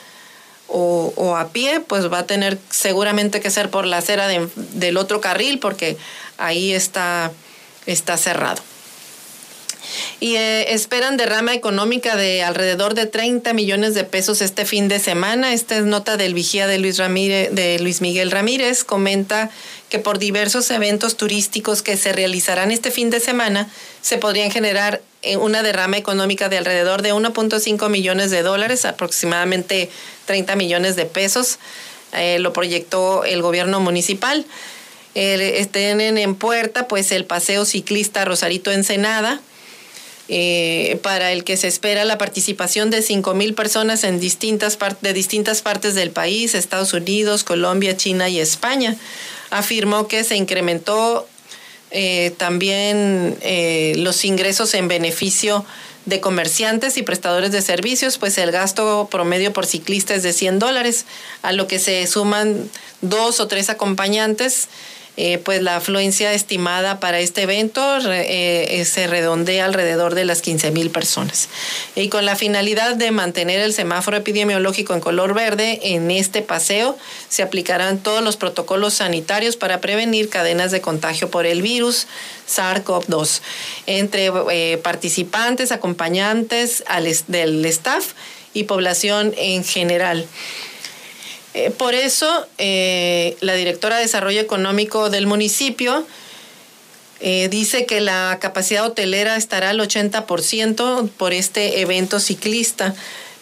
o, 0.69 1.37
a 1.37 1.51
pie, 1.51 1.81
pues 1.81 2.11
va 2.11 2.21
a 2.21 2.27
tener 2.27 2.59
seguramente 2.71 3.41
que 3.41 3.51
ser 3.51 3.69
por 3.69 3.85
la 3.85 3.99
acera 3.99 4.27
del 4.27 4.97
otro 4.97 5.21
carril 5.21 5.59
porque 5.59 5.99
ahí 6.39 6.73
está, 6.73 7.31
está 7.85 8.17
cerrado 8.17 8.63
y 10.21 10.37
eh, 10.37 10.73
esperan 10.73 11.17
derrama 11.17 11.55
económica 11.55 12.17
de 12.17 12.43
alrededor 12.43 12.95
de 12.95 13.07
30 13.07 13.53
millones 13.53 13.95
de 13.95 14.05
pesos 14.05 14.41
este 14.41 14.65
fin 14.65 14.89
de 14.89 14.99
semana. 14.99 15.53
Esta 15.53 15.77
es 15.77 15.85
nota 15.85 16.17
del 16.17 16.35
vigía 16.35 16.67
de 16.67 16.79
Luis 16.79 16.99
Ramírez, 16.99 17.51
de 17.53 17.79
Luis 17.79 18.01
Miguel 18.01 18.31
Ramírez, 18.31 18.85
comenta 18.85 19.51
que 19.89 19.99
por 19.99 20.19
diversos 20.19 20.71
eventos 20.71 21.17
turísticos 21.17 21.83
que 21.83 21.97
se 21.97 22.13
realizarán 22.13 22.71
este 22.71 22.91
fin 22.91 23.11
de 23.11 23.21
semana 23.21 23.69
se 24.01 24.19
podrían 24.19 24.51
generar 24.51 25.03
eh, 25.23 25.37
una 25.37 25.63
derrama 25.63 25.97
económica 25.97 26.49
de 26.49 26.59
alrededor 26.59 27.03
de 27.03 27.13
1.5 27.13 27.89
millones 27.89 28.31
de 28.31 28.43
dólares, 28.43 28.85
aproximadamente 28.85 29.91
30 30.27 30.57
millones 30.57 30.97
de 30.97 31.05
pesos. 31.05 31.59
Eh, 32.15 32.39
lo 32.39 32.53
proyectó 32.53 33.25
el 33.25 33.43
gobierno 33.43 33.81
municipal. 33.81 34.47
estén 35.15 36.01
en 36.01 36.35
puerta 36.35 36.89
pues 36.89 37.13
el 37.13 37.27
paseo 37.27 37.67
ciclista 37.67 38.25
Rosarito 38.25 38.71
Ensenada, 38.73 39.43
eh, 40.35 40.99
para 41.03 41.31
el 41.31 41.45
que 41.45 41.59
se 41.59 41.69
espera 41.69 42.07
la 42.07 42.17
participación 42.17 42.89
de 42.89 43.01
5.000 43.01 43.55
personas 43.55 44.03
en 44.03 44.19
distintas 44.19 44.79
de 45.03 45.13
distintas 45.13 45.61
partes 45.61 45.95
del 45.95 46.11
país, 46.11 46.55
Estados 46.55 46.95
Unidos, 46.95 47.45
Colombia, 47.45 47.99
China 47.99 48.31
y 48.31 48.41
España. 48.41 48.97
Afirmó 49.51 50.09
que 50.09 50.25
se 50.25 50.37
incrementó 50.37 51.29
eh, 51.91 52.33
también 52.39 53.37
eh, 53.43 53.93
los 53.99 54.25
ingresos 54.25 54.73
en 54.73 54.89
beneficio 54.89 55.67
de 56.07 56.21
comerciantes 56.21 56.97
y 56.97 57.03
prestadores 57.03 57.53
de 57.53 57.61
servicios, 57.61 58.17
pues 58.17 58.39
el 58.39 58.53
gasto 58.53 59.09
promedio 59.11 59.53
por 59.53 59.67
ciclista 59.67 60.15
es 60.15 60.23
de 60.23 60.33
100 60.33 60.59
dólares, 60.59 61.05
a 61.43 61.53
lo 61.53 61.67
que 61.67 61.79
se 61.79 62.07
suman 62.07 62.71
dos 63.03 63.39
o 63.39 63.49
tres 63.49 63.69
acompañantes 63.69 64.69
eh, 65.19 65.37
pues 65.37 65.61
la 65.61 65.77
afluencia 65.77 66.33
estimada 66.33 66.99
para 66.99 67.21
este 67.21 67.43
evento 67.43 67.99
eh, 67.99 68.81
eh, 68.81 68.85
se 68.87 69.07
redondea 69.07 69.67
alrededor 69.67 70.15
de 70.15 70.25
las 70.25 70.41
15 70.41 70.71
mil 70.71 70.89
personas. 70.91 71.51
Y 71.95 72.09
con 72.09 72.25
la 72.25 72.35
finalidad 72.35 72.97
de 72.97 73.11
mantener 73.11 73.61
el 73.61 73.75
semáforo 73.75 74.17
epidemiológico 74.17 74.95
en 74.95 75.01
color 75.01 75.35
verde, 75.35 75.81
en 75.83 76.11
este 76.11 76.41
paseo 76.41 76.97
se 77.29 77.43
aplicarán 77.43 77.99
todos 77.99 78.23
los 78.23 78.39
protocolos 78.39 78.95
sanitarios 78.95 79.57
para 79.57 79.83
prevenir 79.83 80.31
cadenas 80.31 80.71
de 80.71 80.81
contagio 80.81 81.31
por 81.31 81.45
el 81.45 81.61
virus 81.61 82.07
SARS-CoV-2 82.49 83.43
entre 83.87 84.31
participantes, 84.79 85.73
acompañantes 85.73 86.85
del 87.29 87.63
staff 87.67 88.15
y 88.55 88.65
población 88.65 89.35
en 89.37 89.63
general. 89.63 90.27
Eh, 91.55 91.71
por 91.71 91.95
eso, 91.95 92.47
eh, 92.59 93.37
la 93.41 93.55
directora 93.55 93.97
de 93.97 94.03
Desarrollo 94.03 94.41
Económico 94.41 95.11
del 95.11 95.27
municipio 95.27 96.07
eh, 97.21 97.49
dice 97.51 97.87
que 97.87 98.01
la 98.01 98.39
capacidad 98.41 98.85
hotelera 98.87 99.37
estará 99.37 99.71
al 99.71 99.81
80% 99.81 101.11
por 101.11 101.33
este 101.33 101.81
evento 101.81 102.21
ciclista, 102.21 102.95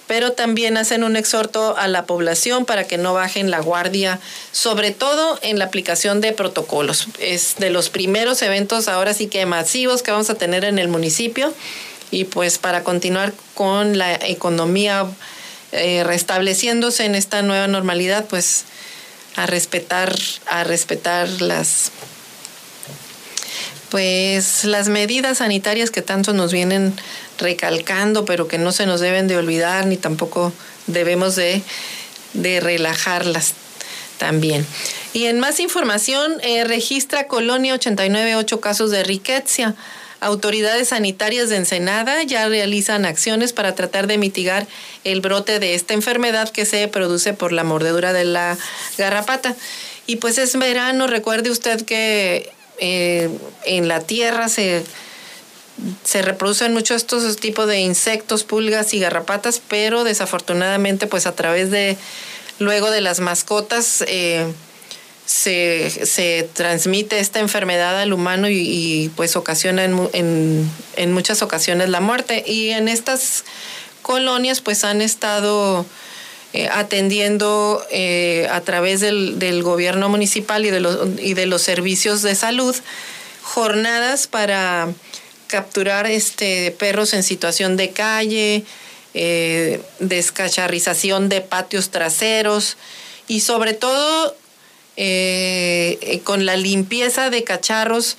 pero 0.09 0.33
también 0.33 0.77
hacen 0.77 1.05
un 1.05 1.15
exhorto 1.15 1.77
a 1.77 1.87
la 1.87 2.05
población 2.05 2.65
para 2.65 2.85
que 2.85 2.99
no 2.99 3.15
bajen 3.15 3.51
la 3.51 3.61
guardia, 3.61 4.19
sobre 4.51 4.91
todo 4.91 5.39
en 5.43 5.61
la 5.61 5.67
aplicación 5.67 6.21
de 6.21 6.33
protocolos. 6.33 7.07
Es 7.21 7.57
de 7.59 7.71
los 7.71 7.91
primeros 7.91 8.43
eventos 8.43 8.89
ahora 8.89 9.15
sí 9.15 9.29
que 9.29 9.47
masivos 9.47 10.03
que 10.03 10.11
vamos 10.11 10.31
a 10.31 10.35
tener 10.35 10.65
en 10.65 10.81
el 10.81 10.89
municipio 10.89 11.55
y 12.11 12.25
pues 12.25 12.59
para 12.59 12.83
continuar 12.83 13.33
con 13.55 13.99
la 13.99 14.15
economía 14.15 15.07
eh, 15.73 16.03
restableciéndose 16.05 17.05
en 17.05 17.14
esta 17.14 17.43
nueva 17.43 17.66
normalidad, 17.66 18.27
pues 18.27 18.64
a 19.37 19.47
respetar, 19.47 20.14
a 20.47 20.64
respetar 20.64 21.29
las 21.41 21.93
pues 23.91 24.64
las 24.64 24.89
medidas 24.89 25.39
sanitarias 25.39 25.91
que 25.91 26.01
tanto 26.01 26.33
nos 26.33 26.53
vienen 26.53 26.95
recalcando, 27.39 28.25
pero 28.25 28.47
que 28.47 28.57
no 28.57 28.73
se 28.73 28.87
nos 28.87 29.01
deben 29.01 29.27
de 29.27 29.37
olvidar 29.37 29.87
ni 29.87 29.97
tampoco 29.97 30.53
debemos 30.87 31.37
de, 31.37 31.62
relajarlas 32.35 33.55
también. 34.18 34.64
Y 35.12 35.25
en 35.25 35.41
más 35.41 35.59
información, 35.59 36.35
eh, 36.43 36.62
registra 36.64 37.27
Colonia 37.27 37.75
89 37.75 38.47
casos 38.61 38.91
de 38.93 39.03
riqueza. 39.03 39.75
Autoridades 40.21 40.89
sanitarias 40.89 41.49
de 41.49 41.57
Ensenada 41.57 42.23
ya 42.23 42.47
realizan 42.47 43.07
acciones 43.07 43.53
para 43.53 43.75
tratar 43.75 44.07
de 44.07 44.18
mitigar 44.18 44.66
el 45.05 45.21
brote 45.23 45.59
de 45.59 45.75
esta 45.75 45.95
enfermedad 45.95 46.51
que 46.51 46.66
se 46.66 46.87
produce 46.89 47.33
por 47.33 47.53
la 47.53 47.64
mordedura 47.64 48.12
de 48.12 48.25
la 48.25 48.59
garrapata. 48.99 49.57
Y 50.07 50.16
pues 50.16 50.39
es 50.39 50.59
verano, 50.59 51.07
recuerde 51.07 51.51
usted 51.51 51.83
que 51.87 52.53
eh, 52.79 53.31
en 53.64 53.89
la 53.89 54.01
tierra 54.01 54.49
se, 54.49 54.85
se 56.05 56.23
reproducen 56.23 56.75
muchos 56.75 56.99
estos 56.99 57.37
tipos 57.37 57.66
de 57.66 57.81
insectos, 57.81 58.45
pulgas 58.45 58.93
y 58.93 59.01
garrapatas, 59.01 59.62
pero 59.68 60.05
desafortunadamente 60.05 61.07
pues 61.07 61.27
a 61.27 61.35
través 61.35 61.71
de 61.71 61.97
luego 62.59 62.91
de 62.91 63.01
las 63.01 63.21
mascotas 63.21 64.05
eh, 64.07 64.53
se, 65.31 66.49
transmite 66.55 67.20
esta 67.20 67.39
enfermedad 67.39 68.01
al 68.01 68.12
humano 68.12 68.49
y, 68.51 69.11
pues 69.14 69.37
ocasiona 69.37 69.85
en, 69.85 70.70
en, 70.97 71.12
muchas 71.12 71.43
ocasiones 71.43 71.89
la 71.89 72.01
muerte. 72.01 72.43
Y 72.47 72.70
en 72.70 72.89
estas 72.89 73.45
colonias 74.03 74.61
pues 74.61 74.83
han 74.83 75.01
estado 75.01 75.87
eh, 76.53 76.68
atendiendo 76.72 77.81
eh, 77.93 78.49
a 78.51 78.61
través 78.62 79.01
del, 79.01 79.62
gobierno 79.62 80.09
municipal 80.09 80.66
y 80.66 80.70
de, 80.70 80.81
los, 80.81 81.20
y 81.20 81.35
de 81.35 81.47
los 81.47 81.62
servicios 81.62 82.22
de 82.22 82.35
salud 82.35 82.74
jornadas 83.43 84.26
para 84.26 84.89
capturar 85.47 86.07
este 86.07 86.72
perros 86.72 87.14
en 87.14 87.22
situación 87.22 87.76
de 87.76 87.91
calle, 87.91 88.64
eh, 89.14 89.81
descacharrización 90.01 91.28
de 91.28 91.41
patios 91.41 91.91
traseros 91.91 92.76
y 93.28 93.41
sobre 93.41 93.74
todo 93.74 94.37
eh, 94.97 95.99
eh, 96.03 96.20
con 96.20 96.47
la 96.47 96.57
limpieza 96.57 97.30
de 97.30 97.45
cacharros, 97.45 98.16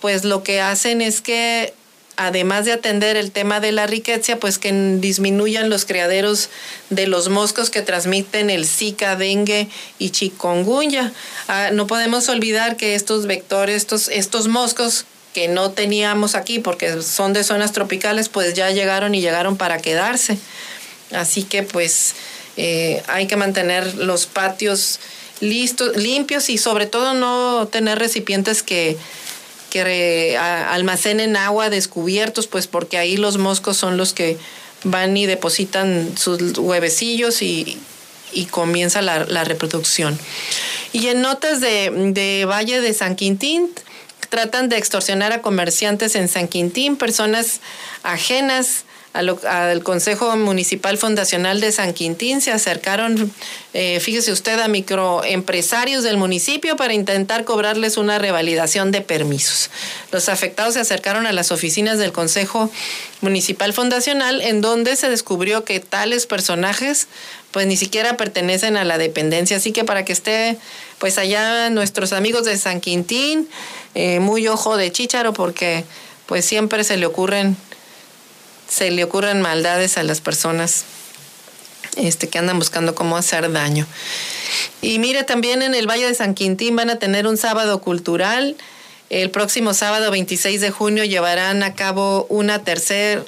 pues 0.00 0.24
lo 0.24 0.42
que 0.42 0.60
hacen 0.60 1.00
es 1.00 1.20
que 1.20 1.74
además 2.16 2.66
de 2.66 2.72
atender 2.72 3.16
el 3.16 3.30
tema 3.30 3.60
de 3.60 3.72
la 3.72 3.86
riqueza, 3.86 4.36
pues 4.36 4.58
que 4.58 4.72
disminuyan 5.00 5.70
los 5.70 5.86
criaderos 5.86 6.50
de 6.90 7.06
los 7.06 7.30
moscos 7.30 7.70
que 7.70 7.80
transmiten 7.80 8.50
el 8.50 8.66
Zika, 8.66 9.16
dengue 9.16 9.68
y 9.98 10.10
chikungunya. 10.10 11.12
Ah, 11.48 11.70
no 11.72 11.86
podemos 11.86 12.28
olvidar 12.28 12.76
que 12.76 12.94
estos 12.94 13.26
vectores, 13.26 13.76
estos, 13.76 14.08
estos 14.08 14.48
moscos 14.48 15.06
que 15.32 15.48
no 15.48 15.70
teníamos 15.70 16.34
aquí 16.34 16.58
porque 16.58 17.02
son 17.02 17.32
de 17.32 17.42
zonas 17.42 17.72
tropicales, 17.72 18.28
pues 18.28 18.52
ya 18.52 18.70
llegaron 18.70 19.14
y 19.14 19.22
llegaron 19.22 19.56
para 19.56 19.78
quedarse. 19.78 20.36
Así 21.12 21.44
que 21.44 21.62
pues 21.62 22.14
eh, 22.56 23.02
hay 23.06 23.26
que 23.26 23.36
mantener 23.36 23.94
los 23.94 24.26
patios 24.26 25.00
listos, 25.40 25.96
limpios 25.96 26.50
y 26.50 26.58
sobre 26.58 26.86
todo 26.86 27.14
no 27.14 27.68
tener 27.68 27.98
recipientes 27.98 28.62
que, 28.62 28.96
que 29.70 30.36
almacenen 30.38 31.36
agua 31.36 31.70
descubiertos, 31.70 32.46
pues 32.46 32.66
porque 32.66 32.98
ahí 32.98 33.16
los 33.16 33.38
moscos 33.38 33.76
son 33.76 33.96
los 33.96 34.12
que 34.12 34.38
van 34.84 35.16
y 35.16 35.26
depositan 35.26 36.16
sus 36.16 36.58
huevecillos 36.58 37.42
y, 37.42 37.78
comienza 38.50 39.02
la, 39.02 39.44
reproducción. 39.44 40.18
Y 40.92 41.08
en 41.08 41.20
notas 41.20 41.60
de, 41.60 41.90
de 42.12 42.44
Valle 42.44 42.80
de 42.80 42.94
San 42.94 43.16
Quintín, 43.16 43.68
tratan 44.28 44.68
de 44.68 44.78
extorsionar 44.78 45.32
a 45.32 45.42
comerciantes 45.42 46.14
en 46.14 46.28
San 46.28 46.48
Quintín, 46.48 46.96
personas 46.96 47.60
ajenas 48.02 48.84
al, 49.12 49.82
Consejo 49.82 50.36
Municipal 50.36 50.96
Fundacional 50.96 51.60
de 51.60 51.72
San 51.72 51.92
Quintín 51.94 52.40
se 52.40 52.52
acercaron, 52.52 53.32
eh, 53.74 53.98
fíjese 54.00 54.30
usted, 54.30 54.58
a 54.60 54.68
microempresarios 54.68 56.04
del 56.04 56.16
municipio 56.16 56.76
para 56.76 56.94
intentar 56.94 57.44
cobrarles 57.44 57.96
una 57.96 58.18
revalidación 58.18 58.92
de 58.92 59.00
permisos. 59.00 59.70
Los 60.12 60.28
afectados 60.28 60.74
se 60.74 60.80
acercaron 60.80 61.26
a 61.26 61.32
las 61.32 61.50
oficinas 61.50 61.98
del 61.98 62.12
Consejo 62.12 62.70
Municipal 63.20 63.72
Fundacional 63.72 64.40
en 64.42 64.60
donde 64.60 64.94
se 64.96 65.10
descubrió 65.10 65.64
que 65.64 65.80
tales 65.80 66.26
personajes 66.26 67.08
pues 67.50 67.66
ni 67.66 67.76
siquiera 67.76 68.16
pertenecen 68.16 68.76
a 68.76 68.84
la 68.84 68.96
dependencia. 68.96 69.56
Así 69.56 69.72
que 69.72 69.84
para 69.84 70.04
que 70.04 70.12
esté 70.12 70.56
pues 70.98 71.18
allá 71.18 71.68
nuestros 71.70 72.12
amigos 72.12 72.44
de 72.44 72.56
San 72.56 72.80
Quintín, 72.80 73.48
eh, 73.96 74.20
muy 74.20 74.46
ojo 74.46 74.76
de 74.76 74.92
chícharo 74.92 75.32
porque 75.32 75.84
pues 76.26 76.44
siempre 76.44 76.84
se 76.84 76.96
le 76.96 77.06
ocurren 77.06 77.56
se 78.70 78.90
le 78.90 79.04
ocurren 79.04 79.42
maldades 79.42 79.98
a 79.98 80.02
las 80.04 80.20
personas 80.20 80.84
este, 81.96 82.28
que 82.28 82.38
andan 82.38 82.58
buscando 82.58 82.94
cómo 82.94 83.16
hacer 83.16 83.50
daño. 83.52 83.86
Y 84.80 84.98
mire, 85.00 85.24
también 85.24 85.60
en 85.62 85.74
el 85.74 85.88
Valle 85.88 86.06
de 86.06 86.14
San 86.14 86.34
Quintín 86.34 86.76
van 86.76 86.88
a 86.88 86.98
tener 86.98 87.26
un 87.26 87.36
sábado 87.36 87.80
cultural. 87.80 88.56
El 89.10 89.30
próximo 89.30 89.74
sábado 89.74 90.10
26 90.12 90.60
de 90.60 90.70
junio 90.70 91.04
llevarán 91.04 91.64
a 91.64 91.74
cabo 91.74 92.26
una 92.28 92.62
tercer, 92.62 93.26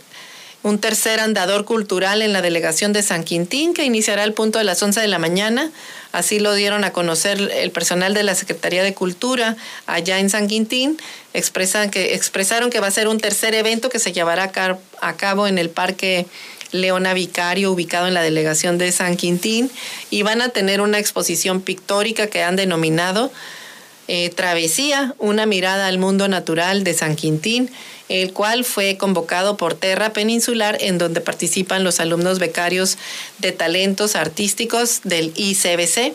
un 0.62 0.78
tercer 0.78 1.20
andador 1.20 1.64
cultural 1.64 2.22
en 2.22 2.32
la 2.32 2.42
delegación 2.42 2.92
de 2.92 3.02
San 3.02 3.24
Quintín 3.24 3.74
que 3.74 3.84
iniciará 3.84 4.22
al 4.22 4.32
punto 4.32 4.58
de 4.58 4.64
las 4.64 4.82
11 4.82 5.00
de 5.00 5.08
la 5.08 5.18
mañana. 5.18 5.70
Así 6.12 6.38
lo 6.38 6.54
dieron 6.54 6.84
a 6.84 6.92
conocer 6.92 7.40
el 7.54 7.70
personal 7.70 8.14
de 8.14 8.22
la 8.22 8.34
Secretaría 8.34 8.82
de 8.82 8.94
Cultura 8.94 9.56
allá 9.86 10.18
en 10.18 10.30
San 10.30 10.46
Quintín 10.46 10.98
expresan 11.34 11.90
que, 11.90 12.14
expresaron 12.14 12.70
que 12.70 12.80
va 12.80 12.88
a 12.88 12.90
ser 12.90 13.08
un 13.08 13.18
tercer 13.18 13.54
evento 13.54 13.88
que 13.88 13.98
se 13.98 14.12
llevará 14.12 14.52
a 15.00 15.16
cabo 15.16 15.46
en 15.46 15.58
el 15.58 15.70
Parque 15.70 16.26
Leona 16.72 17.14
Vicario, 17.14 17.70
ubicado 17.70 18.08
en 18.08 18.14
la 18.14 18.22
delegación 18.22 18.78
de 18.78 18.92
San 18.92 19.16
Quintín, 19.16 19.70
y 20.10 20.22
van 20.22 20.40
a 20.40 20.48
tener 20.48 20.80
una 20.80 20.98
exposición 20.98 21.60
pictórica 21.60 22.26
que 22.28 22.42
han 22.42 22.56
denominado 22.56 23.30
eh, 24.14 24.28
Travesía, 24.28 25.14
una 25.18 25.46
mirada 25.46 25.86
al 25.86 25.96
mundo 25.96 26.28
natural 26.28 26.84
de 26.84 26.92
San 26.92 27.16
Quintín, 27.16 27.70
el 28.10 28.34
cual 28.34 28.62
fue 28.62 28.98
convocado 28.98 29.56
por 29.56 29.72
Terra 29.72 30.12
Peninsular, 30.12 30.76
en 30.82 30.98
donde 30.98 31.22
participan 31.22 31.82
los 31.82 31.98
alumnos 31.98 32.38
becarios 32.38 32.98
de 33.38 33.52
talentos 33.52 34.14
artísticos 34.14 35.00
del 35.04 35.32
ICBC. 35.34 36.12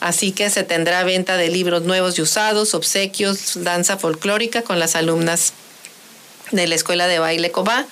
Así 0.00 0.32
que 0.32 0.48
se 0.48 0.62
tendrá 0.62 1.04
venta 1.04 1.36
de 1.36 1.50
libros 1.50 1.82
nuevos 1.82 2.18
y 2.18 2.22
usados, 2.22 2.72
obsequios, 2.72 3.62
danza 3.62 3.98
folclórica 3.98 4.62
con 4.62 4.78
las 4.78 4.96
alumnas 4.96 5.52
de 6.52 6.66
la 6.66 6.74
Escuela 6.74 7.06
de 7.06 7.18
Baile 7.18 7.50
Cobá, 7.50 7.84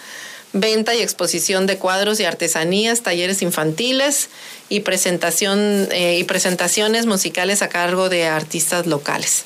venta 0.54 0.94
y 0.94 1.02
exposición 1.02 1.66
de 1.66 1.76
cuadros 1.76 2.20
y 2.20 2.24
artesanías, 2.24 3.02
talleres 3.02 3.42
infantiles 3.42 4.30
y, 4.68 4.80
presentación, 4.80 5.88
eh, 5.90 6.16
y 6.18 6.24
presentaciones 6.24 7.06
musicales 7.06 7.60
a 7.60 7.68
cargo 7.68 8.08
de 8.08 8.26
artistas 8.26 8.86
locales. 8.86 9.44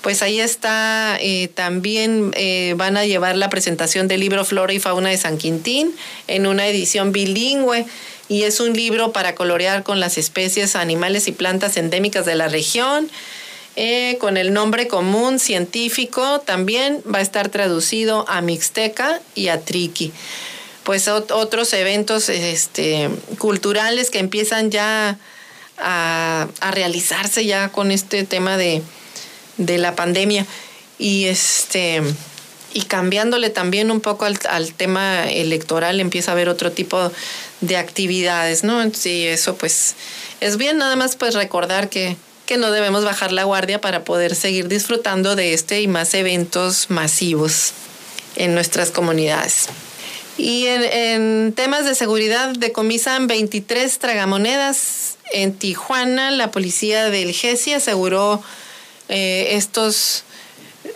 Pues 0.00 0.22
ahí 0.22 0.40
está, 0.40 1.18
eh, 1.20 1.48
también 1.48 2.32
eh, 2.34 2.74
van 2.76 2.96
a 2.96 3.04
llevar 3.04 3.36
la 3.36 3.50
presentación 3.50 4.08
del 4.08 4.20
libro 4.20 4.44
Flora 4.44 4.72
y 4.72 4.80
Fauna 4.80 5.10
de 5.10 5.18
San 5.18 5.36
Quintín 5.36 5.94
en 6.26 6.46
una 6.46 6.66
edición 6.66 7.12
bilingüe 7.12 7.84
y 8.28 8.42
es 8.42 8.58
un 8.58 8.72
libro 8.72 9.12
para 9.12 9.34
colorear 9.34 9.82
con 9.82 10.00
las 10.00 10.16
especies, 10.16 10.74
animales 10.74 11.28
y 11.28 11.32
plantas 11.32 11.76
endémicas 11.76 12.24
de 12.24 12.34
la 12.34 12.48
región. 12.48 13.10
Eh, 13.78 14.16
con 14.20 14.38
el 14.38 14.54
nombre 14.54 14.88
común 14.88 15.38
científico 15.38 16.40
también 16.40 17.02
va 17.12 17.18
a 17.18 17.22
estar 17.22 17.50
traducido 17.50 18.24
a 18.26 18.40
mixteca 18.40 19.20
y 19.34 19.48
a 19.48 19.60
triqui. 19.60 20.12
Pues 20.82 21.08
otros 21.08 21.72
eventos 21.74 22.30
este, 22.30 23.10
culturales 23.38 24.10
que 24.10 24.18
empiezan 24.18 24.70
ya 24.70 25.18
a, 25.76 26.48
realizarse 26.72 27.44
ya 27.44 27.68
con 27.68 27.90
este 27.90 28.24
tema 28.24 28.56
de, 28.56 28.82
la 29.58 29.94
pandemia. 29.94 30.46
Y 30.98 31.26
este 31.26 32.02
y 32.72 32.82
cambiándole 32.82 33.48
también 33.50 33.90
un 33.90 34.00
poco 34.00 34.26
al, 34.26 34.38
al, 34.48 34.72
tema 34.72 35.30
electoral, 35.30 36.00
empieza 36.00 36.30
a 36.30 36.32
haber 36.32 36.48
otro 36.48 36.72
tipo 36.72 37.10
de 37.60 37.76
actividades, 37.76 38.64
¿no? 38.64 38.90
Sí, 38.92 39.26
eso 39.26 39.56
pues 39.56 39.94
es 40.40 40.56
bien 40.56 40.78
nada 40.78 40.94
más 40.96 41.16
pues 41.16 41.34
recordar 41.34 41.88
que, 41.88 42.16
que 42.46 42.56
no 42.56 42.70
debemos 42.70 43.04
bajar 43.04 43.32
la 43.32 43.44
guardia 43.44 43.80
para 43.80 44.04
poder 44.04 44.34
seguir 44.34 44.68
disfrutando 44.68 45.36
de 45.36 45.52
este 45.52 45.80
y 45.80 45.88
más 45.88 46.14
eventos 46.14 46.88
masivos 46.88 47.72
en 48.36 48.54
nuestras 48.54 48.90
comunidades. 48.90 49.68
Y 50.38 50.66
en, 50.66 51.52
temas 51.54 51.84
de 51.86 51.94
seguridad 51.94 52.50
decomisan 52.50 53.26
23 53.26 53.98
tragamonedas. 53.98 55.16
En 55.32 55.54
Tijuana, 55.54 56.30
la 56.30 56.50
policía 56.50 57.10
del 57.10 57.32
GESI 57.32 57.74
aseguró 57.74 58.42
eh, 59.08 59.48
estos, 59.52 60.24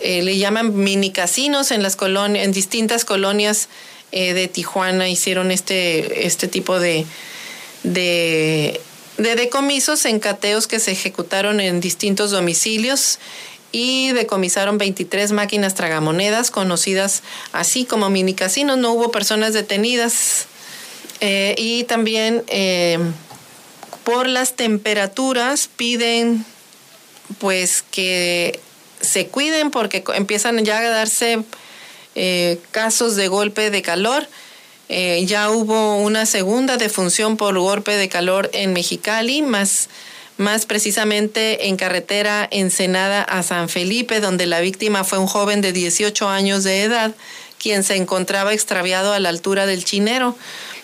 eh, 0.02 0.22
le 0.22 0.38
llaman 0.38 0.76
mini 0.76 1.10
casinos 1.10 1.70
en, 1.72 1.82
las 1.82 1.96
colonias, 1.96 2.44
en 2.44 2.52
distintas 2.52 3.04
colonias 3.04 3.68
eh, 4.12 4.34
de 4.34 4.48
Tijuana 4.48 5.08
hicieron 5.08 5.50
este, 5.50 6.26
este 6.26 6.48
tipo 6.48 6.78
de, 6.80 7.06
de 9.22 9.34
decomisos 9.36 10.06
en 10.06 10.18
cateos 10.18 10.66
que 10.66 10.80
se 10.80 10.92
ejecutaron 10.92 11.60
en 11.60 11.80
distintos 11.80 12.30
domicilios 12.30 13.18
y 13.70 14.12
decomisaron 14.12 14.78
23 14.78 15.32
máquinas 15.32 15.74
tragamonedas 15.74 16.50
conocidas 16.50 17.22
así 17.52 17.84
como 17.84 18.08
mini 18.08 18.34
casinos. 18.34 18.78
No 18.78 18.92
hubo 18.92 19.10
personas 19.10 19.52
detenidas. 19.52 20.46
Eh, 21.20 21.54
y 21.58 21.84
también 21.84 22.42
eh, 22.48 22.98
por 24.04 24.26
las 24.26 24.56
temperaturas 24.56 25.68
piden 25.76 26.46
pues 27.38 27.84
que 27.90 28.58
se 29.02 29.26
cuiden 29.26 29.70
porque 29.70 30.02
empiezan 30.14 30.64
ya 30.64 30.78
a 30.78 30.88
darse 30.88 31.44
eh, 32.14 32.58
casos 32.70 33.16
de 33.16 33.28
golpe 33.28 33.70
de 33.70 33.82
calor. 33.82 34.26
Ya 35.26 35.50
hubo 35.50 35.98
una 35.98 36.26
segunda 36.26 36.76
defunción 36.76 37.36
por 37.36 37.56
golpe 37.58 37.96
de 37.96 38.08
calor 38.08 38.50
en 38.52 38.72
Mexicali, 38.72 39.42
más 39.42 39.88
más 40.40 40.64
precisamente 40.64 41.68
en 41.68 41.76
carretera 41.76 42.48
Ensenada 42.50 43.22
a 43.22 43.42
San 43.42 43.68
Felipe, 43.68 44.20
donde 44.20 44.46
la 44.46 44.60
víctima 44.60 45.04
fue 45.04 45.18
un 45.18 45.26
joven 45.26 45.60
de 45.60 45.72
18 45.72 46.28
años 46.28 46.64
de 46.64 46.82
edad, 46.82 47.14
quien 47.58 47.84
se 47.84 47.96
encontraba 47.96 48.54
extraviado 48.54 49.12
a 49.12 49.20
la 49.20 49.28
altura 49.28 49.66
del 49.66 49.84
chinero. 49.84 50.34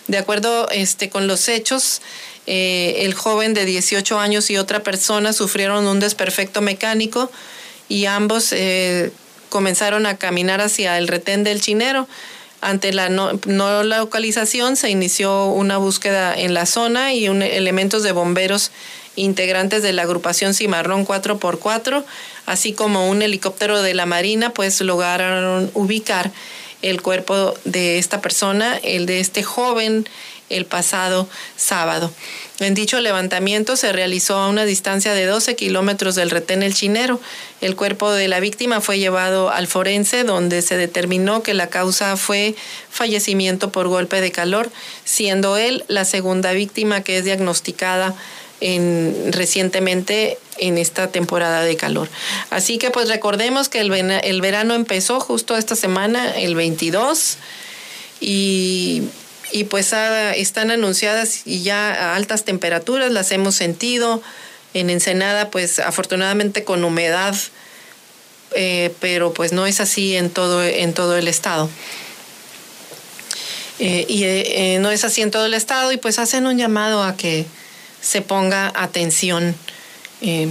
De 0.07 0.19
acuerdo 0.19 0.69
este, 0.69 1.09
con 1.09 1.25
los 1.25 1.49
hechos, 1.49 2.01
eh, 2.45 2.97
el 2.99 3.15
joven 3.15 3.55
de 3.55 3.65
18 3.65 4.19
años 4.19 4.49
y 4.51 4.57
otra 4.57 4.83
persona 4.83 5.33
sufrieron 5.33 5.87
un 5.87 5.99
desperfecto 5.99 6.61
mecánico 6.61 7.31
y 7.89 8.05
ambos 8.05 8.53
eh, 8.53 9.11
comenzaron 9.49 10.05
a 10.05 10.17
caminar 10.17 10.61
hacia 10.61 10.99
el 10.99 11.07
retén 11.07 11.43
del 11.43 11.61
chinero. 11.61 12.07
Ante 12.59 12.91
la 12.91 13.09
no, 13.09 13.33
localización 13.83 14.75
se 14.75 14.89
inició 14.89 15.45
una 15.45 15.77
búsqueda 15.77 16.33
en 16.35 16.53
la 16.53 16.65
zona 16.65 17.13
y 17.13 17.25
elementos 17.25 18.03
de 18.03 18.11
bomberos 18.11 18.71
integrantes 19.15 19.83
de 19.83 19.93
la 19.93 20.03
agrupación 20.03 20.53
Cimarrón 20.53 21.05
4x4, 21.05 22.03
así 22.45 22.73
como 22.73 23.09
un 23.09 23.21
helicóptero 23.21 23.81
de 23.81 23.93
la 23.93 24.05
Marina, 24.05 24.51
pues 24.51 24.79
lograron 24.81 25.69
ubicar 25.73 26.31
el 26.81 27.01
cuerpo 27.01 27.53
de 27.65 27.97
esta 27.97 28.21
persona, 28.21 28.77
el 28.83 29.05
de 29.05 29.19
este 29.19 29.43
joven, 29.43 30.07
el 30.49 30.65
pasado 30.65 31.27
sábado. 31.55 32.11
En 32.59 32.73
dicho 32.73 32.99
levantamiento 32.99 33.75
se 33.75 33.91
realizó 33.91 34.37
a 34.37 34.47
una 34.47 34.65
distancia 34.65 35.13
de 35.13 35.25
12 35.25 35.55
kilómetros 35.55 36.15
del 36.15 36.29
retén 36.29 36.63
El 36.63 36.73
Chinero. 36.73 37.19
El 37.61 37.75
cuerpo 37.75 38.11
de 38.11 38.27
la 38.27 38.39
víctima 38.39 38.81
fue 38.81 38.97
llevado 38.97 39.49
al 39.49 39.67
forense, 39.67 40.23
donde 40.23 40.61
se 40.61 40.77
determinó 40.77 41.43
que 41.43 41.53
la 41.53 41.67
causa 41.67 42.17
fue 42.17 42.55
fallecimiento 42.89 43.71
por 43.71 43.87
golpe 43.87 44.21
de 44.21 44.31
calor, 44.31 44.71
siendo 45.03 45.57
él 45.57 45.83
la 45.87 46.05
segunda 46.05 46.51
víctima 46.53 47.01
que 47.01 47.17
es 47.17 47.25
diagnosticada 47.25 48.15
en, 48.59 49.31
recientemente 49.33 50.39
en 50.59 50.77
esta 50.77 51.09
temporada 51.11 51.61
de 51.63 51.75
calor. 51.75 52.09
Así 52.49 52.77
que 52.77 52.91
pues 52.91 53.09
recordemos 53.09 53.69
que 53.69 53.79
el, 53.79 54.41
verano 54.41 54.73
empezó 54.73 55.19
justo 55.19 55.55
esta 55.55 55.75
semana, 55.75 56.31
el 56.37 56.55
22, 56.55 57.37
y, 58.19 59.03
y 59.51 59.65
pues 59.65 59.93
están 60.35 60.71
anunciadas 60.71 61.41
y 61.45 61.63
ya 61.63 61.93
a 61.93 62.15
altas 62.15 62.43
temperaturas, 62.43 63.11
las 63.11 63.31
hemos 63.31 63.55
sentido. 63.55 64.21
En 64.73 64.89
Ensenada, 64.89 65.49
pues 65.49 65.79
afortunadamente 65.79 66.63
con 66.63 66.83
humedad, 66.83 67.35
eh, 68.53 68.93
pero 68.99 69.33
pues 69.33 69.51
no 69.51 69.65
es 69.65 69.79
así 69.79 70.15
en 70.15 70.29
todo, 70.29 70.63
en 70.63 70.93
todo 70.93 71.17
el 71.17 71.27
estado. 71.27 71.69
Eh, 73.79 74.05
y 74.07 74.23
eh, 74.23 74.77
no 74.81 74.89
es 74.89 75.03
así 75.03 75.21
en 75.21 75.31
todo 75.31 75.45
el 75.45 75.53
estado 75.53 75.91
y 75.91 75.97
pues 75.97 76.17
hacen 76.17 76.47
un 76.47 76.57
llamado 76.57 77.03
a 77.03 77.15
que 77.15 77.45
se 78.01 78.21
ponga 78.21 78.71
atención 78.75 79.55
eh, 80.21 80.47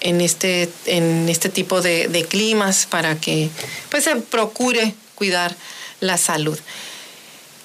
en, 0.00 0.20
este, 0.20 0.68
en 0.86 1.28
este 1.28 1.48
tipo 1.48 1.80
de, 1.80 2.26
climas 2.28 2.86
para 2.86 3.16
que 3.16 3.50
pues, 3.90 4.04
se 4.04 4.16
procure 4.16 4.94
cuidar 5.14 5.54
la 6.00 6.18
salud. 6.18 6.58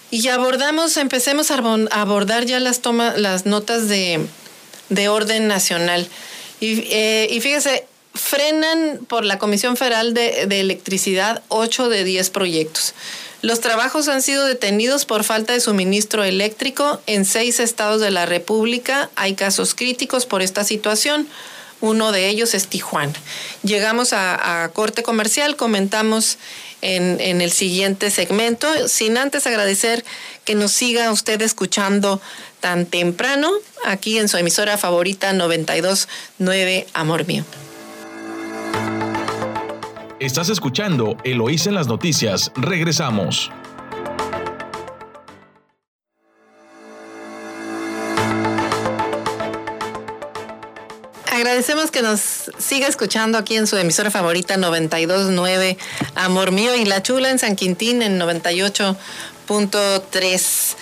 Y 0.10 0.28
abordamos, 0.30 0.96
empecemos 0.98 1.52
a 1.52 1.58
abordar 1.92 2.46
ya 2.46 2.60
las, 2.60 2.82
las 3.18 3.46
notas 3.46 3.90
de, 3.90 4.28
orden 5.10 5.48
nacional. 5.48 6.08
Y, 6.60 6.82
eh, 6.92 7.28
y, 7.30 7.42
fíjese, 7.42 7.86
frenan 8.14 9.00
por 9.08 9.26
la 9.26 9.38
Comisión 9.38 9.78
Federal 9.78 10.14
de, 10.14 10.46
de 10.48 10.60
Electricidad 10.60 11.44
8 11.50 11.90
de 11.90 12.04
10 12.04 12.30
proyectos. 12.30 12.94
Los 13.42 13.60
trabajos 13.60 14.08
han 14.08 14.22
sido 14.22 14.46
detenidos 14.46 15.06
por 15.06 15.24
falta 15.24 15.54
de 15.54 15.60
suministro 15.60 16.24
eléctrico 16.24 17.00
en 17.06 17.24
seis 17.24 17.60
estados 17.60 18.02
de 18.02 18.10
la 18.10 18.26
República. 18.26 19.10
Hay 19.16 19.36
casos 19.36 19.76
críticos 19.76 20.26
por 20.26 20.42
esta 20.42 20.64
situación. 20.64 21.28
Uno 21.80 22.12
de 22.12 22.28
ellos 22.30 22.56
es 22.56 22.68
Tijuana. 22.68 23.14
Llegamos 23.62 24.12
a, 24.12 24.70
corte 24.74 25.04
comercial, 25.04 25.56
comentamos 25.56 26.40
en, 26.82 27.22
en, 27.22 27.42
el 27.42 27.52
siguiente 27.52 28.10
segmento, 28.10 28.88
sin 28.88 29.18
antes 29.18 29.46
agradecer 29.46 30.04
que 30.44 30.56
nos 30.56 30.72
siga 30.72 31.12
usted 31.12 31.40
escuchando 31.44 32.20
tan 32.60 32.88
temprano 32.88 33.52
aquí 33.86 34.18
en 34.18 34.28
su 34.28 34.38
emisora 34.38 34.78
favorita 34.78 35.34
929 35.34 36.88
Amor 36.94 37.28
Mío. 37.28 37.46
Estás 40.20 40.50
escuchando 40.50 41.16
Eloís 41.24 41.68
en 41.68 41.76
las 41.76 41.88
noticias. 41.88 42.52
Regresamos. 42.56 43.52
Agradecemos 51.32 51.92
que 51.92 52.02
nos 52.02 52.50
siga 52.58 52.88
escuchando 52.88 53.38
aquí 53.38 53.58
en 53.58 53.68
su 53.68 53.78
emisora 53.78 54.10
favorita 54.10 54.58
929 54.58 55.78
Amor 56.16 56.52
Mío 56.52 56.76
y 56.76 56.86
La 56.86 57.04
Chula 57.04 57.30
en 57.30 57.38
San 57.38 57.56
Quintín 57.56 58.02
en 58.02 58.20
98.3 58.20 60.76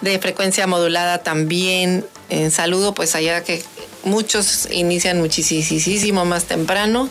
de 0.00 0.18
frecuencia 0.18 0.66
modulada 0.66 1.18
también. 1.18 2.06
En 2.30 2.50
saludo 2.50 2.94
pues 2.94 3.14
allá 3.14 3.44
que 3.44 3.62
muchos 4.04 4.66
inician 4.70 5.20
muchísimo 5.20 6.24
más 6.24 6.46
temprano 6.46 7.10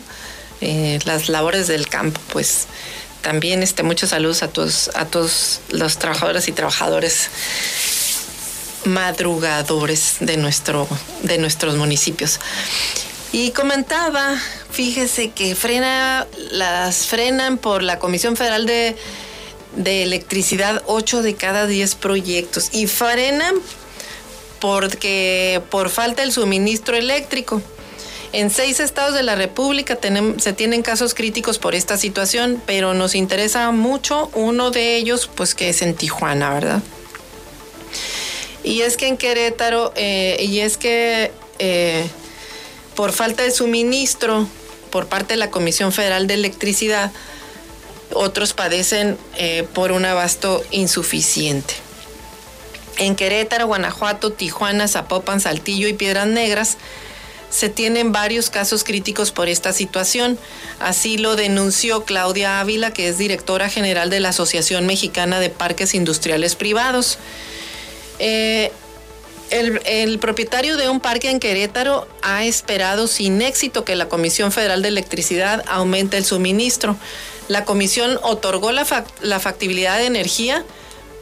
eh, 0.60 0.98
las 1.04 1.28
labores 1.28 1.66
del 1.66 1.88
campo, 1.88 2.20
pues 2.32 2.66
también 3.22 3.62
este, 3.62 3.82
muchos 3.82 4.10
saludos 4.10 4.42
a 4.42 4.48
todos, 4.48 4.90
a 4.94 5.06
los 5.70 5.98
trabajadores 5.98 6.48
y 6.48 6.52
trabajadores 6.52 7.28
madrugadores 8.84 10.16
de, 10.20 10.36
nuestro, 10.36 10.88
de 11.22 11.38
nuestros 11.38 11.76
municipios. 11.76 12.40
Y 13.32 13.50
comentaba, 13.50 14.40
fíjese 14.70 15.30
que 15.30 15.54
frena, 15.54 16.26
las 16.50 17.06
frenan 17.06 17.58
por 17.58 17.82
la 17.82 17.98
Comisión 17.98 18.36
Federal 18.36 18.66
de, 18.66 18.96
de 19.76 20.02
Electricidad 20.02 20.82
8 20.86 21.22
de 21.22 21.34
cada 21.34 21.66
10 21.66 21.94
proyectos 21.96 22.70
y 22.72 22.86
frenan 22.86 23.54
porque 24.60 25.62
por 25.70 25.90
falta 25.90 26.22
del 26.22 26.32
suministro 26.32 26.96
eléctrico. 26.96 27.62
En 28.32 28.50
seis 28.50 28.78
estados 28.78 29.14
de 29.14 29.22
la 29.22 29.36
República 29.36 29.98
se 30.38 30.52
tienen 30.52 30.82
casos 30.82 31.14
críticos 31.14 31.58
por 31.58 31.74
esta 31.74 31.96
situación, 31.96 32.62
pero 32.66 32.92
nos 32.92 33.14
interesa 33.14 33.70
mucho 33.70 34.30
uno 34.34 34.70
de 34.70 34.96
ellos, 34.96 35.30
pues 35.34 35.54
que 35.54 35.70
es 35.70 35.80
en 35.80 35.94
Tijuana, 35.94 36.52
¿verdad? 36.52 36.82
Y 38.62 38.82
es 38.82 38.98
que 38.98 39.06
en 39.06 39.16
Querétaro, 39.16 39.92
eh, 39.96 40.36
y 40.40 40.60
es 40.60 40.76
que 40.76 41.32
eh, 41.58 42.06
por 42.94 43.12
falta 43.12 43.44
de 43.44 43.50
suministro 43.50 44.46
por 44.90 45.06
parte 45.06 45.34
de 45.34 45.38
la 45.38 45.50
Comisión 45.50 45.92
Federal 45.92 46.26
de 46.26 46.34
Electricidad, 46.34 47.12
otros 48.12 48.54
padecen 48.54 49.18
eh, 49.36 49.66
por 49.74 49.92
un 49.92 50.04
abasto 50.04 50.62
insuficiente. 50.70 51.74
En 52.96 53.14
Querétaro, 53.14 53.66
Guanajuato, 53.66 54.32
Tijuana, 54.32 54.88
Zapopan, 54.88 55.40
Saltillo 55.40 55.88
y 55.88 55.92
Piedras 55.92 56.26
Negras, 56.26 56.78
se 57.50 57.68
tienen 57.68 58.12
varios 58.12 58.50
casos 58.50 58.84
críticos 58.84 59.32
por 59.32 59.48
esta 59.48 59.72
situación. 59.72 60.38
Así 60.80 61.18
lo 61.18 61.36
denunció 61.36 62.04
Claudia 62.04 62.60
Ávila, 62.60 62.92
que 62.92 63.08
es 63.08 63.18
directora 63.18 63.68
general 63.68 64.10
de 64.10 64.20
la 64.20 64.30
Asociación 64.30 64.86
Mexicana 64.86 65.40
de 65.40 65.50
Parques 65.50 65.94
Industriales 65.94 66.54
Privados. 66.54 67.18
Eh, 68.18 68.70
el, 69.50 70.18
propietario 70.18 70.76
de 70.76 70.88
un 70.90 71.00
parque 71.00 71.30
en 71.30 71.40
Querétaro 71.40 72.06
ha 72.22 72.44
esperado 72.44 73.06
sin 73.06 73.40
éxito 73.40 73.84
que 73.84 73.96
la 73.96 74.08
Comisión 74.08 74.52
Federal 74.52 74.82
de 74.82 74.88
Electricidad 74.88 75.64
aumente 75.66 76.18
el 76.18 76.24
suministro. 76.24 76.96
La 77.48 77.64
comisión 77.64 78.18
otorgó 78.22 78.72
la, 78.72 78.86
la 79.22 79.40
factibilidad 79.40 79.96
de 79.96 80.04
energía 80.04 80.64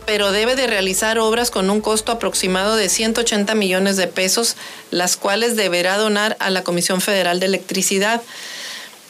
pero 0.07 0.31
debe 0.31 0.55
de 0.55 0.69
realizar 0.69 1.19
obras 1.19 1.51
con 1.51 1.69
un 1.69 1.81
costo 1.81 2.13
aproximado 2.13 2.77
de 2.77 2.89
180 2.89 3.55
millones 3.57 3.97
de 3.97 4.07
pesos, 4.07 4.57
las 4.93 5.17
cuales 5.17 5.57
deberá 5.57 5.99
donar 5.99 6.37
a 6.39 6.49
la 6.49 6.63
Comisión 6.63 7.01
Federal 7.01 7.41
de 7.41 7.47
Electricidad. 7.47 8.23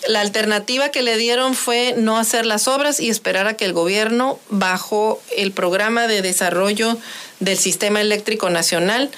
la 0.09 0.21
alternativa 0.21 0.91
que 0.91 1.03
le 1.03 1.17
dieron 1.17 1.55
fue 1.55 1.95
no 1.97 2.17
hacer 2.17 2.47
las 2.47 2.69
obras 2.69 3.01
y 3.01 3.11
esperar 3.11 3.49
a 3.49 3.55
que 3.55 3.65
el 3.65 3.73
gobierno, 3.73 4.39
bajo 4.51 5.21
el 5.37 5.51
programa 5.51 6.07
de 6.07 6.23
desarrollo 6.23 6.97
del 7.41 7.59
sistema 7.59 8.01
eléctrico 8.01 8.49
nacional, 8.49 9.11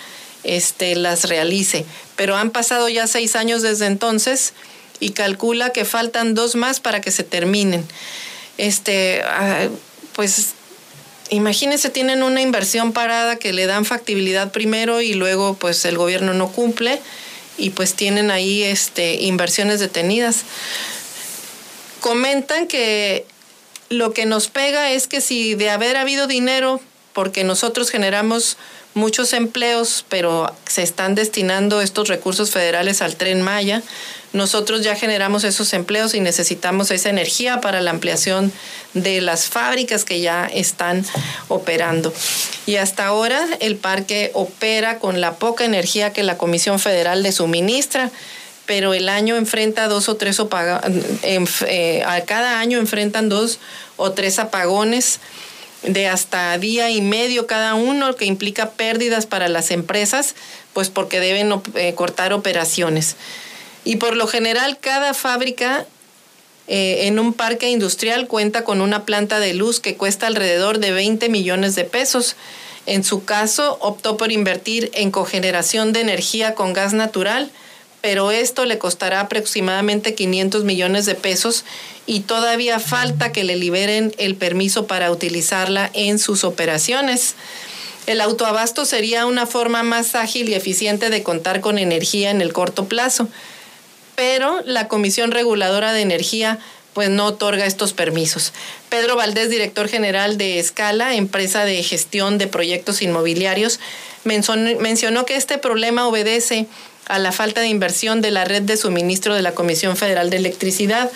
este, 0.45 0.97
las 0.97 1.29
realice. 1.29 1.85
Pero 2.17 2.37
han 2.37 2.51
pasado 2.51 2.89
ya 2.89 3.07
seis 3.07 3.37
años 3.37 3.61
desde 3.61 3.85
entonces 3.85 4.55
y 4.99 5.11
calcula 5.11 5.71
que 5.71 5.85
faltan 5.85 6.35
dos 6.35 6.55
más 6.57 6.81
para 6.81 7.03
que 7.03 7.11
se 7.11 7.23
terminen. 7.23 7.87
Este, 8.57 9.21
ah, 9.27 9.69
pues 10.15 10.55
imagínense, 11.31 11.91
tienen 11.91 12.23
una 12.23 12.41
inversión 12.41 12.93
parada 12.93 13.37
que 13.37 13.53
le 13.53 13.67
dan 13.67 13.85
factibilidad 13.85 14.53
primero 14.53 15.01
y 15.01 15.15
luego 15.15 15.55
pues 15.55 15.85
el 15.85 15.97
gobierno 15.97 16.35
no 16.35 16.51
cumple 16.51 17.01
y 17.57 17.71
pues 17.71 17.95
tienen 17.95 18.31
ahí 18.31 18.63
este, 18.63 19.15
inversiones 19.15 19.81
detenidas. 19.81 20.45
Comentan 22.01 22.67
que 22.67 23.27
lo 23.89 24.13
que 24.13 24.27
nos 24.27 24.49
pega 24.49 24.93
es 24.93 25.09
que 25.09 25.21
si 25.21 25.55
de 25.55 25.71
haber 25.71 25.97
habido 25.97 26.27
dinero, 26.27 26.81
porque 27.19 27.43
nosotros 27.43 27.91
generamos 27.91 28.59
muchos 28.95 29.33
empleos, 29.33 30.05
pero 30.09 30.55
se 30.69 30.85
están 30.85 31.17
destinando 31.17 31.81
estos 31.81 32.07
recursos 32.07 32.53
federales 32.53 33.03
al 33.03 33.17
tren 33.17 33.43
Maya, 33.43 33.83
nosotros 34.33 34.83
ya 34.83 34.95
generamos 34.95 35.43
esos 35.43 35.73
empleos 35.73 36.15
y 36.15 36.21
necesitamos 36.21 36.93
esa 36.93 37.11
energía 37.11 37.61
para 37.61 37.81
la 37.81 37.91
ampliación 37.91 38.53
de 38.95 39.21
las 39.21 39.47
fábricas 39.47 40.05
que 40.05 40.21
ya 40.21 40.47
están 40.47 41.05
operando. 41.49 42.15
Y 42.67 42.77
hasta 42.77 43.07
ahora 43.07 43.45
el 43.59 43.75
parque 43.75 44.31
opera 44.35 45.01
con 45.01 45.21
la 45.21 45.39
poca 45.39 45.65
energía 45.65 46.13
que 46.13 46.23
la 46.23 46.39
Comisión 46.39 46.79
Federal 46.79 47.25
le 47.25 47.33
suministra 47.33 48.13
pero 48.65 48.93
el 48.93 49.09
año 49.09 49.37
enfrenta 49.37 49.89
dos 49.89 50.11
o 50.11 50.17
tres 50.17 50.39
eh, 51.23 52.03
a 52.07 52.21
cada 52.21 52.61
año 52.61 52.79
enfrentan 52.79 53.31
dos 53.31 53.61
o 53.97 54.13
tres 54.13 54.39
apagones 54.39 55.21
de 55.83 56.09
hasta 56.09 56.57
día 56.59 56.91
y 56.91 57.01
medio 57.01 57.47
cada 57.47 57.75
uno, 57.75 58.17
que 58.17 58.25
implica 58.25 58.71
pérdidas 58.71 59.27
para 59.27 59.49
las 59.49 59.71
empresas, 59.71 60.35
pues 60.73 60.91
porque 60.91 61.21
deben 61.21 61.53
eh, 61.75 61.95
cortar 61.95 62.33
operaciones. 62.33 63.17
Y 63.85 63.97
por 63.97 64.17
lo 64.17 64.27
general, 64.27 64.79
cada 64.81 65.15
fábrica 65.15 65.87
eh, 66.67 67.07
en 67.07 67.19
un 67.19 67.33
parque 67.33 67.71
industrial 67.71 68.29
cuenta 68.29 68.63
con 68.63 68.83
una 68.83 69.07
planta 69.07 69.41
de 69.41 69.55
luz 69.55 69.81
que 69.81 69.97
cuesta 69.97 70.27
alrededor 70.27 70.79
de 70.79 70.91
20 70.91 71.29
millones 71.31 71.75
de 71.75 71.85
pesos. 71.85 72.37
En 72.85 73.05
su 73.05 73.25
caso, 73.25 73.79
optó 73.81 74.17
por 74.17 74.33
invertir 74.33 74.91
en 74.93 75.11
cogeneración 75.11 75.93
de 75.93 76.01
energía 76.01 76.55
con 76.55 76.75
gas 76.75 76.93
natural, 76.93 77.51
pero 78.01 78.31
esto 78.31 78.65
le 78.65 78.79
costará 78.79 79.21
aproximadamente 79.21 80.15
500 80.15 80.65
millones 80.65 81.07
de 81.07 81.15
pesos 81.15 81.65
y 82.07 82.21
todavía 82.21 82.81
falta 82.81 83.33
que 83.33 83.45
le 83.45 83.57
liberen 83.57 84.15
el 84.19 84.35
permiso 84.35 84.87
para 84.87 85.11
utilizarla 85.11 85.91
en 85.95 86.19
sus 86.19 86.45
operaciones. 86.45 87.35
El 88.07 88.21
autoabasto 88.21 88.85
sería 88.85 89.27
una 89.27 89.47
forma 89.47 89.83
más 89.83 90.15
ágil 90.15 90.49
y 90.49 90.55
eficiente 90.55 91.11
de 91.11 91.23
contar 91.23 91.61
con 91.61 91.79
energía 91.79 92.31
en 92.31 92.41
el 92.41 92.53
corto 92.53 92.87
plazo 92.87 93.29
pero 94.19 94.63
la 94.65 94.89
Comisión 94.89 95.31
Reguladora 95.31 95.93
de 95.93 96.01
Energía 96.01 96.59
pues 96.93 97.09
no 97.09 97.27
otorga 97.27 97.67
estos 97.67 97.93
permisos. 97.93 98.53
Pedro 98.89 99.15
Valdés, 99.15 99.49
director 99.49 99.87
general 99.87 100.37
de 100.39 100.59
Escala, 100.59 101.15
empresa 101.15 101.65
de 101.65 101.81
gestión 101.85 102.37
de 102.37 102.49
proyectos 102.49 103.01
inmobiliarios, 103.01 103.79
mencionó 104.25 105.25
que 105.25 105.37
este 105.37 105.59
problema 105.59 106.09
obedece 106.09 106.67
a 107.09 107.19
la 107.19 107.33
falta 107.33 107.61
de 107.61 107.69
inversión 107.69 108.21
de 108.21 108.31
la 108.31 108.45
red 108.45 108.63
de 108.63 108.77
suministro 108.77 109.35
de 109.35 109.43
la 109.43 109.53
Comisión 109.53 109.97
Federal 109.97 110.31
de 110.31 110.37
Electricidad. 110.37 111.11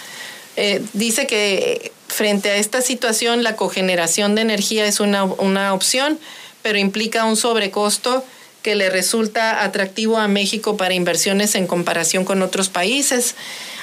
Eh, 0.56 0.82
dice 0.92 1.26
que 1.26 1.92
frente 2.08 2.50
a 2.50 2.56
esta 2.56 2.82
situación 2.82 3.42
la 3.42 3.56
cogeneración 3.56 4.34
de 4.34 4.42
energía 4.42 4.86
es 4.86 5.00
una, 5.00 5.24
una 5.24 5.72
opción, 5.72 6.18
pero 6.62 6.78
implica 6.78 7.24
un 7.24 7.36
sobrecosto 7.36 8.24
que 8.62 8.74
le 8.74 8.90
resulta 8.90 9.64
atractivo 9.64 10.18
a 10.18 10.28
México 10.28 10.76
para 10.76 10.94
inversiones 10.94 11.54
en 11.54 11.66
comparación 11.66 12.24
con 12.24 12.42
otros 12.42 12.68
países. 12.68 13.34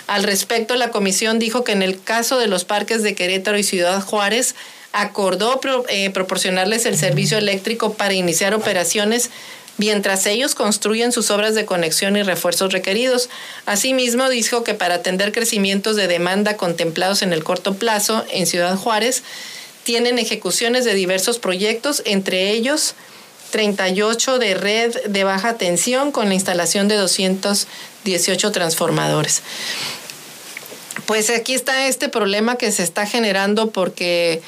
Al 0.07 0.23
respecto, 0.23 0.75
la 0.75 0.89
comisión 0.89 1.37
dijo 1.37 1.63
que 1.63 1.73
en 1.73 1.83
el 1.83 2.01
caso 2.01 2.39
de 2.39 2.47
los 2.47 2.65
parques 2.65 3.03
de 3.03 3.13
Querétaro 3.13 3.57
y 3.57 3.63
Ciudad 3.63 4.01
Juárez, 4.01 4.55
acordó 4.91 5.59
eh, 5.89 6.09
proporcionarles 6.09 6.85
el 6.85 6.97
servicio 6.97 7.37
eléctrico 7.37 7.93
para 7.93 8.13
iniciar 8.13 8.53
operaciones 8.53 9.29
mientras 9.79 10.25
ellos 10.27 10.53
construyen 10.53 11.11
sus 11.11 11.31
obras 11.31 11.55
de 11.55 11.65
conexión 11.65 12.15
y 12.17 12.21
refuerzos 12.21 12.71
requeridos. 12.73 13.29
Asimismo, 13.65 14.29
dijo 14.29 14.63
que 14.63 14.75
para 14.75 14.95
atender 14.95 15.31
crecimientos 15.31 15.95
de 15.95 16.07
demanda 16.07 16.57
contemplados 16.57 17.21
en 17.21 17.33
el 17.33 17.43
corto 17.43 17.73
plazo 17.73 18.25
en 18.29 18.45
Ciudad 18.45 18.75
Juárez, 18.75 19.23
tienen 19.83 20.19
ejecuciones 20.19 20.85
de 20.85 20.93
diversos 20.93 21.39
proyectos, 21.39 22.03
entre 22.05 22.51
ellos 22.51 22.93
38 23.51 24.37
de 24.37 24.53
red 24.53 24.95
de 25.05 25.23
baja 25.23 25.55
tensión 25.55 26.11
con 26.11 26.27
la 26.27 26.35
instalación 26.35 26.87
de 26.87 26.95
218 26.95 28.51
transformadores. 28.51 29.41
Pues 31.05 31.29
aquí 31.29 31.53
está 31.53 31.87
este 31.87 32.09
problema 32.09 32.57
que 32.57 32.71
se 32.71 32.83
está 32.83 33.07
generando 33.07 33.71
porque, 33.71 34.41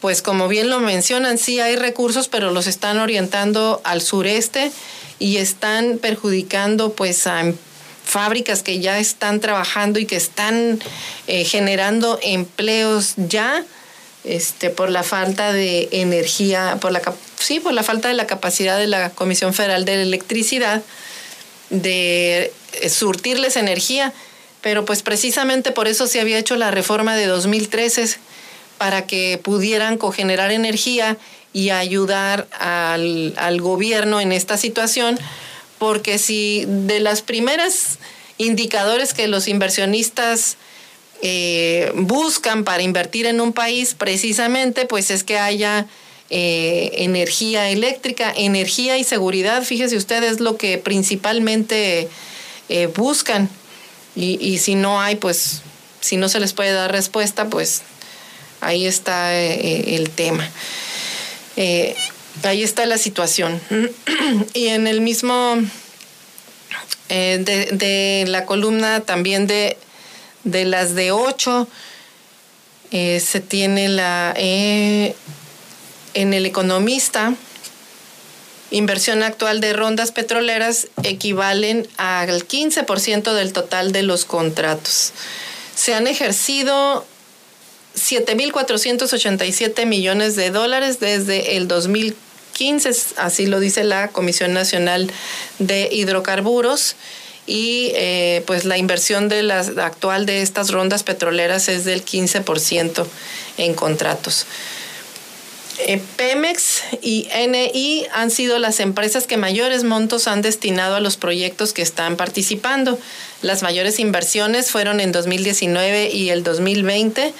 pues 0.00 0.22
como 0.22 0.48
bien 0.48 0.70
lo 0.70 0.80
mencionan, 0.80 1.38
sí 1.38 1.60
hay 1.60 1.76
recursos, 1.76 2.28
pero 2.28 2.50
los 2.50 2.66
están 2.66 2.98
orientando 2.98 3.80
al 3.84 4.00
sureste 4.00 4.72
y 5.18 5.36
están 5.36 5.98
perjudicando 5.98 6.92
pues 6.92 7.26
a 7.26 7.52
fábricas 8.04 8.62
que 8.62 8.80
ya 8.80 8.98
están 8.98 9.40
trabajando 9.40 9.98
y 9.98 10.06
que 10.06 10.16
están 10.16 10.80
eh, 11.26 11.44
generando 11.44 12.18
empleos 12.22 13.14
ya 13.16 13.64
este, 14.24 14.70
por 14.70 14.90
la 14.90 15.02
falta 15.02 15.52
de 15.52 15.88
energía, 15.92 16.78
por 16.80 16.92
la, 16.92 17.00
sí, 17.38 17.60
por 17.60 17.72
la 17.72 17.82
falta 17.82 18.08
de 18.08 18.14
la 18.14 18.26
capacidad 18.26 18.78
de 18.78 18.86
la 18.86 19.10
Comisión 19.10 19.54
Federal 19.54 19.84
de 19.84 20.02
Electricidad 20.02 20.82
de 21.68 22.52
eh, 22.72 22.88
surtirles 22.90 23.56
energía. 23.56 24.12
Pero 24.60 24.84
pues 24.84 25.02
precisamente 25.02 25.72
por 25.72 25.88
eso 25.88 26.06
se 26.06 26.20
había 26.20 26.38
hecho 26.38 26.56
la 26.56 26.70
reforma 26.70 27.16
de 27.16 27.26
2013 27.26 28.18
para 28.80 29.06
que 29.06 29.38
pudieran 29.42 29.98
cogenerar 29.98 30.52
energía 30.52 31.18
y 31.52 31.68
ayudar 31.68 32.48
al, 32.58 33.34
al 33.36 33.60
gobierno 33.60 34.22
en 34.22 34.32
esta 34.32 34.56
situación, 34.56 35.18
porque 35.78 36.16
si 36.16 36.64
de 36.66 36.98
las 36.98 37.20
primeras 37.20 37.98
indicadores 38.38 39.12
que 39.12 39.28
los 39.28 39.48
inversionistas 39.48 40.56
eh, 41.20 41.92
buscan 41.94 42.64
para 42.64 42.82
invertir 42.82 43.26
en 43.26 43.42
un 43.42 43.52
país 43.52 43.94
precisamente 43.94 44.86
pues 44.86 45.10
es 45.10 45.24
que 45.24 45.36
haya 45.36 45.86
eh, 46.30 46.92
energía 47.04 47.68
eléctrica, 47.68 48.32
energía 48.34 48.96
y 48.96 49.04
seguridad, 49.04 49.62
fíjese 49.62 49.98
usted, 49.98 50.22
es 50.22 50.40
lo 50.40 50.56
que 50.56 50.78
principalmente 50.78 52.08
eh, 52.70 52.86
buscan. 52.86 53.50
Y, 54.16 54.58
si 54.58 54.74
no 54.74 55.00
hay, 55.00 55.16
pues, 55.16 55.62
si 56.00 56.16
no 56.16 56.28
se 56.28 56.40
les 56.40 56.52
puede 56.52 56.72
dar 56.72 56.92
respuesta, 56.92 57.48
pues 57.48 57.82
ahí 58.60 58.86
está 58.86 59.34
el 59.34 60.10
tema. 60.10 60.48
ahí 61.56 62.62
está 62.62 62.86
la 62.86 62.98
situación. 62.98 63.60
y 64.54 64.68
en 64.68 64.86
el 64.86 65.00
mismo, 65.00 65.56
de 67.08 68.24
la 68.26 68.44
columna 68.46 69.00
también 69.00 69.46
de 69.46 69.76
de 70.44 70.64
las 70.64 70.94
de 70.94 71.12
8, 71.12 71.68
eh, 72.92 73.20
se 73.20 73.40
tiene 73.40 73.88
la... 73.88 74.34
Eh, 74.36 75.14
en 76.12 76.34
el 76.34 76.44
economista, 76.44 77.34
inversión 78.72 79.22
actual 79.22 79.60
de 79.60 79.72
rondas 79.72 80.10
petroleras 80.10 80.88
equivalen 81.04 81.86
al 81.98 82.48
15% 82.48 83.32
del 83.32 83.52
total 83.52 83.92
de 83.92 84.02
los 84.02 84.24
contratos. 84.24 85.12
Se 85.76 85.94
han 85.94 86.08
ejercido 86.08 87.06
7.487 88.00 89.86
millones 89.86 90.36
de 90.36 90.50
dólares 90.50 91.00
desde 91.00 91.56
el 91.56 91.68
2015, 91.68 92.90
así 93.16 93.46
lo 93.46 93.60
dice 93.60 93.84
la 93.84 94.08
Comisión 94.08 94.52
Nacional 94.52 95.10
de 95.58 95.88
Hidrocarburos 95.92 96.96
y 97.46 97.92
eh, 97.94 98.42
pues 98.46 98.64
la 98.64 98.78
inversión 98.78 99.28
de 99.28 99.42
la 99.42 99.60
actual 99.60 100.24
de 100.24 100.42
estas 100.42 100.70
rondas 100.70 101.02
petroleras 101.02 101.68
es 101.68 101.84
del 101.84 102.04
15% 102.04 103.06
en 103.58 103.74
contratos. 103.74 104.46
Eh, 105.86 106.00
Pemex 106.16 106.82
y 107.00 107.28
NI 107.34 108.06
han 108.12 108.30
sido 108.30 108.58
las 108.58 108.80
empresas 108.80 109.26
que 109.26 109.36
mayores 109.38 109.82
montos 109.82 110.28
han 110.28 110.42
destinado 110.42 110.96
a 110.96 111.00
los 111.00 111.16
proyectos 111.16 111.72
que 111.72 111.82
están 111.82 112.16
participando. 112.16 112.98
Las 113.40 113.62
mayores 113.62 113.98
inversiones 113.98 114.70
fueron 114.70 115.00
en 115.00 115.10
2019 115.10 116.10
y 116.10 116.30
el 116.30 116.42
2020. 116.42 117.32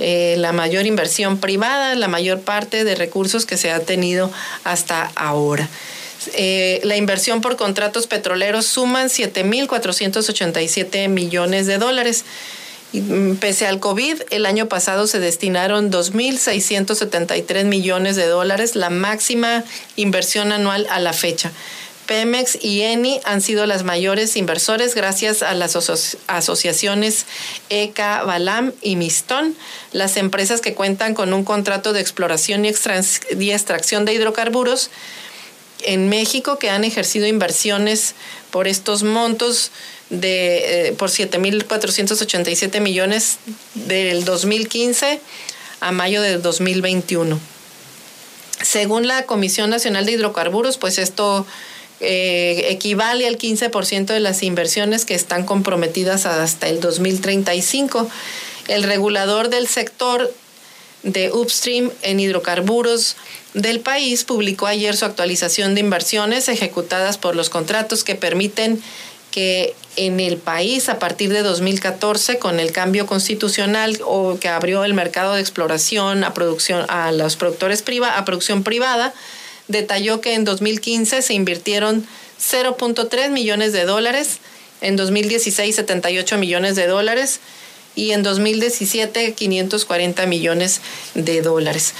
Eh, 0.00 0.36
la 0.38 0.52
mayor 0.52 0.86
inversión 0.86 1.38
privada, 1.38 1.94
la 1.94 2.08
mayor 2.08 2.40
parte 2.40 2.84
de 2.84 2.94
recursos 2.94 3.44
que 3.44 3.58
se 3.58 3.70
ha 3.70 3.80
tenido 3.80 4.32
hasta 4.64 5.12
ahora. 5.14 5.68
Eh, 6.34 6.80
la 6.84 6.96
inversión 6.96 7.42
por 7.42 7.56
contratos 7.56 8.06
petroleros 8.06 8.66
suman 8.66 9.08
7.487 9.08 11.08
millones 11.08 11.66
de 11.66 11.78
dólares. 11.78 12.24
Mm, 12.92 13.34
pese 13.34 13.66
al 13.66 13.78
COVID, 13.78 14.22
el 14.30 14.46
año 14.46 14.68
pasado 14.68 15.06
se 15.06 15.20
destinaron 15.20 15.92
2.673 15.92 17.64
millones 17.64 18.16
de 18.16 18.26
dólares, 18.26 18.76
la 18.76 18.88
máxima 18.90 19.64
inversión 19.96 20.52
anual 20.52 20.86
a 20.90 20.98
la 20.98 21.12
fecha. 21.12 21.52
Pemex 22.10 22.58
y 22.60 22.80
Eni 22.80 23.20
han 23.22 23.40
sido 23.40 23.66
las 23.66 23.84
mayores 23.84 24.34
inversores 24.34 24.96
gracias 24.96 25.44
a 25.44 25.54
las 25.54 25.76
asociaciones 26.26 27.24
ECA, 27.68 28.24
Balam 28.24 28.72
y 28.82 28.96
Mistón, 28.96 29.54
las 29.92 30.16
empresas 30.16 30.60
que 30.60 30.74
cuentan 30.74 31.14
con 31.14 31.32
un 31.32 31.44
contrato 31.44 31.92
de 31.92 32.00
exploración 32.00 32.64
y 32.64 32.68
extracción 32.70 34.04
de 34.04 34.12
hidrocarburos 34.12 34.90
en 35.84 36.08
México 36.08 36.58
que 36.58 36.68
han 36.68 36.82
ejercido 36.82 37.28
inversiones 37.28 38.16
por 38.50 38.66
estos 38.66 39.04
montos 39.04 39.70
de 40.08 40.88
eh, 40.88 40.92
por 40.94 41.10
7.487 41.10 42.80
millones 42.80 43.38
del 43.74 44.24
2015 44.24 45.20
a 45.78 45.92
mayo 45.92 46.22
del 46.22 46.42
2021. 46.42 47.38
Según 48.62 49.06
la 49.06 49.26
Comisión 49.26 49.70
Nacional 49.70 50.06
de 50.06 50.12
Hidrocarburos, 50.12 50.76
pues 50.76 50.98
esto 50.98 51.46
eh, 52.00 52.66
equivale 52.70 53.26
al 53.26 53.36
15% 53.36 54.06
de 54.06 54.20
las 54.20 54.42
inversiones 54.42 55.04
que 55.04 55.14
están 55.14 55.44
comprometidas 55.44 56.26
hasta 56.26 56.68
el 56.68 56.80
2035. 56.80 58.08
El 58.68 58.84
regulador 58.84 59.50
del 59.50 59.68
sector 59.68 60.32
de 61.02 61.30
upstream 61.32 61.90
en 62.02 62.20
hidrocarburos 62.20 63.16
del 63.54 63.80
país 63.80 64.24
publicó 64.24 64.66
ayer 64.66 64.96
su 64.96 65.04
actualización 65.04 65.74
de 65.74 65.80
inversiones 65.80 66.48
ejecutadas 66.48 67.18
por 67.18 67.36
los 67.36 67.50
contratos 67.50 68.04
que 68.04 68.14
permiten 68.14 68.82
que 69.30 69.74
en 69.96 70.20
el 70.20 70.38
país 70.38 70.88
a 70.88 70.98
partir 70.98 71.32
de 71.32 71.42
2014 71.42 72.38
con 72.38 72.60
el 72.60 72.72
cambio 72.72 73.06
constitucional 73.06 73.98
o 74.04 74.38
que 74.40 74.48
abrió 74.48 74.84
el 74.84 74.94
mercado 74.94 75.34
de 75.34 75.40
exploración 75.40 76.24
a 76.24 76.34
producción 76.34 76.84
a 76.88 77.12
los 77.12 77.36
productores 77.36 77.82
priva, 77.82 78.16
a 78.16 78.24
producción 78.24 78.62
privada 78.62 79.12
detalló 79.70 80.20
que 80.20 80.34
en 80.34 80.44
2015 80.44 81.22
se 81.22 81.34
invirtieron 81.34 82.06
0.3 82.40 83.30
millones 83.30 83.72
de 83.72 83.84
dólares, 83.84 84.38
en 84.80 84.96
2016 84.96 85.76
78 85.76 86.38
millones 86.38 86.76
de 86.76 86.86
dólares 86.86 87.40
y 87.94 88.12
en 88.12 88.22
2017 88.22 89.34
540 89.34 90.26
millones 90.26 90.80
de 91.14 91.42
dólares. 91.42 91.94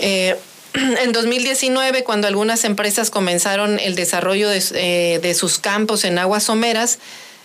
Eh, 0.00 0.36
en 0.74 1.12
2019, 1.12 2.04
cuando 2.04 2.26
algunas 2.26 2.64
empresas 2.64 3.10
comenzaron 3.10 3.78
el 3.78 3.94
desarrollo 3.94 4.48
de, 4.48 4.62
eh, 4.74 5.20
de 5.20 5.34
sus 5.34 5.58
campos 5.58 6.04
en 6.04 6.18
aguas 6.18 6.44
someras, 6.44 6.98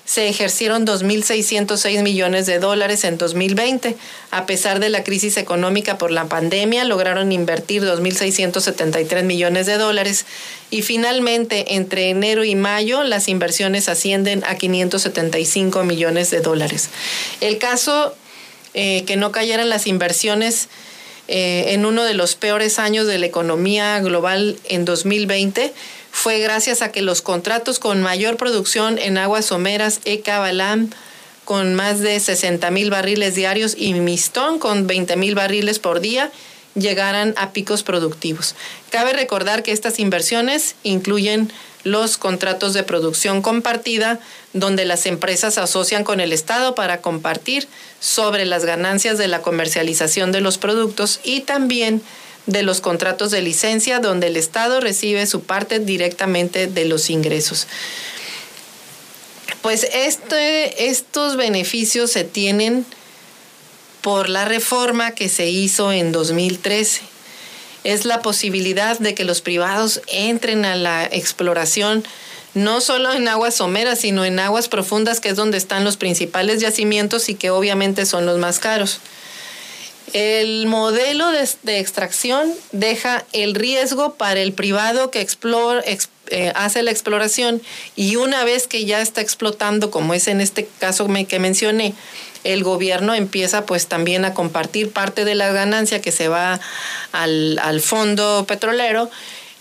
se 0.10 0.28
ejercieron 0.28 0.88
2.606 0.88 2.02
millones 2.02 2.48
de 2.48 2.58
dólares 2.58 3.04
en 3.04 3.20
2020. 3.20 3.96
A 4.32 4.48
pesar 4.48 4.80
de 4.80 4.90
la 4.90 5.04
crisis 5.04 5.38
económica 5.38 6.00
por 6.00 6.10
la 6.10 6.26
pandemia, 6.26 6.84
lograron 6.84 7.32
invertir 7.32 7.84
2.673 7.84 9.22
millones 9.22 9.68
de 9.68 9.78
dólares 9.78 10.26
y 10.72 10.82
finalmente 10.82 11.76
entre 11.76 12.10
enero 12.10 12.44
y 12.44 12.56
mayo 12.56 13.04
las 13.04 13.28
inversiones 13.28 13.88
ascienden 13.88 14.44
a 14.48 14.56
575 14.56 15.84
millones 15.84 16.32
de 16.32 16.42
dólares. 16.42 16.90
El 17.40 17.60
caso 17.60 18.16
eh, 18.74 19.04
que 19.06 19.16
no 19.16 19.32
cayeran 19.32 19.70
las 19.70 19.86
inversiones 19.86 20.70
eh, 21.28 21.74
en 21.76 21.86
uno 21.86 22.04
de 22.04 22.16
los 22.16 22.34
peores 22.34 22.80
años 22.80 23.06
de 23.06 23.20
la 23.20 23.28
economía 23.28 24.00
global 24.00 24.58
en 24.70 24.86
2020 24.86 25.72
fue 26.20 26.40
gracias 26.40 26.82
a 26.82 26.92
que 26.92 27.02
los 27.02 27.22
contratos 27.22 27.80
con 27.80 28.02
mayor 28.02 28.36
producción 28.36 29.00
en 29.00 29.18
aguas 29.18 29.46
someras, 29.46 30.02
ECA 30.04 30.40
Balam, 30.40 30.90
con 31.46 31.76
más 31.76 32.02
de 32.02 32.20
60 32.20 32.70
mil 32.72 32.90
barriles 32.90 33.36
diarios 33.36 33.74
y 33.78 33.94
Mistón 33.94 34.60
con 34.60 34.86
20 34.86 35.16
mil 35.16 35.34
barriles 35.34 35.80
por 35.80 36.02
día 36.02 36.30
llegaran 36.76 37.34
a 37.38 37.54
picos 37.54 37.84
productivos. 37.84 38.56
Cabe 38.90 39.14
recordar 39.14 39.64
que 39.64 39.72
estas 39.72 39.98
inversiones 39.98 40.76
incluyen 40.84 41.54
los 41.86 42.18
contratos 42.18 42.74
de 42.74 42.84
producción 42.84 43.42
compartida, 43.42 44.20
donde 44.52 44.84
las 44.84 45.06
empresas 45.06 45.58
asocian 45.58 46.04
con 46.04 46.20
el 46.20 46.34
Estado 46.34 46.76
para 46.76 47.00
compartir 47.00 47.70
sobre 48.02 48.44
las 48.44 48.66
ganancias 48.66 49.18
de 49.18 49.30
la 49.30 49.42
comercialización 49.42 50.34
de 50.34 50.42
los 50.42 50.58
productos 50.58 51.22
y 51.24 51.42
también 51.42 52.02
de 52.50 52.64
los 52.64 52.82
contratos 52.82 53.32
de 53.32 53.42
licencia 53.42 54.00
donde 54.00 54.28
el 54.28 54.38
Estado 54.38 54.80
recibe 54.80 55.26
su 55.28 55.42
parte 55.42 55.80
directamente 55.80 56.68
de 56.68 56.86
los 56.86 57.10
ingresos. 57.10 57.68
Pues 59.62 59.88
este, 59.94 60.90
estos 60.90 61.36
beneficios 61.36 62.12
se 62.12 62.24
tienen 62.24 62.86
por 64.02 64.30
la 64.30 64.46
reforma 64.46 65.12
que 65.12 65.30
se 65.30 65.50
hizo 65.50 65.92
en 65.92 66.12
2013. 66.12 67.02
Es 67.84 68.06
la 68.06 68.22
posibilidad 68.22 68.98
de 68.98 69.14
que 69.14 69.26
los 69.26 69.42
privados 69.42 70.02
entren 70.08 70.66
a 70.66 70.76
la 70.76 71.06
exploración 71.06 72.04
no 72.56 72.82
solo 72.82 73.14
en 73.14 73.28
aguas 73.28 73.56
someras, 73.56 74.00
sino 74.00 74.26
en 74.26 74.40
aguas 74.40 74.70
profundas, 74.70 75.20
que 75.20 75.30
es 75.30 75.36
donde 75.36 75.58
están 75.58 75.84
los 75.84 75.98
principales 75.98 76.62
yacimientos 76.62 77.30
y 77.30 77.36
que 77.36 77.52
obviamente 77.52 78.06
son 78.06 78.26
los 78.26 78.40
más 78.40 78.60
caros. 78.60 79.00
El 80.14 80.66
modelo 80.66 81.32
de, 81.32 81.80
extracción 81.80 82.52
deja 82.72 83.26
el 83.32 83.56
riesgo 83.56 84.16
para 84.16 84.40
el 84.40 84.54
privado 84.54 85.12
que 85.12 85.26
eh, 86.32 86.52
hace 86.56 86.84
la 86.84 86.92
exploración 86.92 87.62
y 87.96 88.16
una 88.16 88.44
vez 88.44 88.68
que 88.68 88.86
ya 88.86 89.02
está 89.02 89.22
explotando, 89.22 89.92
como 89.92 90.14
es 90.14 90.28
en 90.28 90.42
este 90.42 90.68
caso 90.80 91.08
que 91.28 91.40
mencioné, 91.40 91.94
el 92.44 92.64
gobierno 92.64 93.14
empieza 93.14 93.66
pues 93.66 93.88
también 93.88 94.26
a 94.26 94.34
compartir 94.34 94.92
parte 94.92 95.26
de 95.26 95.36
la 95.36 95.52
ganancia 95.52 96.02
que 96.02 96.12
se 96.12 96.28
va 96.28 96.60
al, 97.12 97.82
fondo 97.82 98.46
petrolero 98.48 99.10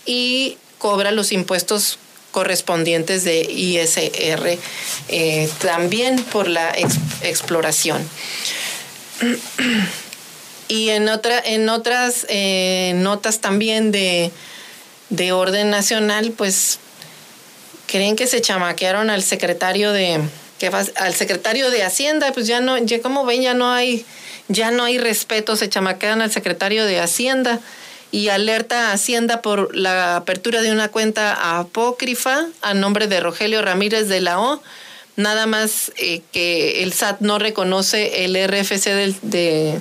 y 0.05 0.57
cobra 0.77 1.11
los 1.11 1.31
impuestos 1.31 1.99
correspondientes 2.31 3.23
de 3.23 3.41
ISR 3.41 4.57
eh, 5.09 5.49
también 5.61 6.23
por 6.23 6.47
la 6.47 6.73
exploración. 7.21 8.07
Y 10.69 10.89
en, 10.89 11.09
otra, 11.09 11.39
en 11.39 11.67
otras 11.67 12.27
eh, 12.29 12.93
notas 12.95 13.39
también 13.39 13.91
de, 13.91 14.31
orden 15.33 15.71
nacional, 15.71 16.31
pues 16.31 16.77
creen 17.87 18.15
que 18.15 18.27
se 18.27 18.39
chamaquearon 18.39 19.09
al 19.09 19.23
secretario 19.23 19.91
de 19.91 20.21
que 20.59 20.67
al 20.67 21.15
secretario 21.15 21.71
de 21.71 21.83
Hacienda, 21.83 22.31
pues 22.33 22.45
ya 22.45 22.59
no, 22.59 22.77
ya 22.77 23.01
como 23.01 23.25
ven, 23.25 23.41
ya 23.41 23.55
no 23.55 23.71
hay, 23.71 24.05
ya 24.47 24.69
no 24.69 24.83
hay 24.83 24.99
respeto, 24.99 25.55
se 25.55 25.69
chamaquean 25.69 26.21
al 26.21 26.31
secretario 26.31 26.85
de 26.85 26.99
Hacienda 26.99 27.59
y 28.11 28.27
alerta 28.27 28.89
a 28.89 28.93
Hacienda 28.93 29.41
por 29.41 29.75
la 29.75 30.17
apertura 30.17 30.61
de 30.61 30.71
una 30.71 30.89
cuenta 30.89 31.57
apócrifa 31.57 32.45
a 32.61 32.75
nombre 32.75 33.07
de 33.07 33.21
Rogelio 33.21 33.63
Ramírez 33.63 34.07
de 34.07 34.21
la 34.21 34.39
O. 34.39 34.61
Nada 35.15 35.47
más 35.47 35.91
eh, 35.95 36.21
que 36.31 36.83
el 36.83 36.93
SAT 36.93 37.21
no 37.21 37.39
reconoce 37.39 38.25
el 38.25 38.35
RFC 38.35 38.85
del, 38.85 39.15
de, 39.23 39.79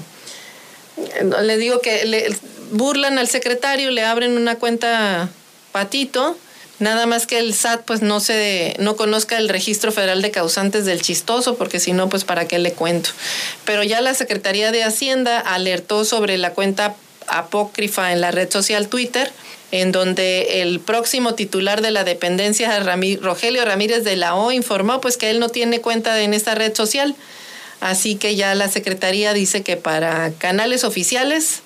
le 1.42 1.56
digo 1.56 1.80
que 1.80 2.04
le 2.04 2.34
burlan 2.72 3.18
al 3.18 3.28
secretario, 3.28 3.90
le 3.90 4.04
abren 4.04 4.36
una 4.36 4.56
cuenta 4.56 5.28
patito, 5.72 6.36
nada 6.78 7.06
más 7.06 7.26
que 7.26 7.38
el 7.38 7.54
SAT 7.54 7.84
pues 7.84 8.02
no 8.02 8.20
se 8.20 8.74
no 8.78 8.96
conozca 8.96 9.38
el 9.38 9.48
registro 9.48 9.92
federal 9.92 10.22
de 10.22 10.30
causantes 10.30 10.84
del 10.84 11.02
chistoso, 11.02 11.56
porque 11.56 11.80
si 11.80 11.92
no 11.92 12.08
pues 12.08 12.24
para 12.24 12.46
qué 12.46 12.58
le 12.58 12.72
cuento. 12.72 13.10
Pero 13.64 13.82
ya 13.82 14.00
la 14.00 14.14
Secretaría 14.14 14.72
de 14.72 14.84
Hacienda 14.84 15.40
alertó 15.40 16.04
sobre 16.04 16.38
la 16.38 16.52
cuenta 16.52 16.94
apócrifa 17.26 18.12
en 18.12 18.20
la 18.20 18.30
red 18.30 18.50
social 18.50 18.88
Twitter, 18.88 19.30
en 19.70 19.92
donde 19.92 20.62
el 20.62 20.80
próximo 20.80 21.34
titular 21.34 21.82
de 21.82 21.90
la 21.90 22.04
dependencia, 22.04 22.80
Rogelio 22.80 23.64
Ramírez 23.64 24.02
de 24.02 24.16
la 24.16 24.34
O, 24.34 24.50
informó 24.50 25.00
pues 25.00 25.16
que 25.16 25.30
él 25.30 25.40
no 25.40 25.50
tiene 25.50 25.80
cuenta 25.80 26.20
en 26.22 26.32
esta 26.32 26.54
red 26.54 26.74
social 26.74 27.14
Así 27.80 28.16
que 28.16 28.34
ya 28.36 28.54
la 28.54 28.68
Secretaría 28.68 29.32
dice 29.32 29.62
que 29.62 29.76
para 29.76 30.32
canales 30.32 30.84
oficiales 30.84 31.62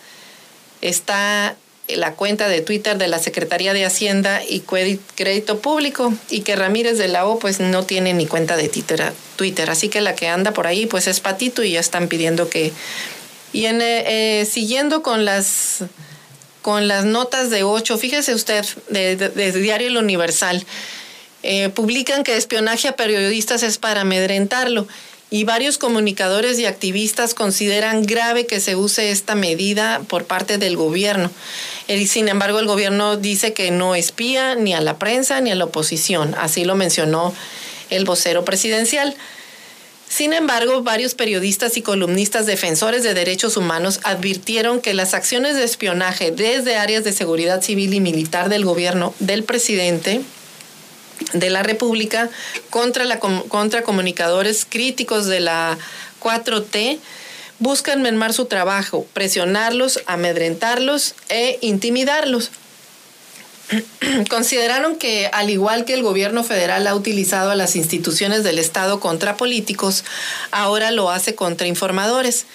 está 0.80 1.56
la 1.88 2.14
cuenta 2.14 2.48
de 2.48 2.60
Twitter 2.60 2.96
de 2.96 3.08
la 3.08 3.18
Secretaría 3.18 3.72
de 3.72 3.84
Hacienda 3.84 4.42
y 4.48 4.60
Crédito 4.60 5.58
Público 5.60 6.12
y 6.30 6.40
que 6.40 6.56
Ramírez 6.56 6.98
de 6.98 7.08
la 7.08 7.26
O 7.26 7.38
pues 7.38 7.60
no 7.60 7.84
tiene 7.84 8.14
ni 8.14 8.26
cuenta 8.26 8.56
de 8.56 8.68
Twitter. 8.68 9.70
Así 9.70 9.88
que 9.88 10.00
la 10.00 10.14
que 10.14 10.28
anda 10.28 10.52
por 10.52 10.66
ahí 10.66 10.86
pues 10.86 11.06
es 11.06 11.20
Patito 11.20 11.62
y 11.62 11.72
ya 11.72 11.80
están 11.80 12.08
pidiendo 12.08 12.48
que... 12.48 12.72
Y 13.52 13.66
en, 13.66 13.82
eh, 13.82 14.40
eh, 14.40 14.44
siguiendo 14.46 15.02
con 15.02 15.26
las, 15.26 15.84
con 16.62 16.88
las 16.88 17.04
notas 17.04 17.50
de 17.50 17.64
8, 17.64 17.98
fíjese 17.98 18.34
usted, 18.34 18.64
de, 18.88 19.52
Diario 19.52 19.88
El 19.88 19.98
Universal, 19.98 20.64
eh, 21.42 21.68
publican 21.68 22.24
que 22.24 22.36
espionaje 22.36 22.88
a 22.88 22.96
periodistas 22.96 23.62
es 23.62 23.76
para 23.76 24.02
amedrentarlo 24.02 24.86
y 25.32 25.44
varios 25.44 25.78
comunicadores 25.78 26.58
y 26.58 26.66
activistas 26.66 27.32
consideran 27.32 28.02
grave 28.02 28.44
que 28.46 28.60
se 28.60 28.76
use 28.76 29.10
esta 29.10 29.34
medida 29.34 30.02
por 30.06 30.26
parte 30.26 30.58
del 30.58 30.76
gobierno. 30.76 31.30
sin 32.06 32.28
embargo, 32.28 32.58
el 32.58 32.66
gobierno 32.66 33.16
dice 33.16 33.54
que 33.54 33.70
no 33.70 33.94
espía 33.94 34.54
ni 34.56 34.74
a 34.74 34.82
la 34.82 34.98
prensa 34.98 35.40
ni 35.40 35.50
a 35.50 35.54
la 35.54 35.64
oposición. 35.64 36.34
Así 36.38 36.66
lo 36.66 36.74
mencionó 36.74 37.34
el 37.88 38.04
vocero 38.04 38.44
presidencial. 38.44 39.16
Sin 40.06 40.34
embargo, 40.34 40.82
varios 40.82 41.14
periodistas 41.14 41.78
y 41.78 41.82
columnistas 41.82 42.44
defensores 42.44 43.02
de 43.02 43.14
derechos 43.14 43.56
humanos 43.56 44.00
advirtieron 44.02 44.82
que 44.82 44.92
las 44.92 45.14
acciones 45.14 45.56
de 45.56 45.64
espionaje 45.64 46.30
desde 46.30 46.76
áreas 46.76 47.04
de 47.04 47.14
seguridad 47.14 47.62
civil 47.62 47.94
y 47.94 48.00
militar 48.00 48.50
del 48.50 48.66
gobierno 48.66 49.14
del 49.18 49.44
presidente 49.44 50.20
de 51.32 51.50
la 51.50 51.62
República 51.62 52.30
contra, 52.70 53.18
contra 53.18 53.82
comunicadores 53.82 54.66
críticos 54.68 55.26
de 55.26 55.40
la 55.40 55.78
4T 56.22 56.98
buscan 57.58 58.02
mermar 58.02 58.32
su 58.32 58.46
trabajo, 58.46 59.06
presionarlos, 59.12 60.00
amedrentarlos 60.06 61.14
e 61.28 61.58
intimidarlos. 61.60 62.50
Consideraron 64.28 64.96
que, 64.96 65.28
al 65.32 65.48
igual 65.48 65.84
que 65.84 65.94
el 65.94 66.02
gobierno 66.02 66.42
federal 66.42 66.86
ha 66.86 66.94
utilizado 66.94 67.50
a 67.50 67.54
las 67.54 67.76
instituciones 67.76 68.42
del 68.42 68.58
Estado 68.58 68.98
contra 68.98 69.36
políticos, 69.36 70.04
ahora 70.50 70.90
lo 70.90 71.10
hace 71.10 71.34
contra 71.34 71.68
informadores. 71.68 72.46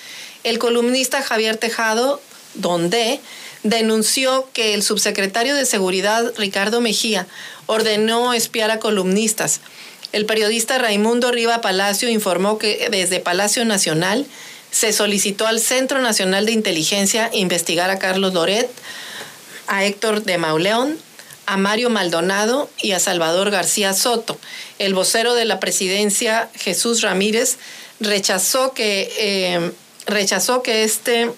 El 0.43 0.59
columnista 0.59 1.22
Javier 1.22 1.55
Tejado, 1.55 2.22
donde 2.55 3.22
denunció 3.64 4.47
que 4.53 4.74
el 4.74 4.84
subsecretario 4.84 5.55
de 5.55 5.66
Seguridad, 5.66 6.34
Ricardo 6.38 6.82
Mejía, 6.82 7.28
ordenó 7.66 8.34
espiar 8.34 8.72
a 8.72 8.80
columnistas. 8.80 9.62
El 10.12 10.26
periodista 10.26 10.78
Raimundo 10.78 11.32
Riva 11.32 11.62
Palacio 11.62 12.10
informó 12.10 12.58
que 12.58 12.88
desde 12.89 13.20
Palacio 13.20 13.66
Nacional 13.66 14.26
se 14.72 14.93
solicitó 14.93 15.47
al 15.47 15.60
Centro 15.60 16.01
Nacional 16.01 16.45
de 16.45 16.51
Inteligencia 16.53 17.30
investigar 17.34 17.89
a 17.89 17.99
Carlos 17.99 18.34
Loret, 18.34 18.70
a 19.68 19.86
Héctor 19.86 20.24
de 20.24 20.38
Mauleón, 20.38 20.97
a 21.45 21.58
Mario 21.58 21.89
Maldonado 21.89 22.70
y 22.78 22.91
a 22.91 22.99
Salvador 22.99 23.51
García 23.51 23.93
Soto. 23.93 24.38
El 24.80 24.93
vocero 24.93 25.34
de 25.34 25.45
la 25.45 25.60
presidencia, 25.60 26.49
Jesús 26.53 27.01
Ramírez, 27.01 27.58
rechazó 27.99 28.74
que, 28.74 29.12
eh, 29.18 29.72
rechazó 30.05 30.62
que 30.62 30.84
este 30.84 31.32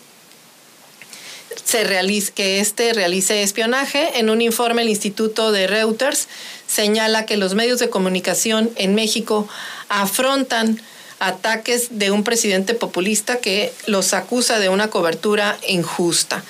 se 1.64 1.84
realice, 1.84 2.32
que 2.32 2.60
este 2.60 2.94
realice 2.94 3.44
espionaje. 3.44 4.20
En 4.20 4.30
un 4.30 4.42
informe, 4.42 4.82
el 4.82 4.90
Instituto 4.90 5.52
de 5.52 5.68
Reuters 5.68 6.28
señala 6.68 7.26
que 7.26 7.38
los 7.38 7.56
medios 7.56 7.80
de 7.80 7.90
comunicación 7.90 8.70
en 8.76 8.96
México 8.96 9.48
afrontan 9.88 10.82
ataques 11.20 12.00
de 12.00 12.12
un 12.12 12.24
presidente 12.24 12.74
populista 12.74 13.38
que 13.38 13.74
los 13.86 14.14
acusa 14.14 14.60
de 14.60 14.70
una 14.70 14.90
cobertura 14.90 15.58
injusta. 15.68 16.44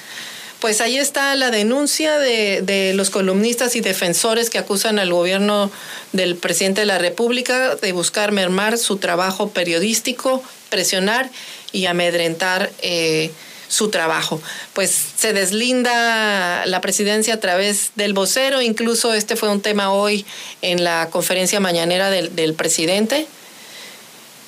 Pues 0.59 0.81
ahí 0.81 0.97
está 0.97 1.33
la 1.35 1.51
denuncia 1.51 2.19
de, 2.19 2.61
de, 2.61 2.93
los 2.93 3.09
columnistas 3.09 3.77
y 3.77 3.81
defensores 3.81 4.49
que 4.49 4.57
acusan 4.57 4.99
al 4.99 5.13
gobierno 5.13 5.71
del 6.11 6.35
presidente 6.35 6.81
de 6.81 6.87
la 6.87 6.97
República 6.97 7.75
de 7.75 7.93
buscar 7.93 8.33
mermar 8.33 8.77
su 8.77 8.97
trabajo 8.97 9.51
periodístico, 9.51 10.43
presionar 10.69 11.29
y 11.71 11.85
amedrentar 11.85 12.71
eh, 12.81 13.31
su 13.69 13.89
trabajo. 13.89 14.41
Pues 14.73 14.91
se 15.15 15.31
deslinda 15.31 16.65
la 16.65 16.81
presidencia 16.81 17.35
a 17.35 17.39
través 17.39 17.91
del 17.95 18.13
vocero, 18.13 18.61
incluso 18.61 19.13
este 19.13 19.37
fue 19.37 19.47
un 19.47 19.61
tema 19.61 19.93
hoy 19.93 20.25
en 20.61 20.83
la 20.83 21.09
conferencia 21.09 21.61
mañanera 21.61 22.09
del, 22.09 22.53
presidente. 22.55 23.27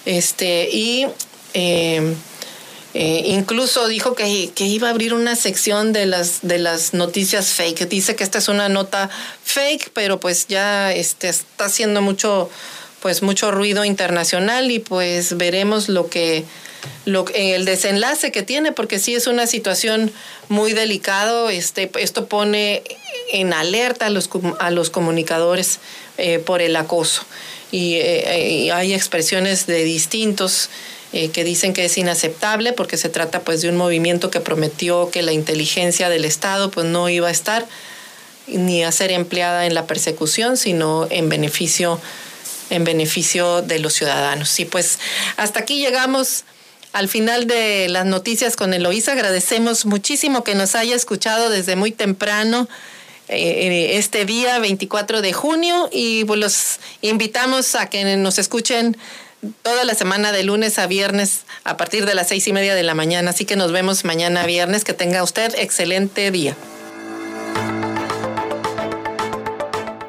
Este, 0.06 0.68
y 0.70 1.06
eh, 1.54 2.16
eh, 2.94 3.24
incluso 3.28 3.88
dijo 3.88 4.16
que, 4.16 4.52
que, 4.54 4.66
iba 4.66 4.88
a 4.90 4.92
abrir 4.92 5.14
una 5.14 5.36
sección 5.36 5.94
de 5.94 6.08
las, 6.08 6.40
de 6.42 6.58
las 6.58 6.94
noticias 6.94 7.50
fake. 7.52 7.88
Dice 7.88 8.16
que 8.16 8.24
esta 8.24 8.40
es 8.40 8.50
una 8.50 8.68
nota 8.68 9.10
fake, 9.46 9.92
pero 9.94 10.20
pues 10.20 10.48
ya 10.48 10.92
este, 10.92 11.30
está 11.30 11.66
haciendo 11.66 12.02
mucho, 12.02 12.50
pues 13.02 13.22
mucho 13.22 13.52
ruido 13.52 13.86
internacional 13.86 14.72
y 14.72 14.80
pues 14.80 15.38
veremos 15.38 15.88
lo 15.88 16.10
que 16.10 16.44
lo, 17.06 17.26
el 17.34 17.66
desenlace 17.66 18.32
que 18.32 18.44
tiene, 18.44 18.72
porque 18.72 19.00
sí 19.00 19.16
es 19.16 19.28
una 19.28 19.48
situación 19.48 20.12
muy 20.50 20.74
delicado. 20.74 21.50
Este, 21.50 21.90
esto 22.00 22.28
pone 22.28 22.84
en 23.32 23.54
alerta 23.54 24.08
a 24.08 24.10
los, 24.10 24.30
a 24.60 24.72
los 24.72 24.90
comunicadores 24.90 25.80
eh, 26.18 26.40
por 26.40 26.62
el 26.62 26.76
acoso. 26.76 27.24
Y, 27.72 27.96
eh, 27.96 28.50
y, 28.50 28.70
hay 28.70 28.94
expresiones 28.94 29.66
de 29.66 29.84
distintos 29.84 30.70
eh, 31.14 31.30
que 31.30 31.44
dicen 31.44 31.74
que 31.74 31.86
es 31.86 31.98
inaceptable 31.98 32.74
porque 32.74 32.98
se 32.98 33.10
trata 33.10 33.42
pues 33.42 33.62
de 33.62 33.70
un 33.70 33.78
movimiento 33.78 34.30
que 34.30 34.40
prometió 34.40 35.10
que 35.10 35.22
la 35.22 35.32
inteligencia 35.32 36.10
del 36.10 36.26
Estado 36.26 36.70
pues 36.70 36.86
no 36.86 37.10
iba 37.10 37.30
a 37.30 37.32
estar 37.32 37.66
ni 38.48 38.84
a 38.84 38.92
ser 38.92 39.12
empleada 39.12 39.66
en 39.66 39.74
la 39.74 39.88
persecución, 39.88 40.58
sino 40.58 41.08
en 41.10 41.30
beneficio 41.30 42.00
en 42.70 42.86
beneficio 42.86 43.62
de 43.62 43.80
los 43.80 43.94
ciudadanos. 43.94 44.58
Y 44.60 44.66
pues 44.66 44.98
hasta 45.38 45.60
aquí 45.60 45.80
llegamos 45.80 46.46
al 46.94 47.08
final 47.08 47.48
de 47.48 47.88
las 47.90 48.06
noticias 48.06 48.56
con 48.56 48.74
Eloísa. 48.74 49.14
Agradecemos 49.14 49.86
muchísimo 49.86 50.44
que 50.44 50.56
nos 50.56 50.76
haya 50.76 50.96
escuchado 50.96 51.50
desde 51.50 51.76
muy 51.76 51.92
temprano 51.92 52.68
eh, 53.28 53.98
este 53.98 54.26
día 54.26 54.60
24 54.60 55.22
de 55.22 55.34
junio 55.34 55.90
y 55.92 56.26
pues 56.26 56.40
los 56.40 56.80
invitamos 57.02 57.76
a 57.76 57.88
que 57.88 58.18
nos 58.18 58.38
escuchen 58.40 58.98
toda 59.64 59.84
la 59.86 59.96
semana 59.96 60.32
de 60.32 60.44
lunes 60.44 60.78
a 60.80 60.88
viernes 60.88 61.42
a 61.64 61.78
partir 61.78 62.06
de 62.06 62.14
las 62.14 62.28
seis 62.28 62.48
y 62.48 62.54
media 62.54 62.76
de 62.76 62.84
la 62.84 62.94
mañana. 62.94 63.32
Así 63.32 63.46
que 63.46 63.56
nos 63.56 63.72
vemos 63.72 64.06
mañana 64.06 64.46
viernes. 64.46 64.84
Que 64.84 64.94
tenga 64.94 65.24
usted 65.24 65.54
excelente 65.58 66.30
día. 66.32 66.56